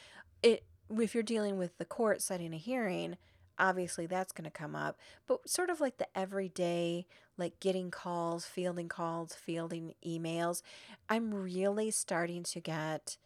it 0.42 0.64
if 1.00 1.14
you're 1.14 1.24
dealing 1.24 1.58
with 1.58 1.78
the 1.78 1.86
court 1.86 2.22
setting 2.22 2.54
a 2.54 2.58
hearing, 2.58 3.18
obviously 3.58 4.06
that's 4.06 4.32
going 4.32 4.46
to 4.46 4.52
come 4.52 4.76
up. 4.76 5.00
But 5.28 5.50
sort 5.50 5.70
of 5.70 5.80
like 5.82 5.98
the 5.98 6.08
everyday, 6.18 7.06
like 7.38 7.60
getting 7.60 7.92
calls, 7.92 8.46
fielding 8.46 8.90
calls, 8.90 9.34
fielding 9.34 9.94
emails, 10.06 10.62
I'm 11.10 11.34
really 11.34 11.92
starting 11.92 12.44
to 12.44 12.60
get 12.60 13.18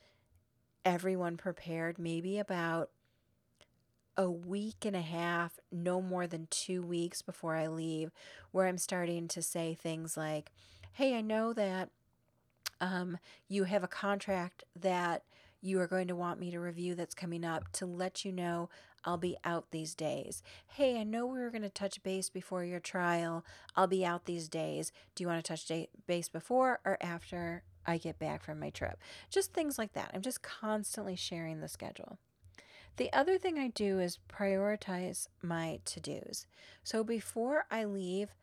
everyone 0.85 1.37
prepared. 1.37 1.99
Maybe 1.99 2.39
about 2.39 2.89
a 4.15 4.29
week 4.29 4.83
and 4.83 4.95
a 4.95 5.01
half, 5.01 5.59
no 5.71 6.01
more 6.01 6.25
than 6.25 6.47
two 6.49 6.81
weeks 6.81 7.21
before 7.21 7.55
I 7.55 7.67
leave, 7.67 8.11
where 8.51 8.67
I'm 8.67 8.79
starting 8.79 9.27
to 9.29 9.41
say 9.41 9.75
things 9.75 10.17
like, 10.17 10.51
Hey, 10.93 11.15
I 11.15 11.21
know 11.21 11.53
that 11.53 11.89
um, 12.81 13.17
you 13.47 13.65
have 13.65 13.83
a 13.83 13.87
contract 13.87 14.63
that 14.75 15.23
you 15.61 15.79
are 15.79 15.87
going 15.87 16.07
to 16.07 16.15
want 16.15 16.39
me 16.39 16.51
to 16.51 16.59
review 16.59 16.95
that's 16.95 17.15
coming 17.15 17.43
up 17.43 17.71
to 17.73 17.85
let 17.85 18.23
you 18.23 18.31
know 18.31 18.69
I'll 19.07 19.17
be 19.17 19.37
out 19.45 19.71
these 19.71 19.95
days. 19.95 20.43
Hey, 20.67 20.99
I 20.99 21.03
know 21.05 21.25
we 21.25 21.39
were 21.39 21.49
going 21.49 21.61
to 21.61 21.69
touch 21.69 22.03
base 22.03 22.29
before 22.29 22.65
your 22.65 22.81
trial. 22.81 23.45
I'll 23.73 23.87
be 23.87 24.05
out 24.05 24.25
these 24.25 24.49
days. 24.49 24.91
Do 25.15 25.23
you 25.23 25.29
want 25.29 25.43
to 25.43 25.55
touch 25.55 25.71
base 26.05 26.27
before 26.27 26.81
or 26.83 26.97
after 26.99 27.63
I 27.85 27.97
get 27.99 28.19
back 28.19 28.43
from 28.43 28.59
my 28.59 28.69
trip? 28.69 28.99
Just 29.29 29.53
things 29.53 29.77
like 29.77 29.93
that. 29.93 30.11
I'm 30.13 30.21
just 30.21 30.43
constantly 30.43 31.15
sharing 31.15 31.61
the 31.61 31.69
schedule. 31.69 32.17
The 32.97 33.13
other 33.13 33.37
thing 33.37 33.57
I 33.57 33.69
do 33.69 33.99
is 33.99 34.19
prioritize 34.27 35.29
my 35.41 35.79
to 35.85 36.01
dos. 36.01 36.45
So 36.83 37.03
before 37.05 37.63
I 37.71 37.85
leave, 37.85 38.33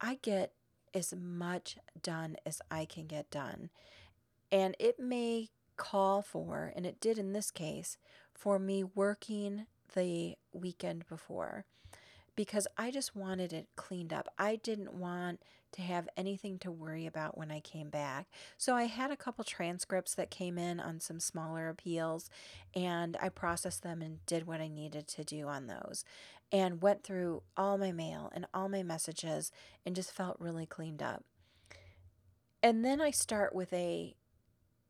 I 0.00 0.20
get 0.22 0.52
as 0.94 1.12
much 1.18 1.78
done 2.00 2.36
as 2.46 2.60
I 2.70 2.84
can 2.84 3.06
get 3.06 3.28
done. 3.30 3.70
And 4.52 4.76
it 4.78 5.00
may 5.00 5.48
call 5.76 6.22
for, 6.22 6.72
and 6.76 6.86
it 6.86 7.00
did 7.00 7.18
in 7.18 7.32
this 7.32 7.50
case, 7.50 7.98
for 8.32 8.60
me 8.60 8.84
working 8.84 9.66
the 9.94 10.36
weekend 10.52 11.06
before 11.08 11.64
because 12.34 12.66
I 12.78 12.90
just 12.90 13.14
wanted 13.14 13.52
it 13.52 13.68
cleaned 13.76 14.12
up. 14.12 14.28
I 14.38 14.56
didn't 14.56 14.94
want 14.94 15.40
to 15.72 15.82
have 15.82 16.08
anything 16.16 16.58
to 16.58 16.70
worry 16.70 17.06
about 17.06 17.36
when 17.36 17.50
I 17.50 17.60
came 17.60 17.88
back. 17.88 18.26
So 18.58 18.74
I 18.74 18.84
had 18.84 19.10
a 19.10 19.16
couple 19.16 19.44
transcripts 19.44 20.14
that 20.14 20.30
came 20.30 20.58
in 20.58 20.80
on 20.80 21.00
some 21.00 21.20
smaller 21.20 21.68
appeals 21.68 22.30
and 22.74 23.16
I 23.20 23.28
processed 23.28 23.82
them 23.82 24.02
and 24.02 24.24
did 24.26 24.46
what 24.46 24.60
I 24.60 24.68
needed 24.68 25.08
to 25.08 25.24
do 25.24 25.48
on 25.48 25.66
those 25.66 26.04
and 26.50 26.82
went 26.82 27.02
through 27.02 27.42
all 27.56 27.78
my 27.78 27.92
mail 27.92 28.30
and 28.34 28.46
all 28.52 28.68
my 28.68 28.82
messages 28.82 29.50
and 29.86 29.96
just 29.96 30.12
felt 30.12 30.36
really 30.38 30.66
cleaned 30.66 31.02
up. 31.02 31.24
And 32.62 32.84
then 32.84 33.00
I 33.00 33.10
start 33.10 33.54
with 33.54 33.72
a 33.72 34.14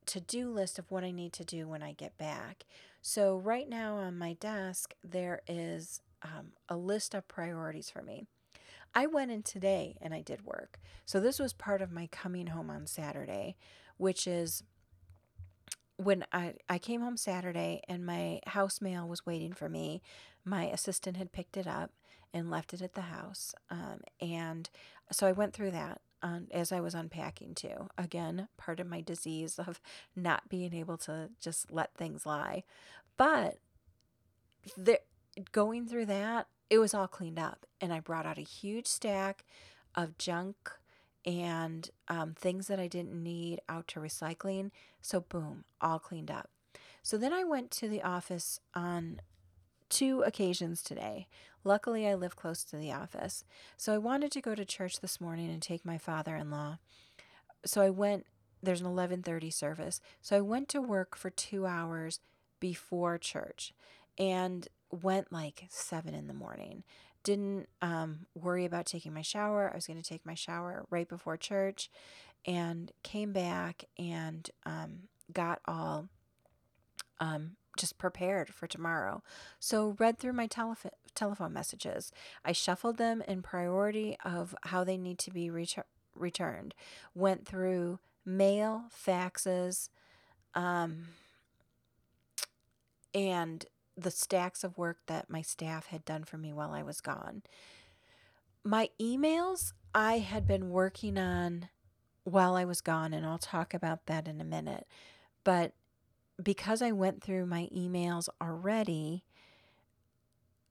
to 0.06 0.20
do 0.20 0.50
list 0.50 0.80
of 0.80 0.90
what 0.90 1.04
I 1.04 1.12
need 1.12 1.32
to 1.34 1.44
do 1.44 1.68
when 1.68 1.82
I 1.82 1.92
get 1.92 2.18
back. 2.18 2.64
So, 3.04 3.36
right 3.36 3.68
now 3.68 3.96
on 3.96 4.16
my 4.16 4.34
desk, 4.34 4.94
there 5.02 5.42
is 5.48 6.00
um, 6.22 6.52
a 6.68 6.76
list 6.76 7.14
of 7.14 7.26
priorities 7.26 7.90
for 7.90 8.00
me. 8.00 8.26
I 8.94 9.06
went 9.06 9.32
in 9.32 9.42
today 9.42 9.96
and 10.00 10.14
I 10.14 10.20
did 10.20 10.46
work. 10.46 10.78
So, 11.04 11.18
this 11.18 11.40
was 11.40 11.52
part 11.52 11.82
of 11.82 11.90
my 11.90 12.06
coming 12.12 12.46
home 12.46 12.70
on 12.70 12.86
Saturday, 12.86 13.56
which 13.96 14.28
is 14.28 14.62
when 15.96 16.24
I, 16.32 16.54
I 16.68 16.78
came 16.78 17.00
home 17.00 17.16
Saturday 17.16 17.82
and 17.88 18.06
my 18.06 18.38
house 18.46 18.80
mail 18.80 19.08
was 19.08 19.26
waiting 19.26 19.52
for 19.52 19.68
me. 19.68 20.00
My 20.44 20.66
assistant 20.66 21.16
had 21.16 21.32
picked 21.32 21.56
it 21.56 21.66
up 21.66 21.90
and 22.32 22.50
left 22.50 22.72
it 22.72 22.82
at 22.82 22.94
the 22.94 23.02
house. 23.02 23.52
Um, 23.68 24.00
and 24.20 24.70
so 25.10 25.26
I 25.26 25.32
went 25.32 25.54
through 25.54 25.72
that 25.72 26.00
as 26.50 26.72
I 26.72 26.80
was 26.80 26.94
unpacking 26.94 27.54
too. 27.54 27.88
Again, 27.98 28.48
part 28.56 28.80
of 28.80 28.86
my 28.86 29.00
disease 29.00 29.58
of 29.58 29.80
not 30.16 30.48
being 30.48 30.74
able 30.74 30.96
to 30.98 31.30
just 31.40 31.70
let 31.70 31.94
things 31.94 32.26
lie. 32.26 32.64
But 33.16 33.58
the, 34.76 35.00
going 35.52 35.86
through 35.86 36.06
that, 36.06 36.48
it 36.70 36.78
was 36.78 36.94
all 36.94 37.08
cleaned 37.08 37.38
up. 37.38 37.66
And 37.80 37.92
I 37.92 38.00
brought 38.00 38.26
out 38.26 38.38
a 38.38 38.42
huge 38.42 38.86
stack 38.86 39.44
of 39.94 40.18
junk 40.18 40.70
and 41.24 41.90
um, 42.08 42.34
things 42.34 42.66
that 42.66 42.80
I 42.80 42.88
didn't 42.88 43.22
need 43.22 43.60
out 43.68 43.88
to 43.88 44.00
recycling. 44.00 44.70
So, 45.00 45.20
boom, 45.20 45.64
all 45.80 45.98
cleaned 45.98 46.30
up. 46.30 46.50
So 47.02 47.16
then 47.16 47.32
I 47.32 47.44
went 47.44 47.70
to 47.72 47.88
the 47.88 48.02
office 48.02 48.60
on 48.74 49.20
two 49.92 50.22
occasions 50.22 50.82
today. 50.82 51.28
Luckily, 51.64 52.08
I 52.08 52.14
live 52.14 52.34
close 52.34 52.64
to 52.64 52.76
the 52.76 52.92
office. 52.92 53.44
So 53.76 53.94
I 53.94 53.98
wanted 53.98 54.32
to 54.32 54.40
go 54.40 54.54
to 54.54 54.64
church 54.64 55.00
this 55.00 55.20
morning 55.20 55.50
and 55.50 55.62
take 55.62 55.84
my 55.84 55.98
father-in-law. 55.98 56.78
So 57.64 57.82
I 57.82 57.90
went 57.90 58.26
there's 58.64 58.80
an 58.80 58.86
11:30 58.86 59.52
service. 59.52 60.00
So 60.20 60.36
I 60.36 60.40
went 60.40 60.68
to 60.70 60.80
work 60.80 61.16
for 61.16 61.30
2 61.30 61.66
hours 61.66 62.20
before 62.60 63.18
church 63.18 63.74
and 64.16 64.68
went 64.90 65.32
like 65.32 65.66
7 65.68 66.14
in 66.14 66.28
the 66.28 66.34
morning. 66.34 66.84
Didn't 67.24 67.68
um, 67.80 68.26
worry 68.34 68.64
about 68.64 68.86
taking 68.86 69.12
my 69.12 69.22
shower. 69.22 69.68
I 69.70 69.74
was 69.74 69.88
going 69.88 70.00
to 70.00 70.08
take 70.08 70.24
my 70.24 70.34
shower 70.34 70.86
right 70.90 71.08
before 71.08 71.36
church 71.36 71.90
and 72.46 72.92
came 73.02 73.32
back 73.32 73.84
and 73.98 74.48
um, 74.64 75.08
got 75.32 75.60
all 75.66 76.08
um, 77.20 77.56
just 77.76 77.98
prepared 77.98 78.52
for 78.52 78.66
tomorrow. 78.66 79.22
So 79.58 79.96
read 79.98 80.18
through 80.18 80.34
my 80.34 80.46
telef- 80.46 80.90
telephone 81.14 81.52
messages. 81.52 82.12
I 82.44 82.52
shuffled 82.52 82.98
them 82.98 83.22
in 83.26 83.42
priority 83.42 84.16
of 84.24 84.54
how 84.64 84.84
they 84.84 84.96
need 84.96 85.18
to 85.20 85.30
be 85.30 85.50
ret- 85.50 85.86
returned. 86.14 86.74
Went 87.14 87.46
through 87.46 87.98
mail, 88.24 88.84
faxes, 88.94 89.88
um, 90.54 91.08
and 93.14 93.66
the 93.96 94.10
stacks 94.10 94.64
of 94.64 94.78
work 94.78 94.98
that 95.06 95.28
my 95.28 95.42
staff 95.42 95.86
had 95.86 96.04
done 96.04 96.24
for 96.24 96.38
me 96.38 96.52
while 96.52 96.72
I 96.72 96.82
was 96.82 97.00
gone. 97.00 97.42
My 98.64 98.90
emails 99.00 99.72
I 99.94 100.18
had 100.18 100.46
been 100.46 100.70
working 100.70 101.18
on 101.18 101.68
while 102.24 102.54
I 102.54 102.64
was 102.64 102.80
gone, 102.80 103.12
and 103.12 103.26
I'll 103.26 103.38
talk 103.38 103.74
about 103.74 104.06
that 104.06 104.28
in 104.28 104.40
a 104.40 104.44
minute. 104.44 104.86
But 105.44 105.72
because 106.40 106.82
I 106.82 106.92
went 106.92 107.22
through 107.22 107.46
my 107.46 107.68
emails 107.74 108.28
already, 108.40 109.24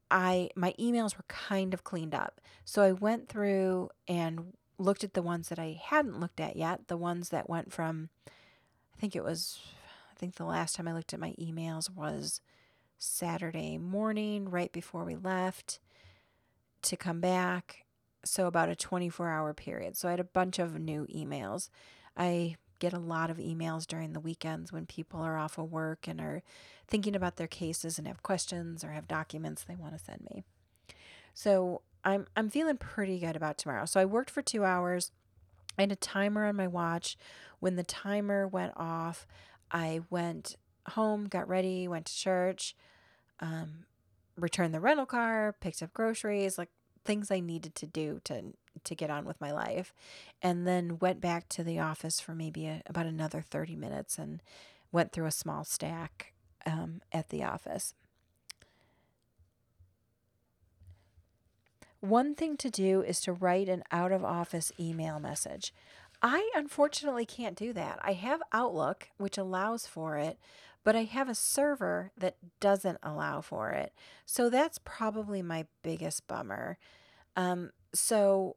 I 0.10 0.50
my 0.56 0.74
emails 0.80 1.18
were 1.18 1.26
kind 1.28 1.74
of 1.74 1.84
cleaned 1.84 2.16
up. 2.16 2.42
So 2.66 2.82
I 2.82 2.92
went 2.92 3.30
through 3.30 3.90
and 4.08 4.54
looked 4.78 5.04
at 5.04 5.14
the 5.14 5.22
ones 5.22 5.50
that 5.50 5.60
I 5.60 5.80
hadn't 5.82 6.20
looked 6.20 6.40
at 6.40 6.56
yet, 6.56 6.88
the 6.88 6.98
ones 6.98 7.30
that 7.30 7.50
went 7.50 7.72
from 7.72 8.10
I 8.28 9.00
think 9.00 9.16
it 9.16 9.24
was 9.24 9.60
I 10.12 10.20
think 10.20 10.36
the 10.36 10.46
last 10.46 10.76
time 10.76 10.88
I 10.88 10.94
looked 10.94 11.14
at 11.14 11.20
my 11.20 11.34
emails 11.40 11.90
was 11.90 12.42
Saturday 12.98 13.78
morning 13.78 14.50
right 14.50 14.72
before 14.72 15.04
we 15.04 15.16
left 15.16 15.80
to 16.84 16.98
come 16.98 17.20
back. 17.20 17.86
So 18.24 18.46
about 18.46 18.70
a 18.70 18.76
24 18.76 19.30
hour 19.30 19.54
period. 19.54 19.98
So 19.98 20.08
I 20.08 20.12
had 20.12 20.20
a 20.20 20.26
bunch 20.26 20.60
of 20.60 20.80
new 20.80 21.08
emails. 21.08 21.70
I 22.16 22.58
get 22.82 22.92
a 22.94 23.00
lot 23.00 23.30
of 23.30 23.38
emails 23.38 23.88
during 23.88 24.12
the 24.12 24.20
weekends 24.20 24.74
when 24.74 24.86
people 24.86 25.22
are 25.22 25.38
off 25.38 25.58
of 25.58 25.72
work 25.72 26.08
and 26.08 26.20
are 26.20 26.42
thinking 26.88 27.16
about 27.16 27.38
their 27.38 27.48
cases 27.48 27.98
and 27.98 28.08
have 28.08 28.24
questions 28.24 28.84
or 28.84 28.92
have 28.92 29.08
documents 29.08 29.64
they 29.64 29.76
want 29.76 29.98
to 29.98 30.04
send 30.04 30.28
me. 30.30 30.44
So 31.34 31.82
I'm 32.04 32.28
I'm 32.36 32.50
feeling 32.50 32.78
pretty 32.78 33.20
good 33.20 33.36
about 33.36 33.58
tomorrow. 33.58 33.86
So 33.86 34.02
I 34.02 34.06
worked 34.06 34.32
for 34.32 34.42
2 34.42 34.66
hours. 34.66 35.12
I 35.78 35.84
had 35.84 35.92
a 35.92 35.96
timer 35.96 36.46
on 36.46 36.56
my 36.56 36.68
watch. 36.68 37.18
When 37.60 37.76
the 37.76 37.84
timer 37.84 38.48
went 38.48 38.74
off, 38.76 39.28
I 39.72 40.02
went 40.10 40.58
home, 40.90 41.26
got 41.26 41.48
ready, 41.48 41.88
went 41.88 42.08
to 42.08 42.16
church, 42.16 42.76
um, 43.40 43.86
returned 44.36 44.74
the 44.74 44.80
rental 44.80 45.06
car, 45.06 45.56
picked 45.62 45.82
up 45.82 45.94
groceries, 45.94 46.58
like 46.58 46.70
things 47.06 47.32
I 47.32 47.40
needed 47.40 47.76
to 47.76 47.88
do 47.88 48.20
to 48.26 48.54
to 48.84 48.96
get 48.96 49.10
on 49.10 49.26
with 49.26 49.40
my 49.42 49.52
life 49.52 49.94
and 50.42 50.68
then 50.68 51.00
went 51.00 51.22
back 51.22 51.48
to 51.50 51.64
the 51.64 51.80
office 51.80 52.20
for 52.20 52.34
maybe 52.34 52.68
a, 52.68 52.82
about 52.86 53.06
another 53.06 53.42
30 53.42 53.76
minutes 53.76 54.18
and 54.18 54.42
went 54.92 55.12
through 55.12 55.26
a 55.26 55.32
small 55.32 55.64
stack 55.64 56.34
um, 56.66 57.02
at 57.12 57.30
the 57.30 57.44
office. 57.44 57.94
One 62.00 62.34
thing 62.34 62.58
to 62.58 62.70
do 62.72 63.02
is 63.04 63.22
to 63.22 63.34
write 63.34 63.70
an 63.70 63.84
out 63.92 64.12
of 64.12 64.26
office 64.26 64.72
email 64.80 65.20
message. 65.20 65.72
I 66.22 66.50
unfortunately 66.56 67.26
can't 67.26 67.56
do 67.56 67.74
that. 67.74 68.00
I 68.02 68.14
have 68.14 68.42
Outlook, 68.52 69.10
which 69.18 69.38
allows 69.38 69.86
for 69.86 70.18
it, 70.18 70.40
but 70.84 70.96
I 70.96 71.04
have 71.04 71.30
a 71.30 71.36
server 71.36 72.12
that 72.18 72.38
doesn't 72.60 72.98
allow 73.04 73.42
for 73.42 73.70
it. 73.70 73.94
So 74.26 74.50
that's 74.50 74.80
probably 74.84 75.42
my 75.42 75.66
biggest 75.84 76.28
bummer. 76.28 76.78
Um, 77.36 77.72
so 77.94 78.56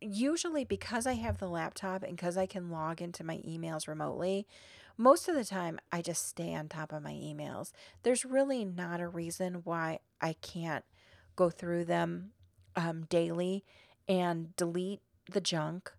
usually 0.00 0.64
because 0.64 1.06
I 1.06 1.14
have 1.14 1.38
the 1.38 1.48
laptop 1.48 2.02
and 2.02 2.16
because 2.16 2.36
I 2.36 2.46
can 2.46 2.70
log 2.70 3.00
into 3.00 3.24
my 3.24 3.38
emails 3.38 3.88
remotely, 3.88 4.46
most 4.96 5.28
of 5.28 5.34
the 5.34 5.44
time 5.44 5.78
I 5.92 6.02
just 6.02 6.26
stay 6.28 6.54
on 6.54 6.68
top 6.68 6.92
of 6.92 7.02
my 7.02 7.12
emails. 7.12 7.72
There's 8.02 8.24
really 8.24 8.64
not 8.64 9.00
a 9.00 9.08
reason 9.08 9.62
why 9.64 10.00
I 10.20 10.34
can't 10.34 10.84
go 11.36 11.50
through 11.50 11.84
them 11.84 12.30
um, 12.74 13.06
daily 13.08 13.64
and 14.08 14.54
delete 14.56 15.00
the 15.30 15.40
junk, 15.40 15.92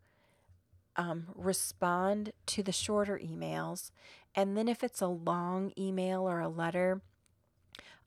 um, 0.96 1.28
respond 1.36 2.34
to 2.48 2.64
the 2.64 2.72
shorter 2.72 3.20
emails. 3.24 3.92
And 4.36 4.58
then 4.58 4.68
if 4.68 4.84
it's 4.84 5.02
a 5.02 5.08
long 5.08 5.72
email 5.78 6.28
or 6.28 6.40
a 6.40 6.50
letter, 6.50 7.02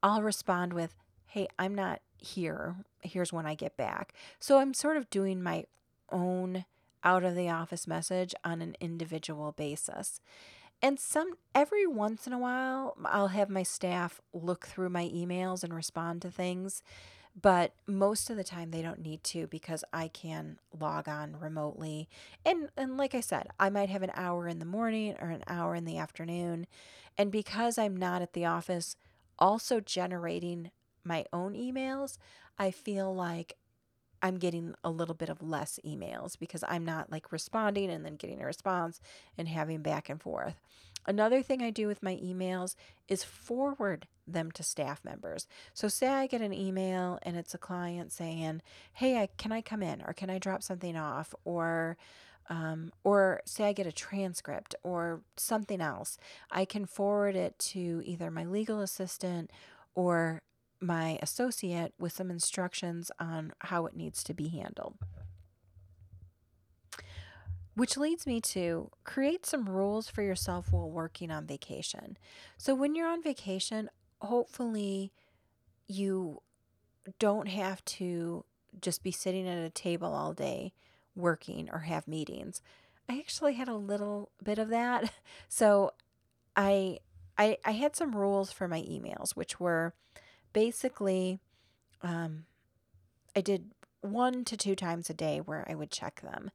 I'll 0.02 0.22
respond 0.22 0.72
with, 0.74 0.94
hey, 1.26 1.48
I'm 1.58 1.74
not 1.74 2.00
here. 2.22 2.76
Here's 3.02 3.32
when 3.32 3.46
I 3.46 3.54
get 3.54 3.76
back. 3.76 4.14
So 4.38 4.58
I'm 4.58 4.74
sort 4.74 4.96
of 4.96 5.10
doing 5.10 5.42
my 5.42 5.64
own 6.10 6.64
out 7.04 7.24
of 7.24 7.34
the 7.34 7.48
office 7.48 7.86
message 7.86 8.34
on 8.44 8.62
an 8.62 8.76
individual 8.80 9.52
basis. 9.52 10.20
And 10.80 10.98
some 10.98 11.34
every 11.54 11.86
once 11.86 12.26
in 12.26 12.32
a 12.32 12.38
while, 12.38 12.96
I'll 13.04 13.28
have 13.28 13.48
my 13.48 13.62
staff 13.62 14.20
look 14.32 14.66
through 14.66 14.90
my 14.90 15.04
emails 15.04 15.62
and 15.62 15.72
respond 15.72 16.22
to 16.22 16.30
things, 16.30 16.82
but 17.40 17.72
most 17.86 18.30
of 18.30 18.36
the 18.36 18.44
time 18.44 18.70
they 18.70 18.82
don't 18.82 19.00
need 19.00 19.22
to 19.24 19.46
because 19.46 19.84
I 19.92 20.08
can 20.08 20.58
log 20.78 21.08
on 21.08 21.36
remotely. 21.40 22.08
And 22.44 22.68
and 22.76 22.96
like 22.96 23.14
I 23.14 23.20
said, 23.20 23.48
I 23.60 23.70
might 23.70 23.90
have 23.90 24.02
an 24.02 24.10
hour 24.14 24.48
in 24.48 24.58
the 24.58 24.64
morning 24.64 25.14
or 25.20 25.28
an 25.28 25.44
hour 25.46 25.76
in 25.76 25.84
the 25.84 25.98
afternoon, 25.98 26.66
and 27.16 27.30
because 27.30 27.78
I'm 27.78 27.96
not 27.96 28.22
at 28.22 28.32
the 28.32 28.44
office 28.44 28.96
also 29.38 29.80
generating 29.80 30.72
my 31.04 31.24
own 31.32 31.54
emails, 31.54 32.18
I 32.58 32.70
feel 32.70 33.14
like 33.14 33.56
I'm 34.22 34.38
getting 34.38 34.74
a 34.84 34.90
little 34.90 35.14
bit 35.14 35.28
of 35.28 35.42
less 35.42 35.80
emails 35.84 36.38
because 36.38 36.62
I'm 36.68 36.84
not 36.84 37.10
like 37.10 37.32
responding 37.32 37.90
and 37.90 38.04
then 38.04 38.16
getting 38.16 38.40
a 38.40 38.46
response 38.46 39.00
and 39.36 39.48
having 39.48 39.82
back 39.82 40.08
and 40.08 40.22
forth. 40.22 40.60
Another 41.04 41.42
thing 41.42 41.60
I 41.60 41.70
do 41.70 41.88
with 41.88 42.02
my 42.02 42.14
emails 42.14 42.76
is 43.08 43.24
forward 43.24 44.06
them 44.24 44.52
to 44.52 44.62
staff 44.62 45.04
members. 45.04 45.48
So, 45.74 45.88
say 45.88 46.06
I 46.06 46.28
get 46.28 46.40
an 46.40 46.52
email 46.52 47.18
and 47.22 47.36
it's 47.36 47.54
a 47.54 47.58
client 47.58 48.12
saying, 48.12 48.62
"Hey, 48.92 49.20
I, 49.20 49.26
can 49.36 49.50
I 49.50 49.62
come 49.62 49.82
in 49.82 50.00
or 50.02 50.12
can 50.12 50.30
I 50.30 50.38
drop 50.38 50.62
something 50.62 50.96
off?" 50.96 51.34
or 51.44 51.96
um, 52.48 52.92
or 53.04 53.40
say 53.46 53.64
I 53.64 53.72
get 53.72 53.86
a 53.86 53.92
transcript 53.92 54.74
or 54.82 55.22
something 55.36 55.80
else, 55.80 56.18
I 56.50 56.64
can 56.64 56.86
forward 56.86 57.36
it 57.36 57.58
to 57.70 58.02
either 58.04 58.30
my 58.30 58.44
legal 58.44 58.80
assistant 58.80 59.50
or 59.94 60.42
my 60.82 61.18
associate 61.22 61.94
with 61.98 62.12
some 62.12 62.30
instructions 62.30 63.10
on 63.18 63.52
how 63.60 63.86
it 63.86 63.96
needs 63.96 64.22
to 64.24 64.34
be 64.34 64.48
handled. 64.48 64.96
Which 67.74 67.96
leads 67.96 68.26
me 68.26 68.40
to 68.42 68.90
create 69.04 69.46
some 69.46 69.68
rules 69.68 70.08
for 70.08 70.22
yourself 70.22 70.72
while 70.72 70.90
working 70.90 71.30
on 71.30 71.46
vacation. 71.46 72.18
So, 72.58 72.74
when 72.74 72.94
you're 72.94 73.08
on 73.08 73.22
vacation, 73.22 73.88
hopefully 74.20 75.10
you 75.88 76.42
don't 77.18 77.48
have 77.48 77.82
to 77.84 78.44
just 78.80 79.02
be 79.02 79.10
sitting 79.10 79.48
at 79.48 79.58
a 79.58 79.70
table 79.70 80.12
all 80.12 80.34
day 80.34 80.72
working 81.16 81.70
or 81.72 81.80
have 81.80 82.06
meetings. 82.06 82.60
I 83.08 83.18
actually 83.18 83.54
had 83.54 83.68
a 83.68 83.74
little 83.74 84.30
bit 84.42 84.58
of 84.58 84.68
that. 84.68 85.12
So, 85.48 85.92
I 86.56 86.98
I, 87.38 87.56
I 87.64 87.72
had 87.72 87.96
some 87.96 88.14
rules 88.14 88.52
for 88.52 88.68
my 88.68 88.80
emails, 88.82 89.32
which 89.32 89.58
were 89.58 89.94
basically, 90.52 91.38
um, 92.02 92.44
I 93.34 93.40
did 93.40 93.70
one 94.00 94.44
to 94.44 94.56
two 94.56 94.74
times 94.74 95.08
a 95.08 95.14
day 95.14 95.38
where 95.38 95.66
I 95.68 95.74
would 95.74 95.90
check 95.90 96.20
them. 96.20 96.50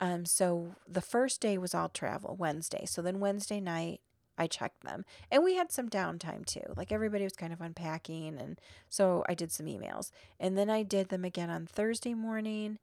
Um, 0.00 0.26
so 0.26 0.74
the 0.86 1.00
first 1.00 1.40
day 1.40 1.58
was 1.58 1.74
all 1.74 1.88
travel, 1.88 2.36
Wednesday. 2.38 2.84
So 2.86 3.02
then 3.02 3.20
Wednesday 3.20 3.60
night, 3.60 4.00
I 4.38 4.46
checked 4.46 4.82
them. 4.82 5.04
And 5.30 5.42
we 5.42 5.54
had 5.54 5.72
some 5.72 5.88
downtime 5.88 6.44
too. 6.44 6.74
Like 6.76 6.92
everybody 6.92 7.24
was 7.24 7.32
kind 7.32 7.52
of 7.52 7.60
unpacking. 7.60 8.38
And 8.38 8.60
so 8.88 9.24
I 9.28 9.34
did 9.34 9.50
some 9.50 9.66
emails. 9.66 10.10
And 10.38 10.58
then 10.58 10.68
I 10.68 10.82
did 10.82 11.08
them 11.08 11.24
again 11.24 11.50
on 11.50 11.66
Thursday 11.66 12.14
morning. 12.14 12.78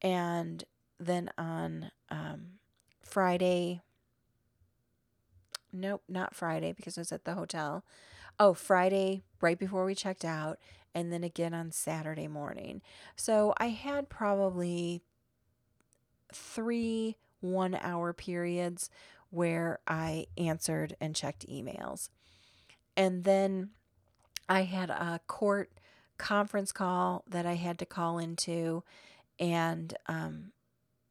And 0.00 0.64
then 0.98 1.30
on 1.36 1.90
um, 2.08 2.58
Friday. 3.02 3.80
Nope, 5.72 6.02
not 6.08 6.34
Friday 6.34 6.72
because 6.72 6.96
I 6.96 7.00
was 7.00 7.12
at 7.12 7.24
the 7.24 7.34
hotel. 7.34 7.84
Oh, 8.40 8.54
Friday, 8.54 9.22
right 9.42 9.58
before 9.58 9.84
we 9.84 9.94
checked 9.94 10.24
out, 10.24 10.58
and 10.94 11.12
then 11.12 11.22
again 11.22 11.52
on 11.52 11.70
Saturday 11.72 12.26
morning. 12.26 12.80
So 13.14 13.52
I 13.58 13.68
had 13.68 14.08
probably 14.08 15.02
three 16.32 17.16
one 17.40 17.74
hour 17.74 18.14
periods 18.14 18.88
where 19.28 19.78
I 19.86 20.26
answered 20.38 20.96
and 21.00 21.14
checked 21.14 21.46
emails. 21.48 22.08
And 22.96 23.24
then 23.24 23.70
I 24.48 24.62
had 24.62 24.88
a 24.88 25.20
court 25.26 25.70
conference 26.18 26.72
call 26.72 27.24
that 27.28 27.44
I 27.44 27.54
had 27.54 27.78
to 27.78 27.86
call 27.86 28.18
into 28.18 28.84
and 29.38 29.94
um, 30.06 30.52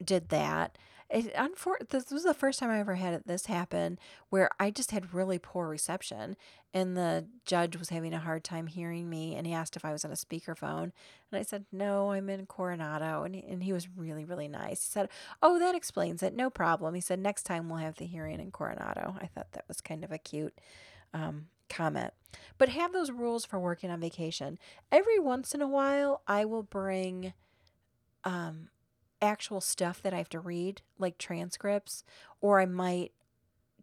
did 0.04 0.30
that. 0.30 0.78
It, 1.10 1.34
unfor- 1.34 1.89
this 1.89 2.12
was 2.12 2.24
the 2.24 2.36
first 2.36 2.60
time 2.60 2.69
I 2.69 2.80
ever 2.80 2.95
had 2.95 3.24
this 3.26 3.48
happen 3.48 3.98
where 4.30 4.50
I 4.60 4.69
just 4.69 4.91
had 4.91 5.12
really 5.13 5.39
poor 5.39 5.67
reception 5.67 6.36
and 6.72 6.95
the 6.95 7.26
judge 7.45 7.76
was 7.76 7.89
having 7.89 8.13
a 8.13 8.19
hard 8.19 8.43
time 8.43 8.67
hearing 8.67 9.10
me 9.10 9.36
and 9.36 9.48
he 9.48 9.54
asked 9.54 9.76
if 9.76 9.84
I 9.84 9.91
was 9.91 10.06
on 10.06 10.12
a 10.12 10.15
speakerphone 10.15 10.91
and 11.32 11.39
I 11.39 11.41
said 11.41 11.65
no 11.72 12.12
I'm 12.12 12.30
in 12.30 12.45
Coronado 12.45 13.24
and 13.24 13.34
he, 13.34 13.41
and 13.41 13.63
he 13.63 13.74
was 13.74 13.88
really 13.98 14.24
really 14.24 14.48
nice. 14.48 14.86
He 14.86 14.91
said 14.91 15.10
oh 15.41 15.58
that 15.58 15.74
explains 15.74 16.22
it. 16.22 16.36
No 16.36 16.52
problem. 16.52 16.93
He 16.93 17.02
said 17.02 17.17
next 17.17 17.43
time 17.43 17.69
we'll 17.69 17.80
have 17.80 17.95
the 17.95 18.06
hearing 18.06 18.39
in 18.39 18.52
Coronado. 18.52 19.15
I 19.19 19.26
thought 19.26 19.54
that 19.54 19.65
was 19.67 19.82
kind 19.82 20.04
of 20.04 20.12
a 20.12 20.19
cute 20.19 20.60
um, 21.12 21.48
comment. 21.69 22.13
But 22.60 22.69
have 22.69 22.93
those 22.93 23.10
rules 23.10 23.45
for 23.45 23.60
working 23.60 23.89
on 23.89 24.00
vacation. 24.00 24.60
Every 24.91 25.17
once 25.17 25.56
in 25.56 25.62
a 25.62 25.67
while 25.67 26.22
I 26.28 26.45
will 26.45 26.63
bring 26.63 27.34
um, 28.24 28.69
actual 29.21 29.62
stuff 29.62 30.01
that 30.01 30.13
I 30.13 30.17
have 30.17 30.29
to 30.29 30.39
read, 30.39 30.82
like 30.97 31.17
transcripts, 31.17 32.03
or 32.41 32.60
I 32.60 32.65
might 32.65 33.12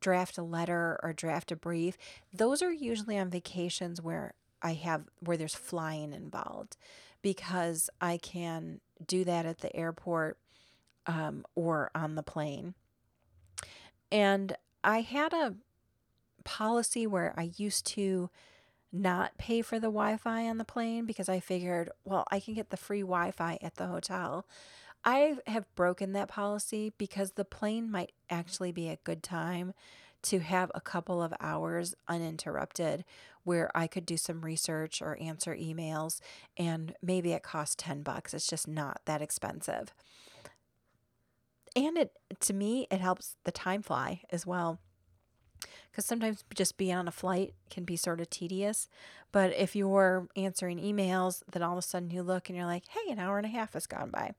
draft 0.01 0.39
a 0.39 0.43
letter 0.43 0.99
or 1.03 1.13
draft 1.13 1.51
a 1.53 1.57
brief. 1.57 1.97
Those 2.33 2.63
are 2.63 2.73
usually 2.73 3.19
on 3.19 3.31
vacations 3.31 4.01
where 4.01 4.35
I 4.63 4.75
have 4.75 5.05
where 5.21 5.37
there's 5.37 5.55
flying 5.55 6.13
involved 6.13 6.77
because 7.23 7.91
I 8.01 8.19
can 8.19 8.81
do 9.07 9.25
that 9.25 9.47
at 9.47 9.59
the 9.59 9.75
airport 9.75 10.39
um, 11.07 11.45
or 11.55 11.91
on 11.95 12.15
the 12.15 12.23
plane. 12.23 12.75
And 14.11 14.57
I 14.85 15.01
had 15.01 15.33
a 15.33 15.55
policy 16.45 17.07
where 17.07 17.35
I 17.37 17.51
used 17.57 17.87
to 17.89 18.31
not 18.93 19.37
pay 19.37 19.63
for 19.63 19.79
the 19.79 19.89
Wi 19.89 20.17
Fi 20.17 20.49
on 20.49 20.59
the 20.59 20.65
plane 20.65 21.05
because 21.05 21.29
I 21.29 21.41
figured, 21.41 21.91
well, 22.05 22.25
I 22.31 22.41
can 22.41 22.55
get 22.55 22.71
the 22.71 22.77
free 22.77 23.01
Wi 23.01 23.31
Fi 23.33 23.59
at 23.61 23.75
the 23.75 23.87
hotel. 23.87 24.47
I 25.07 25.37
have 25.47 25.73
broken 25.77 26.13
that 26.13 26.29
policy 26.29 26.93
because 26.99 27.33
the 27.33 27.45
plane 27.45 27.93
might 27.93 28.11
actually 28.29 28.73
be 28.73 28.89
a 28.89 28.99
good 29.05 29.23
time 29.23 29.73
to 30.23 30.41
have 30.41 30.73
a 30.75 30.81
couple 30.81 31.23
of 31.23 31.33
hours 31.39 31.95
uninterrupted 32.09 33.05
where 33.45 33.71
I 33.73 33.87
could 33.87 34.05
do 34.05 34.17
some 34.17 34.41
research 34.41 35.01
or 35.01 35.17
answer 35.21 35.55
emails 35.55 36.19
and 36.57 36.93
maybe 37.01 37.33
it 37.33 37.45
costs 37.45 37.77
10 37.77 38.03
bucks. 38.03 38.35
It's 38.35 38.49
just 38.49 38.67
not 38.67 39.01
that 39.05 39.23
expensive. 39.23 39.95
And 41.77 41.97
it 41.97 42.13
to 42.41 42.53
me 42.53 42.89
it 42.91 43.01
helps 43.01 43.37
the 43.45 43.53
time 43.53 43.83
fly 43.83 44.23
as 44.31 44.45
well. 44.45 44.81
Cuz 45.95 46.05
sometimes 46.05 46.43
just 46.53 46.77
being 46.77 46.97
on 46.97 47.07
a 47.07 47.13
flight 47.13 47.55
can 47.71 47.85
be 47.85 47.97
sort 47.97 48.21
of 48.21 48.29
tedious, 48.29 48.89
but 49.31 49.53
if 49.53 49.77
you're 49.77 50.27
answering 50.35 50.79
emails, 50.81 51.45
then 51.53 51.63
all 51.63 51.75
of 51.75 51.79
a 51.79 51.83
sudden 51.83 52.11
you 52.11 52.25
look 52.25 52.49
and 52.49 52.57
you're 52.57 52.67
like, 52.67 52.89
"Hey, 52.89 53.13
an 53.13 53.21
hour 53.21 53.37
and 53.39 53.47
a 53.47 53.51
half 53.51 53.75
has 53.75 53.87
gone 53.87 54.11
by." 54.11 54.35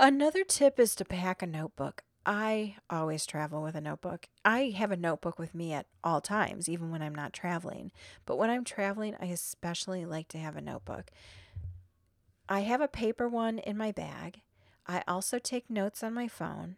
Another 0.00 0.42
tip 0.42 0.80
is 0.80 0.96
to 0.96 1.04
pack 1.04 1.40
a 1.40 1.46
notebook. 1.46 2.02
I 2.26 2.76
always 2.90 3.26
travel 3.26 3.62
with 3.62 3.76
a 3.76 3.80
notebook. 3.80 4.26
I 4.44 4.74
have 4.76 4.90
a 4.90 4.96
notebook 4.96 5.38
with 5.38 5.54
me 5.54 5.72
at 5.72 5.86
all 6.02 6.20
times, 6.20 6.68
even 6.68 6.90
when 6.90 7.00
I'm 7.00 7.14
not 7.14 7.32
traveling. 7.32 7.92
But 8.26 8.36
when 8.36 8.50
I'm 8.50 8.64
traveling, 8.64 9.14
I 9.20 9.26
especially 9.26 10.04
like 10.04 10.26
to 10.28 10.38
have 10.38 10.56
a 10.56 10.60
notebook. 10.60 11.10
I 12.48 12.60
have 12.60 12.80
a 12.80 12.88
paper 12.88 13.28
one 13.28 13.58
in 13.60 13.76
my 13.76 13.92
bag. 13.92 14.40
I 14.86 15.04
also 15.06 15.38
take 15.38 15.70
notes 15.70 16.02
on 16.02 16.12
my 16.12 16.26
phone. 16.26 16.76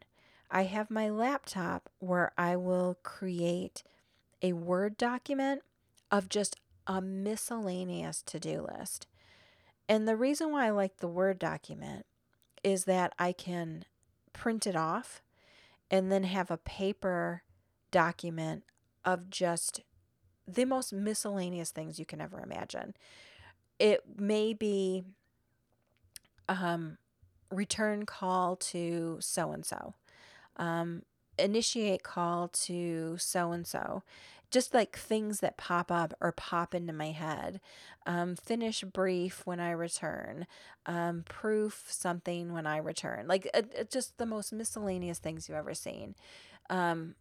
I 0.51 0.65
have 0.65 0.91
my 0.91 1.09
laptop 1.09 1.89
where 1.99 2.33
I 2.37 2.57
will 2.57 2.99
create 3.03 3.83
a 4.43 4.53
Word 4.53 4.99
document 4.99 5.63
of 6.11 6.29
just 6.29 6.57
a 6.87 7.01
miscellaneous 7.01 8.21
to 8.23 8.39
do 8.39 8.67
list. 8.79 9.07
And 9.89 10.07
the 10.07 10.17
reason 10.17 10.53
why 10.53 10.67
I 10.67 10.71
like 10.71 10.99
the 10.99 11.09
Word 11.09 11.39
document 11.39 12.05
is 12.63 12.85
that 12.85 13.13
I 13.19 13.33
can 13.33 13.85
print 14.33 14.67
it 14.67 14.77
off 14.77 15.23
and 15.91 16.11
then 16.11 16.25
have 16.25 16.51
a 16.51 16.57
paper 16.57 17.43
document 17.91 18.65
of 19.05 19.31
just 19.31 19.81
the 20.47 20.65
most 20.65 20.93
miscellaneous 20.93 21.71
things 21.71 21.99
you 21.99 22.07
can 22.07 22.21
ever 22.21 22.41
imagine. 22.41 22.95
It 23.79 24.03
may 24.19 24.53
be 24.53 25.05
um, 26.49 26.99
return 27.51 28.07
call 28.07 28.57
to 28.57 29.19
so 29.21 29.53
and 29.53 29.65
so, 29.65 29.95
initiate 31.39 32.03
call 32.03 32.49
to 32.49 33.17
so 33.19 33.53
and 33.53 33.67
so. 33.67 34.03
Just 34.51 34.73
like 34.73 34.97
things 34.97 35.41
that 35.41 35.57
pop 35.57 35.91
up 35.91 36.15
or 36.21 36.33
pop 36.33 36.75
into 36.75 36.93
my 36.93 37.11
head. 37.11 37.61
Um, 38.07 38.37
finish 38.37 38.83
brief 38.83 39.43
when 39.45 39.59
I 39.59 39.71
return, 39.73 40.47
um, 40.87 41.25
proof 41.29 41.87
something 41.89 42.53
when 42.53 42.67
I 42.67 42.79
return. 42.79 43.27
Like 43.27 43.49
uh, 43.55 43.63
uh, 43.79 43.85
just 43.91 44.19
the 44.19 44.27
most 44.27 44.53
miscellaneous 44.53 45.19
things 45.19 45.49
you've 45.49 45.59
ever 45.59 45.75
seen. 45.75 46.15
Um, 46.71 47.15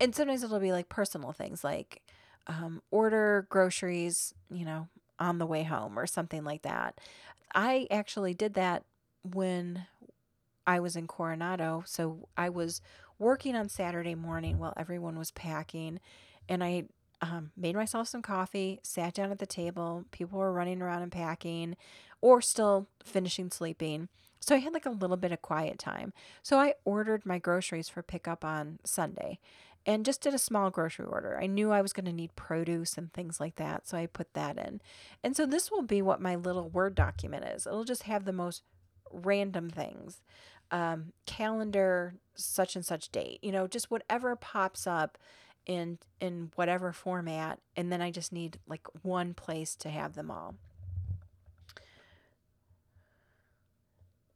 and 0.00 0.14
sometimes 0.14 0.42
it'll 0.42 0.60
be 0.60 0.72
like 0.72 0.88
personal 0.88 1.32
things 1.32 1.64
like 1.64 2.02
um, 2.46 2.82
order 2.90 3.46
groceries, 3.48 4.34
you 4.50 4.64
know, 4.64 4.88
on 5.18 5.38
the 5.38 5.46
way 5.46 5.62
home 5.62 5.98
or 5.98 6.06
something 6.06 6.44
like 6.44 6.62
that. 6.62 7.00
I 7.54 7.86
actually 7.90 8.34
did 8.34 8.54
that 8.54 8.84
when 9.22 9.86
I 10.66 10.80
was 10.80 10.96
in 10.96 11.06
Coronado. 11.06 11.84
So 11.86 12.28
I 12.36 12.48
was 12.48 12.80
working 13.18 13.54
on 13.54 13.68
Saturday 13.68 14.14
morning 14.14 14.58
while 14.58 14.74
everyone 14.76 15.18
was 15.18 15.30
packing, 15.30 16.00
and 16.52 16.62
I 16.62 16.84
um, 17.22 17.50
made 17.56 17.76
myself 17.76 18.08
some 18.08 18.20
coffee, 18.20 18.78
sat 18.82 19.14
down 19.14 19.30
at 19.30 19.38
the 19.38 19.46
table. 19.46 20.04
People 20.10 20.38
were 20.38 20.52
running 20.52 20.82
around 20.82 21.02
and 21.02 21.10
packing 21.10 21.76
or 22.20 22.42
still 22.42 22.88
finishing 23.02 23.50
sleeping. 23.50 24.08
So 24.38 24.54
I 24.54 24.58
had 24.58 24.74
like 24.74 24.86
a 24.86 24.90
little 24.90 25.16
bit 25.16 25.32
of 25.32 25.40
quiet 25.40 25.78
time. 25.78 26.12
So 26.42 26.58
I 26.58 26.74
ordered 26.84 27.24
my 27.24 27.38
groceries 27.38 27.88
for 27.88 28.02
pickup 28.02 28.44
on 28.44 28.80
Sunday 28.84 29.38
and 29.86 30.04
just 30.04 30.20
did 30.20 30.34
a 30.34 30.38
small 30.38 30.70
grocery 30.70 31.06
order. 31.06 31.38
I 31.40 31.46
knew 31.46 31.70
I 31.72 31.80
was 31.80 31.92
going 31.92 32.04
to 32.04 32.12
need 32.12 32.36
produce 32.36 32.98
and 32.98 33.12
things 33.12 33.40
like 33.40 33.56
that, 33.56 33.88
so 33.88 33.96
I 33.96 34.06
put 34.06 34.34
that 34.34 34.58
in. 34.58 34.80
And 35.24 35.34
so 35.34 35.46
this 35.46 35.70
will 35.70 35.82
be 35.82 36.02
what 36.02 36.20
my 36.20 36.36
little 36.36 36.68
Word 36.68 36.94
document 36.94 37.46
is. 37.46 37.66
It'll 37.66 37.84
just 37.84 38.04
have 38.04 38.24
the 38.24 38.32
most 38.32 38.62
random 39.10 39.70
things. 39.70 40.20
Um, 40.70 41.12
calendar 41.26 42.14
such 42.34 42.76
and 42.76 42.84
such 42.84 43.10
date, 43.10 43.40
you 43.42 43.52
know, 43.52 43.66
just 43.66 43.90
whatever 43.90 44.36
pops 44.36 44.86
up 44.86 45.18
in 45.66 45.98
in 46.20 46.50
whatever 46.56 46.92
format 46.92 47.60
and 47.76 47.92
then 47.92 48.02
I 48.02 48.10
just 48.10 48.32
need 48.32 48.58
like 48.66 48.86
one 49.02 49.34
place 49.34 49.76
to 49.76 49.88
have 49.88 50.14
them 50.14 50.30
all. 50.30 50.54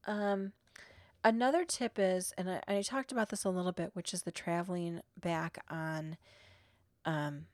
Um 0.07 0.53
Another 1.27 1.65
tip 1.65 1.99
is, 1.99 2.33
and 2.39 2.49
I, 2.49 2.61
I, 2.69 2.83
talked 2.83 3.11
about 3.11 3.31
this 3.31 3.43
a 3.43 3.51
little 3.51 3.73
bit, 3.73 3.91
which 3.95 4.15
is 4.15 4.23
the 4.23 4.31
traveling 4.31 5.01
back 5.21 5.59
on 5.69 6.19
um, 7.05 7.47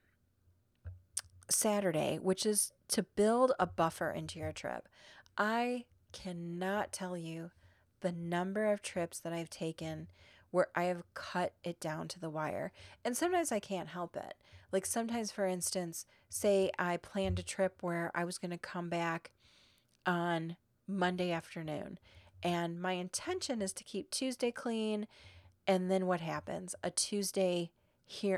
Saturday, 1.49 2.18
which 2.20 2.45
is 2.45 2.75
to 2.89 3.03
build 3.03 3.53
a 3.59 3.66
buffer 3.66 4.11
into 4.11 4.39
your 4.39 4.53
trip. 4.53 4.91
I 5.39 5.87
cannot 6.12 6.93
tell 6.93 7.16
you 7.16 7.51
the 8.03 8.12
number 8.12 8.70
of 8.70 8.83
trips 8.83 9.18
that 9.20 9.33
I've 9.33 9.49
taken 9.49 10.09
where 10.53 10.69
I 10.77 10.85
have 10.85 11.03
cut 11.15 11.53
it 11.65 11.81
down 11.81 12.07
to 12.09 12.21
the 12.21 12.31
wire. 12.31 12.71
And 13.05 13.17
sometimes 13.17 13.51
I 13.51 13.59
can't 13.59 13.89
help 13.89 14.17
it. 14.17 14.35
Like 14.71 14.87
sometimes, 14.87 15.33
for 15.33 15.45
instance, 15.45 16.07
say 16.29 16.71
I 16.79 16.97
planned 16.97 17.41
a 17.41 17.43
trip 17.43 17.79
where 17.81 18.13
I 18.15 18.25
was 18.25 18.39
going 18.39 18.53
to 18.53 18.59
come 18.59 18.89
back 18.89 19.33
on 20.07 20.57
Monday 20.87 21.33
afternoon 21.33 21.99
and 22.43 22.81
my 22.81 22.93
intention 22.93 23.63
is 23.63 23.73
to 23.75 23.85
keep 23.85 24.11
Tuesday 24.11 24.51
clean. 24.51 25.07
And 25.67 25.91
then 25.91 26.07
what 26.07 26.21
happens? 26.21 26.75
A 26.83 26.91
Tuesday 26.91 27.71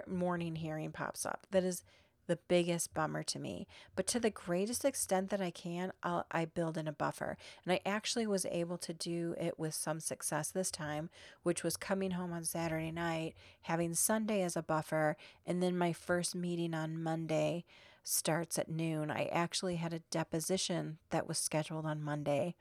morning 0.07 0.57
hearing 0.57 0.93
pops 0.93 1.25
up. 1.25 1.47
That 1.51 1.65
is 1.65 1.83
the 2.27 2.39
biggest 2.49 2.95
bummer 2.95 3.23
to 3.25 3.39
me. 3.39 3.67
But 3.97 4.07
to 4.09 4.21
the 4.21 4.31
greatest 4.31 4.85
extent 4.85 5.31
that 5.31 5.41
I 5.41 5.51
can, 5.51 5.93
I'll, 6.03 6.27
I 6.31 6.45
build 6.45 6.77
in 6.77 6.89
a 6.89 6.93
buffer. 6.93 7.37
And 7.65 7.73
I 7.73 7.81
actually 7.87 8.27
was 8.27 8.47
able 8.47 8.79
to 8.79 8.93
do 8.93 9.35
it 9.39 9.59
with 9.59 9.75
some 9.75 10.01
success 10.01 10.51
this 10.51 10.71
time, 10.71 11.11
which 11.43 11.63
was 11.63 11.77
coming 11.77 12.13
home 12.13 12.33
on 12.33 12.45
Saturday 12.45 12.91
night, 12.91 13.35
having 13.63 13.95
Sunday 13.95 14.43
as 14.43 14.57
a 14.57 14.63
buffer, 14.63 15.17
and 15.47 15.63
then 15.63 15.77
my 15.77 15.93
first 15.93 16.35
meeting 16.35 16.75
on 16.75 17.03
Monday 17.03 17.65
starts 18.03 18.59
at 18.59 18.69
noon. 18.69 19.11
I 19.11 19.25
actually 19.27 19.77
had 19.77 19.93
a 19.93 20.03
deposition 20.11 20.99
that 21.11 21.27
was 21.27 21.39
scheduled 21.39 21.87
on 21.87 22.03
Monday 22.03 22.55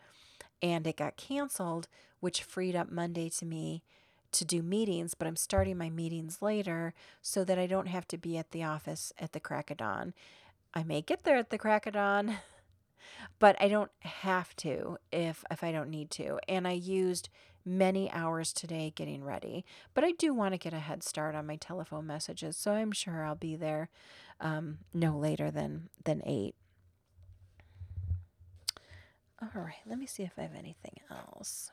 and 0.62 0.88
it 0.88 0.98
got 0.98 1.18
canceled, 1.18 1.90
which 2.22 2.42
freed 2.42 2.76
up 2.76 2.90
Monday 2.90 3.30
to 3.30 3.46
me 3.46 3.84
to 4.34 4.46
do 4.46 4.62
meetings, 4.62 5.14
but 5.14 5.28
I'm 5.28 5.36
starting 5.36 5.78
my 5.78 5.90
meetings 5.90 6.42
later 6.42 6.94
so 7.22 7.44
that 7.44 7.60
I 7.60 7.68
don't 7.68 7.88
have 7.88 8.08
to 8.10 8.18
be 8.18 8.38
at 8.38 8.52
the 8.52 8.64
office 8.64 9.14
at 9.20 9.32
the 9.34 9.40
crack 9.40 9.72
of 9.72 9.78
dawn. 9.78 10.14
I 10.74 10.84
may 10.84 11.02
get 11.02 11.24
there 11.24 11.38
at 11.38 11.50
the 11.50 11.58
crack 11.58 11.86
of 11.86 11.94
dawn, 11.94 12.38
but 13.40 13.56
I 13.60 13.68
don't 13.68 13.92
have 14.02 14.56
to 14.58 14.98
if 15.12 15.44
if 15.52 15.64
I 15.64 15.72
don't 15.72 15.90
need 15.90 16.10
to. 16.12 16.40
And 16.48 16.68
I 16.68 16.72
used 16.72 17.30
many 17.66 18.12
hours 18.12 18.52
today 18.52 18.92
getting 18.96 19.24
ready, 19.24 19.66
but 19.94 20.04
I 20.04 20.12
do 20.12 20.34
want 20.34 20.54
to 20.54 20.58
get 20.58 20.74
a 20.74 20.80
head 20.80 21.04
start 21.04 21.36
on 21.36 21.48
my 21.48 21.56
telephone 21.56 22.08
messages, 22.08 22.58
so 22.58 22.74
I'm 22.74 22.92
sure 22.92 23.24
I'll 23.26 23.36
be 23.36 23.56
there 23.56 23.90
um, 24.42 24.80
no 24.94 25.18
later 25.18 25.52
than 25.52 25.90
than 26.04 26.22
eight. 26.26 26.56
All 29.42 29.62
right, 29.62 29.76
let 29.86 30.00
me 30.00 30.06
see 30.06 30.24
if 30.24 30.34
I 30.38 30.44
have 30.44 30.56
anything 30.56 31.00
else. 31.12 31.72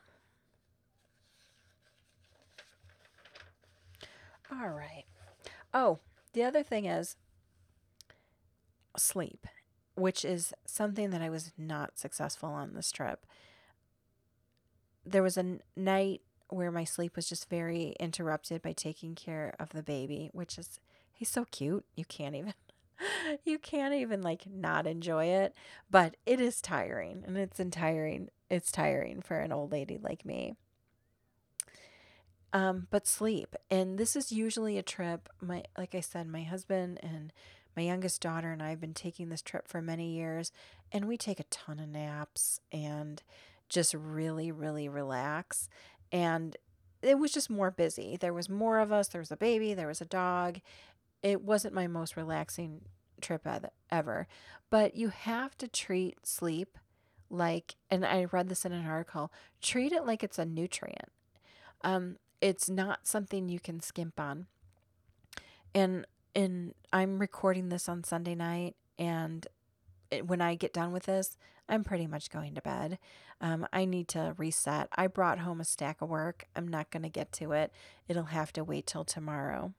All 4.51 4.69
right. 4.69 5.05
Oh, 5.73 5.99
the 6.33 6.43
other 6.43 6.63
thing 6.63 6.85
is 6.85 7.15
sleep, 8.97 9.47
which 9.95 10.25
is 10.25 10.53
something 10.65 11.09
that 11.11 11.21
I 11.21 11.29
was 11.29 11.51
not 11.57 11.97
successful 11.97 12.49
on 12.49 12.73
this 12.73 12.91
trip. 12.91 13.25
There 15.05 15.23
was 15.23 15.37
a 15.37 15.41
n- 15.41 15.61
night 15.75 16.21
where 16.49 16.71
my 16.71 16.83
sleep 16.83 17.15
was 17.15 17.29
just 17.29 17.49
very 17.49 17.95
interrupted 17.99 18.61
by 18.61 18.73
taking 18.73 19.15
care 19.15 19.55
of 19.59 19.69
the 19.69 19.81
baby, 19.83 20.29
which 20.33 20.57
is, 20.57 20.79
he's 21.13 21.29
so 21.29 21.45
cute. 21.45 21.85
You 21.95 22.03
can't 22.05 22.35
even 22.35 22.53
you 23.45 23.57
can't 23.57 23.93
even 23.93 24.21
like 24.21 24.43
not 24.47 24.85
enjoy 24.85 25.25
it, 25.25 25.55
but 25.89 26.17
it 26.25 26.39
is 26.39 26.61
tiring 26.61 27.23
and 27.25 27.37
it's 27.37 27.59
tiring. 27.71 28.29
It's 28.49 28.71
tiring 28.71 29.21
for 29.21 29.39
an 29.39 29.53
old 29.53 29.71
lady 29.71 29.97
like 29.97 30.25
me. 30.25 30.55
Um, 32.53 32.87
but 32.89 33.07
sleep. 33.07 33.55
And 33.69 33.97
this 33.97 34.15
is 34.15 34.31
usually 34.31 34.77
a 34.77 34.83
trip. 34.83 35.29
My 35.39 35.63
like 35.77 35.95
I 35.95 36.01
said, 36.01 36.27
my 36.27 36.43
husband 36.43 36.99
and 37.01 37.31
my 37.75 37.83
youngest 37.83 38.21
daughter 38.21 38.51
and 38.51 38.61
I 38.61 38.71
have 38.71 38.81
been 38.81 38.93
taking 38.93 39.29
this 39.29 39.41
trip 39.41 39.67
for 39.67 39.81
many 39.81 40.11
years, 40.11 40.51
and 40.91 41.07
we 41.07 41.15
take 41.15 41.39
a 41.39 41.45
ton 41.45 41.79
of 41.79 41.87
naps 41.87 42.59
and 42.71 43.23
just 43.69 43.93
really, 43.93 44.51
really 44.51 44.89
relax. 44.89 45.69
And 46.11 46.57
it 47.01 47.17
was 47.17 47.31
just 47.31 47.49
more 47.49 47.71
busy. 47.71 48.17
There 48.17 48.33
was 48.33 48.49
more 48.49 48.79
of 48.79 48.91
us. 48.91 49.07
There 49.07 49.21
was 49.21 49.31
a 49.31 49.37
baby. 49.37 49.73
There 49.73 49.87
was 49.87 50.01
a 50.01 50.05
dog, 50.05 50.59
it 51.23 51.41
wasn't 51.41 51.73
my 51.73 51.87
most 51.87 52.17
relaxing 52.17 52.81
trip 53.21 53.47
ever. 53.91 54.27
But 54.69 54.95
you 54.95 55.09
have 55.09 55.57
to 55.59 55.67
treat 55.67 56.25
sleep 56.25 56.77
like, 57.29 57.75
and 57.89 58.05
I 58.05 58.25
read 58.25 58.49
this 58.49 58.65
in 58.65 58.71
an 58.71 58.85
article, 58.85 59.31
treat 59.61 59.91
it 59.91 60.05
like 60.05 60.23
it's 60.23 60.39
a 60.39 60.45
nutrient. 60.45 61.11
Um, 61.83 62.17
it's 62.41 62.69
not 62.69 63.07
something 63.07 63.47
you 63.47 63.59
can 63.59 63.79
skimp 63.79 64.19
on. 64.19 64.47
And 65.73 66.05
and 66.35 66.73
I'm 66.91 67.19
recording 67.19 67.69
this 67.69 67.87
on 67.87 68.03
Sunday 68.03 68.35
night, 68.35 68.75
and 68.97 69.45
it, 70.09 70.27
when 70.27 70.41
I 70.41 70.55
get 70.55 70.73
done 70.73 70.91
with 70.91 71.03
this, 71.03 71.37
I'm 71.67 71.83
pretty 71.83 72.07
much 72.07 72.29
going 72.29 72.55
to 72.55 72.61
bed. 72.61 72.99
Um, 73.39 73.67
I 73.73 73.85
need 73.85 74.07
to 74.09 74.33
reset. 74.37 74.87
I 74.95 75.07
brought 75.07 75.39
home 75.39 75.59
a 75.59 75.65
stack 75.65 76.01
of 76.01 76.09
work. 76.09 76.45
I'm 76.55 76.67
not 76.67 76.91
going 76.91 77.03
to 77.03 77.09
get 77.09 77.31
to 77.33 77.51
it. 77.53 77.71
It'll 78.07 78.25
have 78.25 78.53
to 78.53 78.63
wait 78.63 78.87
till 78.87 79.03
tomorrow. 79.03 79.73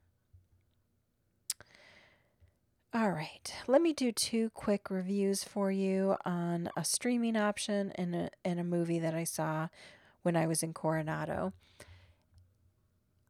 All 2.95 3.11
right, 3.11 3.55
let 3.67 3.81
me 3.81 3.95
do 3.95 4.13
two 4.13 4.51
quick 4.51 4.91
reviews 4.91 5.45
for 5.45 5.73
you 5.73 6.17
on 6.27 6.69
a 6.77 6.85
streaming 6.85 7.39
option 7.39 7.91
and 7.95 8.15
a, 8.15 8.31
and 8.45 8.61
a 8.61 8.65
movie 8.65 8.99
that 8.99 9.15
I 9.15 9.25
saw 9.25 9.69
when 10.23 10.37
I 10.37 10.47
was 10.47 10.63
in 10.63 10.75
Coronado. 10.75 11.55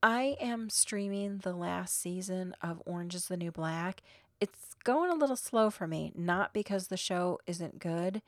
I 0.03 0.37
am 0.41 0.69
streaming 0.69 1.39
the 1.39 1.53
last 1.53 2.01
season 2.01 2.57
of 2.61 2.83
Orange 2.85 3.15
is 3.15 3.29
the 3.29 3.37
New 3.37 3.53
Black. 3.53 4.03
It's 4.41 4.75
going 4.83 5.11
a 5.11 5.15
little 5.15 5.37
slow 5.37 5.71
for 5.71 5.87
me, 5.87 6.13
not 6.17 6.53
because 6.53 6.89
the 6.89 6.97
show 6.97 7.39
isn't 7.47 7.79
good, 7.79 8.21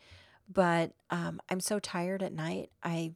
but 0.48 0.92
um, 1.10 1.40
I'm 1.50 1.58
so 1.58 1.80
tired 1.80 2.22
at 2.22 2.32
night. 2.32 2.70
I 2.84 3.14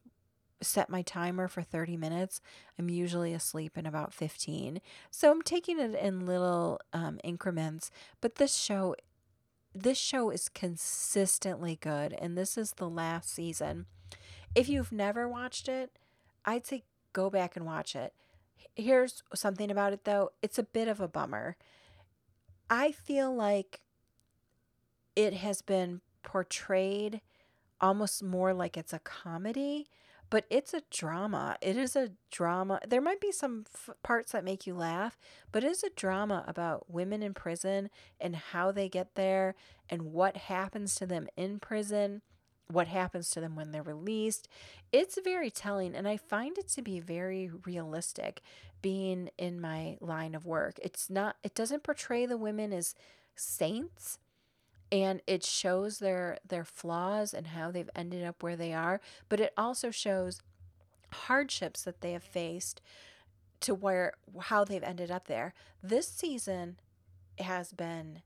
set 0.60 0.90
my 0.90 1.02
timer 1.02 1.46
for 1.46 1.62
30 1.62 1.96
minutes. 1.96 2.40
I'm 2.76 2.90
usually 2.90 3.32
asleep 3.32 3.78
in 3.78 3.86
about 3.86 4.12
15. 4.12 4.80
So 5.12 5.30
I'm 5.30 5.42
taking 5.42 5.78
it 5.78 5.94
in 5.94 6.26
little 6.26 6.80
um, 6.92 7.20
increments. 7.22 7.92
But 8.20 8.36
this 8.36 8.56
show, 8.56 8.96
this 9.72 9.98
show 9.98 10.30
is 10.30 10.48
consistently 10.48 11.78
good. 11.80 12.12
And 12.14 12.36
this 12.36 12.58
is 12.58 12.72
the 12.72 12.88
last 12.88 13.32
season. 13.32 13.86
If 14.56 14.68
you've 14.68 14.90
never 14.90 15.28
watched 15.28 15.68
it, 15.68 15.96
I'd 16.44 16.66
say 16.66 16.82
go 17.12 17.30
back 17.30 17.54
and 17.54 17.64
watch 17.64 17.94
it. 17.94 18.12
Here's 18.76 19.22
something 19.34 19.70
about 19.70 19.92
it 19.92 20.04
though 20.04 20.32
it's 20.42 20.58
a 20.58 20.62
bit 20.62 20.88
of 20.88 21.00
a 21.00 21.08
bummer. 21.08 21.56
I 22.70 22.92
feel 22.92 23.34
like 23.34 23.80
it 25.16 25.34
has 25.34 25.62
been 25.62 26.00
portrayed 26.22 27.20
almost 27.80 28.22
more 28.22 28.52
like 28.52 28.76
it's 28.76 28.92
a 28.92 28.98
comedy 28.98 29.88
but 30.30 30.44
it's 30.50 30.74
a 30.74 30.82
drama. 30.90 31.56
It 31.60 31.76
is 31.76 31.96
a 31.96 32.10
drama. 32.30 32.80
There 32.86 33.00
might 33.00 33.20
be 33.20 33.32
some 33.32 33.64
f- 33.74 33.90
parts 34.02 34.32
that 34.32 34.44
make 34.44 34.66
you 34.66 34.74
laugh, 34.74 35.16
but 35.52 35.64
it 35.64 35.70
is 35.70 35.82
a 35.82 35.90
drama 35.90 36.44
about 36.46 36.90
women 36.90 37.22
in 37.22 37.34
prison 37.34 37.88
and 38.20 38.36
how 38.36 38.70
they 38.70 38.88
get 38.88 39.14
there 39.14 39.54
and 39.88 40.12
what 40.12 40.36
happens 40.36 40.94
to 40.96 41.06
them 41.06 41.28
in 41.36 41.58
prison, 41.58 42.22
what 42.70 42.88
happens 42.88 43.30
to 43.30 43.40
them 43.40 43.56
when 43.56 43.72
they're 43.72 43.82
released. 43.82 44.48
It's 44.92 45.18
very 45.22 45.50
telling, 45.50 45.94
and 45.94 46.06
I 46.06 46.16
find 46.16 46.58
it 46.58 46.68
to 46.68 46.82
be 46.82 47.00
very 47.00 47.50
realistic 47.64 48.42
being 48.82 49.30
in 49.38 49.60
my 49.60 49.96
line 50.00 50.34
of 50.34 50.46
work. 50.46 50.78
It's 50.82 51.08
not, 51.08 51.36
it 51.42 51.54
doesn't 51.54 51.82
portray 51.82 52.26
the 52.26 52.36
women 52.36 52.72
as 52.72 52.94
saints 53.34 54.18
and 54.90 55.20
it 55.26 55.44
shows 55.44 55.98
their 55.98 56.38
their 56.46 56.64
flaws 56.64 57.34
and 57.34 57.48
how 57.48 57.70
they've 57.70 57.90
ended 57.94 58.24
up 58.24 58.42
where 58.42 58.56
they 58.56 58.72
are 58.72 59.00
but 59.28 59.40
it 59.40 59.52
also 59.56 59.90
shows 59.90 60.40
hardships 61.12 61.82
that 61.82 62.00
they 62.00 62.12
have 62.12 62.22
faced 62.22 62.80
to 63.60 63.74
where 63.74 64.12
how 64.44 64.64
they've 64.64 64.82
ended 64.82 65.10
up 65.10 65.26
there 65.26 65.52
this 65.82 66.08
season 66.08 66.78
has 67.38 67.72
been 67.72 68.22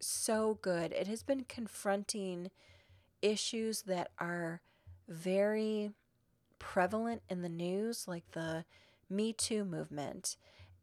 so 0.00 0.58
good 0.62 0.92
it 0.92 1.06
has 1.06 1.22
been 1.22 1.44
confronting 1.48 2.50
issues 3.22 3.82
that 3.82 4.10
are 4.18 4.60
very 5.08 5.92
prevalent 6.58 7.22
in 7.28 7.42
the 7.42 7.48
news 7.48 8.06
like 8.06 8.24
the 8.32 8.64
me 9.10 9.32
too 9.32 9.64
movement 9.64 10.36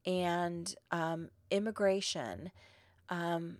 and 0.05 0.75
um, 0.91 1.29
immigration 1.51 2.51
um, 3.09 3.57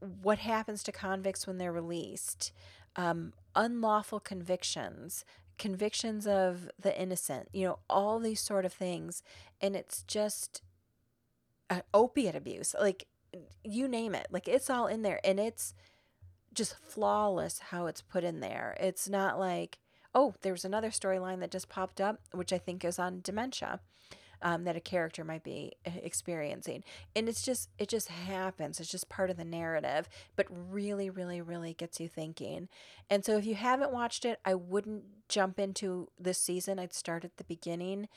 what 0.00 0.38
happens 0.38 0.82
to 0.84 0.92
convicts 0.92 1.46
when 1.46 1.58
they're 1.58 1.72
released, 1.72 2.52
um, 2.96 3.32
unlawful 3.54 4.20
convictions, 4.20 5.24
convictions 5.58 6.26
of 6.26 6.70
the 6.78 6.98
innocent, 7.00 7.48
you 7.52 7.66
know, 7.66 7.78
all 7.88 8.18
these 8.18 8.40
sort 8.40 8.64
of 8.64 8.72
things. 8.72 9.22
And 9.60 9.74
it's 9.74 10.02
just 10.02 10.62
uh, 11.70 11.80
opiate 11.94 12.34
abuse, 12.34 12.74
like 12.80 13.06
you 13.64 13.88
name 13.88 14.14
it, 14.14 14.28
like 14.30 14.48
it's 14.48 14.70
all 14.70 14.86
in 14.86 15.02
there. 15.02 15.20
And 15.24 15.40
it's 15.40 15.74
just 16.56 16.76
flawless 16.78 17.60
how 17.70 17.86
it's 17.86 18.02
put 18.02 18.24
in 18.24 18.40
there. 18.40 18.76
It's 18.80 19.08
not 19.08 19.38
like, 19.38 19.78
oh, 20.14 20.34
there's 20.42 20.64
another 20.64 20.90
storyline 20.90 21.40
that 21.40 21.50
just 21.50 21.68
popped 21.68 22.00
up, 22.00 22.20
which 22.32 22.52
I 22.52 22.58
think 22.58 22.84
is 22.84 22.98
on 22.98 23.20
dementia 23.22 23.80
um, 24.42 24.64
that 24.64 24.76
a 24.76 24.80
character 24.80 25.24
might 25.24 25.44
be 25.44 25.72
eh, 25.84 25.90
experiencing. 26.02 26.84
And 27.14 27.28
it's 27.28 27.42
just, 27.42 27.70
it 27.78 27.88
just 27.88 28.08
happens. 28.08 28.80
It's 28.80 28.90
just 28.90 29.08
part 29.08 29.30
of 29.30 29.36
the 29.36 29.44
narrative, 29.44 30.08
but 30.34 30.46
really, 30.50 31.10
really, 31.10 31.40
really 31.40 31.74
gets 31.74 32.00
you 32.00 32.08
thinking. 32.08 32.68
And 33.08 33.24
so 33.24 33.36
if 33.36 33.46
you 33.46 33.54
haven't 33.54 33.92
watched 33.92 34.24
it, 34.24 34.40
I 34.44 34.54
wouldn't 34.54 35.04
jump 35.28 35.58
into 35.58 36.08
this 36.18 36.38
season. 36.38 36.78
I'd 36.78 36.94
start 36.94 37.24
at 37.24 37.36
the 37.36 37.44
beginning. 37.44 38.08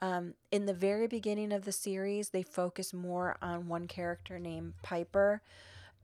Um, 0.00 0.34
in 0.50 0.66
the 0.66 0.74
very 0.74 1.06
beginning 1.06 1.52
of 1.52 1.64
the 1.64 1.72
series, 1.72 2.30
they 2.30 2.42
focus 2.42 2.92
more 2.92 3.36
on 3.40 3.68
one 3.68 3.86
character 3.86 4.38
named 4.38 4.74
Piper. 4.82 5.42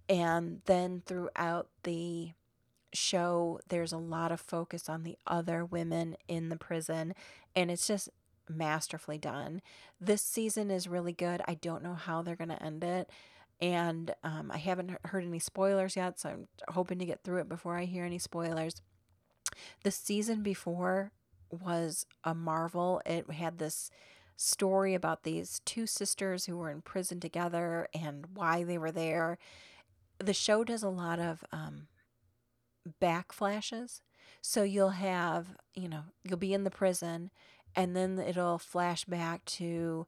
And 0.09 0.63
then 0.65 1.03
throughout 1.05 1.69
the 1.83 2.33
show, 2.93 3.61
there's 3.69 3.93
a 3.93 3.99
lot 3.99 4.33
of 4.33 4.41
focus 4.41 4.89
on 4.89 5.03
the 5.03 5.19
other 5.27 5.65
women 5.65 6.17
in 6.27 6.49
the 6.49 6.57
prison. 6.57 7.15
And 7.55 7.71
it's 7.71 7.87
just 7.87 8.09
masterfully 8.49 9.19
done. 9.19 9.61
This 10.01 10.23
season 10.23 10.71
is 10.71 10.89
really 10.89 11.13
good. 11.13 11.43
I 11.47 11.55
don't 11.55 11.83
know 11.83 11.95
how 11.95 12.23
they're 12.23 12.37
going 12.37 12.49
to 12.49 12.63
end 12.63 12.83
it. 12.85 13.11
And 13.61 14.15
um, 14.23 14.51
I 14.53 14.59
haven't 14.59 14.97
heard 15.07 15.25
any 15.25 15.41
spoilers 15.41 15.97
yet, 15.97 16.21
so 16.21 16.29
I'm 16.29 16.49
hoping 16.69 16.99
to 17.01 17.07
get 17.07 17.25
through 17.25 17.41
it 17.41 17.49
before 17.49 17.77
I 17.77 17.85
hear 17.85 18.05
any 18.05 18.19
spoilers. 18.19 18.81
The 19.83 19.91
season 19.91 20.43
before 20.43 21.11
was 21.51 22.07
a 22.23 22.35
marvel. 22.35 23.03
It 23.05 23.31
had 23.31 23.59
this 23.59 23.91
story 24.37 24.95
about 24.95 25.25
these 25.25 25.61
two 25.65 25.87
sisters 25.87 26.47
who 26.47 26.57
were 26.57 26.71
in 26.71 26.83
prison 26.83 27.19
together 27.19 27.89
and 27.93 28.27
why 28.35 28.63
they 28.63 28.79
were 28.79 28.93
there. 28.93 29.39
The 30.19 30.35
show 30.35 30.65
does 30.65 30.83
a 30.83 30.89
lot 30.89 31.19
of 31.19 31.45
um, 31.53 31.89
backflashes. 33.01 34.01
So 34.41 34.63
you'll 34.63 34.91
have, 34.91 35.57
you 35.75 35.89
know, 35.89 36.05
you'll 36.25 36.39
be 36.39 36.55
in 36.55 36.65
the 36.65 36.71
prison 36.71 37.31
and 37.75 37.95
then 37.95 38.19
it'll 38.19 38.59
flash 38.59 39.05
back 39.05 39.45
to 39.45 40.07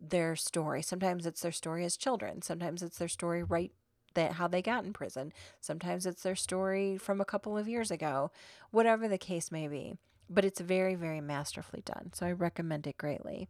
their 0.00 0.36
story. 0.36 0.82
Sometimes 0.82 1.26
it's 1.26 1.42
their 1.42 1.52
story 1.52 1.84
as 1.84 1.96
children. 1.96 2.42
Sometimes 2.42 2.82
it's 2.82 2.98
their 2.98 3.08
story 3.08 3.42
right 3.42 3.72
that 4.14 4.32
how 4.32 4.48
they 4.48 4.62
got 4.62 4.84
in 4.84 4.92
prison. 4.92 5.32
Sometimes 5.60 6.06
it's 6.06 6.22
their 6.22 6.36
story 6.36 6.96
from 6.96 7.20
a 7.20 7.24
couple 7.24 7.56
of 7.56 7.68
years 7.68 7.90
ago. 7.90 8.30
Whatever 8.70 9.08
the 9.08 9.18
case 9.18 9.52
may 9.52 9.68
be. 9.68 9.96
But 10.28 10.44
it's 10.44 10.60
very 10.60 10.94
very 10.94 11.20
masterfully 11.20 11.82
done. 11.84 12.12
So 12.14 12.26
I 12.26 12.32
recommend 12.32 12.86
it 12.86 12.96
greatly. 12.96 13.48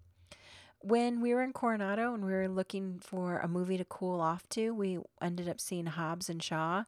When 0.82 1.20
we 1.20 1.34
were 1.34 1.42
in 1.42 1.52
Coronado 1.52 2.14
and 2.14 2.24
we 2.24 2.32
were 2.32 2.48
looking 2.48 3.00
for 3.00 3.38
a 3.38 3.48
movie 3.48 3.76
to 3.76 3.84
cool 3.84 4.20
off 4.20 4.48
to, 4.50 4.70
we 4.72 4.98
ended 5.20 5.48
up 5.48 5.60
seeing 5.60 5.86
Hobbs 5.86 6.30
and 6.30 6.42
Shaw. 6.42 6.84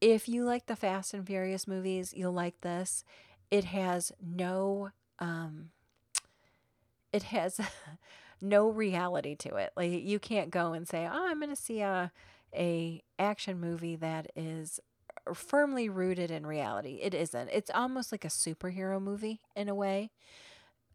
If 0.00 0.28
you 0.28 0.44
like 0.44 0.66
the 0.66 0.76
Fast 0.76 1.14
and 1.14 1.26
Furious 1.26 1.66
movies, 1.68 2.14
you'll 2.14 2.32
like 2.32 2.60
this. 2.62 3.04
It 3.50 3.64
has 3.64 4.12
no 4.20 4.90
um, 5.18 5.70
it 7.12 7.24
has 7.24 7.60
no 8.40 8.68
reality 8.70 9.34
to 9.36 9.56
it. 9.56 9.72
Like 9.76 9.90
you 9.90 10.18
can't 10.18 10.50
go 10.50 10.72
and 10.72 10.86
say, 10.86 11.06
"Oh, 11.06 11.26
I'm 11.28 11.40
going 11.40 11.54
to 11.54 11.60
see 11.60 11.80
a 11.80 12.12
a 12.54 13.02
action 13.18 13.60
movie 13.60 13.96
that 13.96 14.30
is 14.36 14.80
firmly 15.34 15.88
rooted 15.88 16.30
in 16.30 16.46
reality." 16.46 17.00
It 17.02 17.14
isn't. 17.14 17.50
It's 17.52 17.70
almost 17.74 18.12
like 18.12 18.24
a 18.24 18.28
superhero 18.28 19.00
movie 19.00 19.40
in 19.54 19.68
a 19.68 19.74
way. 19.74 20.10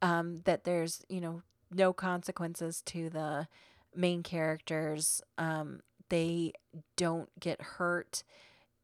Um, 0.02 0.42
that 0.46 0.64
there's 0.64 1.04
you 1.10 1.22
know 1.22 1.44
no 1.74 1.94
consequences 1.94 2.82
to 2.88 3.10
the 3.10 3.48
main 3.96 4.24
characters. 4.24 5.22
Um, 5.38 5.82
they 6.10 6.54
don't 6.96 7.30
get 7.40 7.62
hurt 7.62 8.24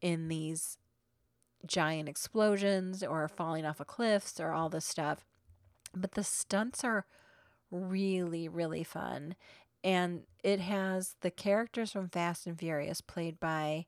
in 0.00 0.28
these 0.28 0.78
giant 1.66 2.08
explosions 2.08 3.02
or 3.02 3.28
falling 3.28 3.64
off 3.64 3.80
of 3.80 3.86
cliffs 3.86 4.40
or 4.40 4.52
all 4.52 4.68
this 4.68 4.84
stuff. 4.84 5.24
But 5.94 6.12
the 6.12 6.24
stunts 6.24 6.84
are 6.84 7.06
really, 7.70 8.48
really 8.48 8.84
fun. 8.84 9.34
And 9.84 10.22
it 10.42 10.60
has 10.60 11.16
the 11.20 11.30
characters 11.30 11.92
from 11.92 12.08
Fast 12.08 12.46
and 12.46 12.58
Furious 12.58 13.00
played 13.00 13.38
by 13.38 13.86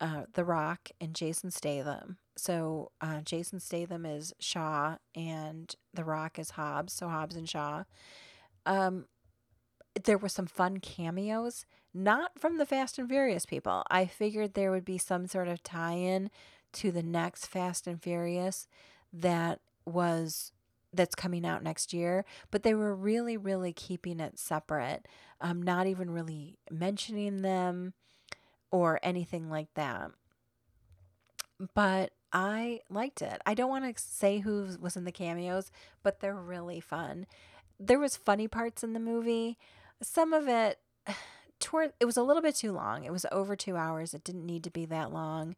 uh, 0.00 0.22
The 0.34 0.44
Rock 0.44 0.90
and 1.00 1.14
Jason 1.14 1.50
Statham. 1.50 2.18
So 2.36 2.90
uh, 3.00 3.20
Jason 3.22 3.60
Statham 3.60 4.04
is 4.04 4.34
Shaw 4.38 4.96
and 5.14 5.74
The 5.94 6.04
Rock 6.04 6.38
is 6.38 6.50
Hobbs. 6.50 6.92
So 6.92 7.08
Hobbs 7.08 7.36
and 7.36 7.48
Shaw. 7.48 7.84
Um, 8.64 9.06
there 10.04 10.18
were 10.18 10.28
some 10.28 10.46
fun 10.46 10.78
cameos, 10.78 11.64
not 11.94 12.38
from 12.38 12.58
the 12.58 12.66
Fast 12.66 12.98
and 12.98 13.08
Furious 13.08 13.46
people. 13.46 13.82
I 13.90 14.06
figured 14.06 14.52
there 14.54 14.70
would 14.70 14.84
be 14.84 14.98
some 14.98 15.26
sort 15.26 15.48
of 15.48 15.62
tie 15.62 15.94
in 15.94 16.30
to 16.74 16.92
the 16.92 17.02
next 17.02 17.46
Fast 17.46 17.86
and 17.86 18.02
Furious 18.02 18.68
that 19.12 19.60
was 19.86 20.52
that's 20.92 21.14
coming 21.14 21.44
out 21.44 21.62
next 21.62 21.92
year, 21.92 22.24
but 22.50 22.62
they 22.62 22.74
were 22.74 22.94
really, 22.94 23.36
really 23.36 23.72
keeping 23.72 24.18
it 24.18 24.38
separate, 24.38 25.06
um, 25.40 25.62
not 25.62 25.86
even 25.86 26.10
really 26.10 26.58
mentioning 26.70 27.42
them 27.42 27.92
or 28.70 29.00
anything 29.02 29.48
like 29.50 29.72
that. 29.74 30.10
But 31.74 32.12
I 32.32 32.80
liked 32.90 33.22
it. 33.22 33.40
I 33.46 33.54
don't 33.54 33.70
want 33.70 33.96
to 33.96 34.02
say 34.02 34.40
who 34.40 34.68
was 34.80 34.96
in 34.96 35.04
the 35.04 35.12
cameos, 35.12 35.70
but 36.02 36.20
they're 36.20 36.34
really 36.34 36.80
fun. 36.80 37.26
There 37.78 37.98
was 37.98 38.16
funny 38.16 38.48
parts 38.48 38.84
in 38.84 38.92
the 38.92 39.00
movie. 39.00 39.58
Some 40.02 40.32
of 40.32 40.48
it 40.48 40.78
toward 41.60 41.92
it 41.98 42.04
was 42.04 42.16
a 42.16 42.22
little 42.22 42.42
bit 42.42 42.56
too 42.56 42.72
long. 42.72 43.04
It 43.04 43.12
was 43.12 43.24
over 43.32 43.56
2 43.56 43.76
hours. 43.76 44.12
It 44.12 44.24
didn't 44.24 44.46
need 44.46 44.64
to 44.64 44.70
be 44.70 44.84
that 44.86 45.12
long. 45.12 45.56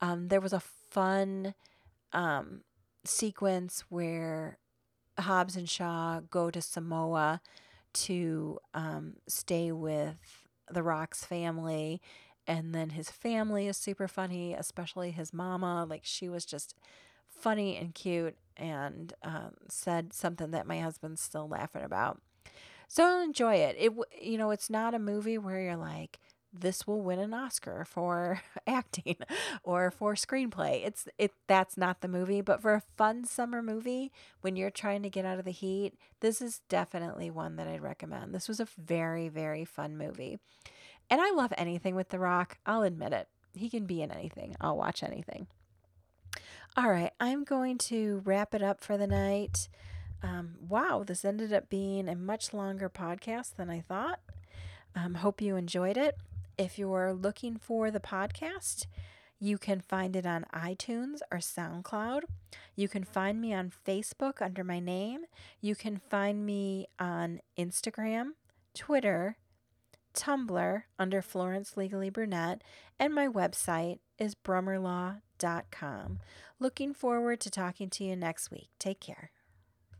Um, 0.00 0.28
there 0.28 0.40
was 0.40 0.52
a 0.52 0.60
fun 0.60 1.54
um, 2.12 2.60
sequence 3.04 3.84
where 3.88 4.58
Hobbs 5.18 5.56
and 5.56 5.68
Shaw 5.68 6.20
go 6.20 6.50
to 6.50 6.62
Samoa 6.62 7.40
to 7.94 8.58
um, 8.74 9.14
stay 9.26 9.72
with 9.72 10.44
the 10.70 10.82
Rock's 10.82 11.24
family. 11.24 12.00
And 12.48 12.74
then 12.74 12.90
his 12.90 13.10
family 13.10 13.68
is 13.68 13.76
super 13.76 14.08
funny, 14.08 14.54
especially 14.54 15.10
his 15.10 15.34
mama. 15.34 15.84
Like 15.88 16.00
she 16.02 16.30
was 16.30 16.46
just 16.46 16.74
funny 17.28 17.76
and 17.76 17.94
cute 17.94 18.36
and 18.56 19.12
um, 19.22 19.52
said 19.68 20.14
something 20.14 20.50
that 20.50 20.66
my 20.66 20.80
husband's 20.80 21.20
still 21.20 21.46
laughing 21.46 21.84
about. 21.84 22.20
So 22.88 23.20
enjoy 23.20 23.56
it. 23.56 23.76
It 23.78 23.92
you 24.20 24.38
know, 24.38 24.50
it's 24.50 24.70
not 24.70 24.94
a 24.94 24.98
movie 24.98 25.36
where 25.36 25.60
you're 25.60 25.76
like, 25.76 26.18
this 26.50 26.86
will 26.86 27.02
win 27.02 27.18
an 27.18 27.34
Oscar 27.34 27.84
for 27.84 28.40
acting 28.66 29.16
or 29.62 29.90
for 29.90 30.14
screenplay. 30.14 30.86
It's 30.86 31.06
it 31.18 31.32
that's 31.46 31.76
not 31.76 32.00
the 32.00 32.08
movie, 32.08 32.40
but 32.40 32.62
for 32.62 32.72
a 32.72 32.82
fun 32.96 33.24
summer 33.24 33.62
movie 33.62 34.10
when 34.40 34.56
you're 34.56 34.70
trying 34.70 35.02
to 35.02 35.10
get 35.10 35.26
out 35.26 35.38
of 35.38 35.44
the 35.44 35.50
heat, 35.50 35.94
this 36.20 36.40
is 36.40 36.62
definitely 36.70 37.30
one 37.30 37.56
that 37.56 37.68
I'd 37.68 37.82
recommend. 37.82 38.34
This 38.34 38.48
was 38.48 38.58
a 38.58 38.68
very 38.78 39.28
very 39.28 39.66
fun 39.66 39.98
movie. 39.98 40.38
And 41.10 41.20
I 41.20 41.30
love 41.30 41.52
anything 41.56 41.94
with 41.94 42.10
The 42.10 42.18
Rock. 42.18 42.58
I'll 42.66 42.82
admit 42.82 43.12
it. 43.12 43.28
He 43.54 43.70
can 43.70 43.86
be 43.86 44.02
in 44.02 44.10
anything. 44.10 44.56
I'll 44.60 44.76
watch 44.76 45.02
anything. 45.02 45.46
All 46.76 46.90
right, 46.90 47.12
I'm 47.18 47.44
going 47.44 47.78
to 47.78 48.22
wrap 48.24 48.54
it 48.54 48.62
up 48.62 48.80
for 48.80 48.96
the 48.96 49.06
night. 49.06 49.68
Um, 50.22 50.56
wow, 50.68 51.02
this 51.06 51.24
ended 51.24 51.52
up 51.52 51.68
being 51.68 52.08
a 52.08 52.14
much 52.14 52.52
longer 52.52 52.88
podcast 52.88 53.56
than 53.56 53.70
I 53.70 53.80
thought. 53.80 54.20
Um, 54.94 55.14
hope 55.14 55.40
you 55.40 55.56
enjoyed 55.56 55.96
it. 55.96 56.18
If 56.56 56.78
you're 56.78 57.12
looking 57.12 57.56
for 57.56 57.90
the 57.90 58.00
podcast, 58.00 58.86
you 59.40 59.58
can 59.58 59.80
find 59.80 60.16
it 60.16 60.26
on 60.26 60.44
iTunes 60.52 61.20
or 61.30 61.38
SoundCloud. 61.38 62.22
You 62.74 62.88
can 62.88 63.04
find 63.04 63.40
me 63.40 63.54
on 63.54 63.72
Facebook 63.86 64.42
under 64.42 64.64
my 64.64 64.80
name. 64.80 65.22
You 65.60 65.74
can 65.76 66.00
find 66.10 66.44
me 66.44 66.88
on 66.98 67.40
Instagram, 67.56 68.30
Twitter, 68.74 69.36
Tumblr 70.18 70.82
under 70.98 71.22
Florence 71.22 71.76
Legally 71.76 72.10
Brunette, 72.10 72.62
and 72.98 73.14
my 73.14 73.28
website 73.28 74.00
is 74.18 74.34
brummerlaw.com. 74.34 76.18
Looking 76.58 76.92
forward 76.92 77.38
to 77.40 77.50
talking 77.50 77.88
to 77.90 78.02
you 78.02 78.16
next 78.16 78.50
week. 78.50 78.68
Take 78.80 78.98
care. 78.98 79.30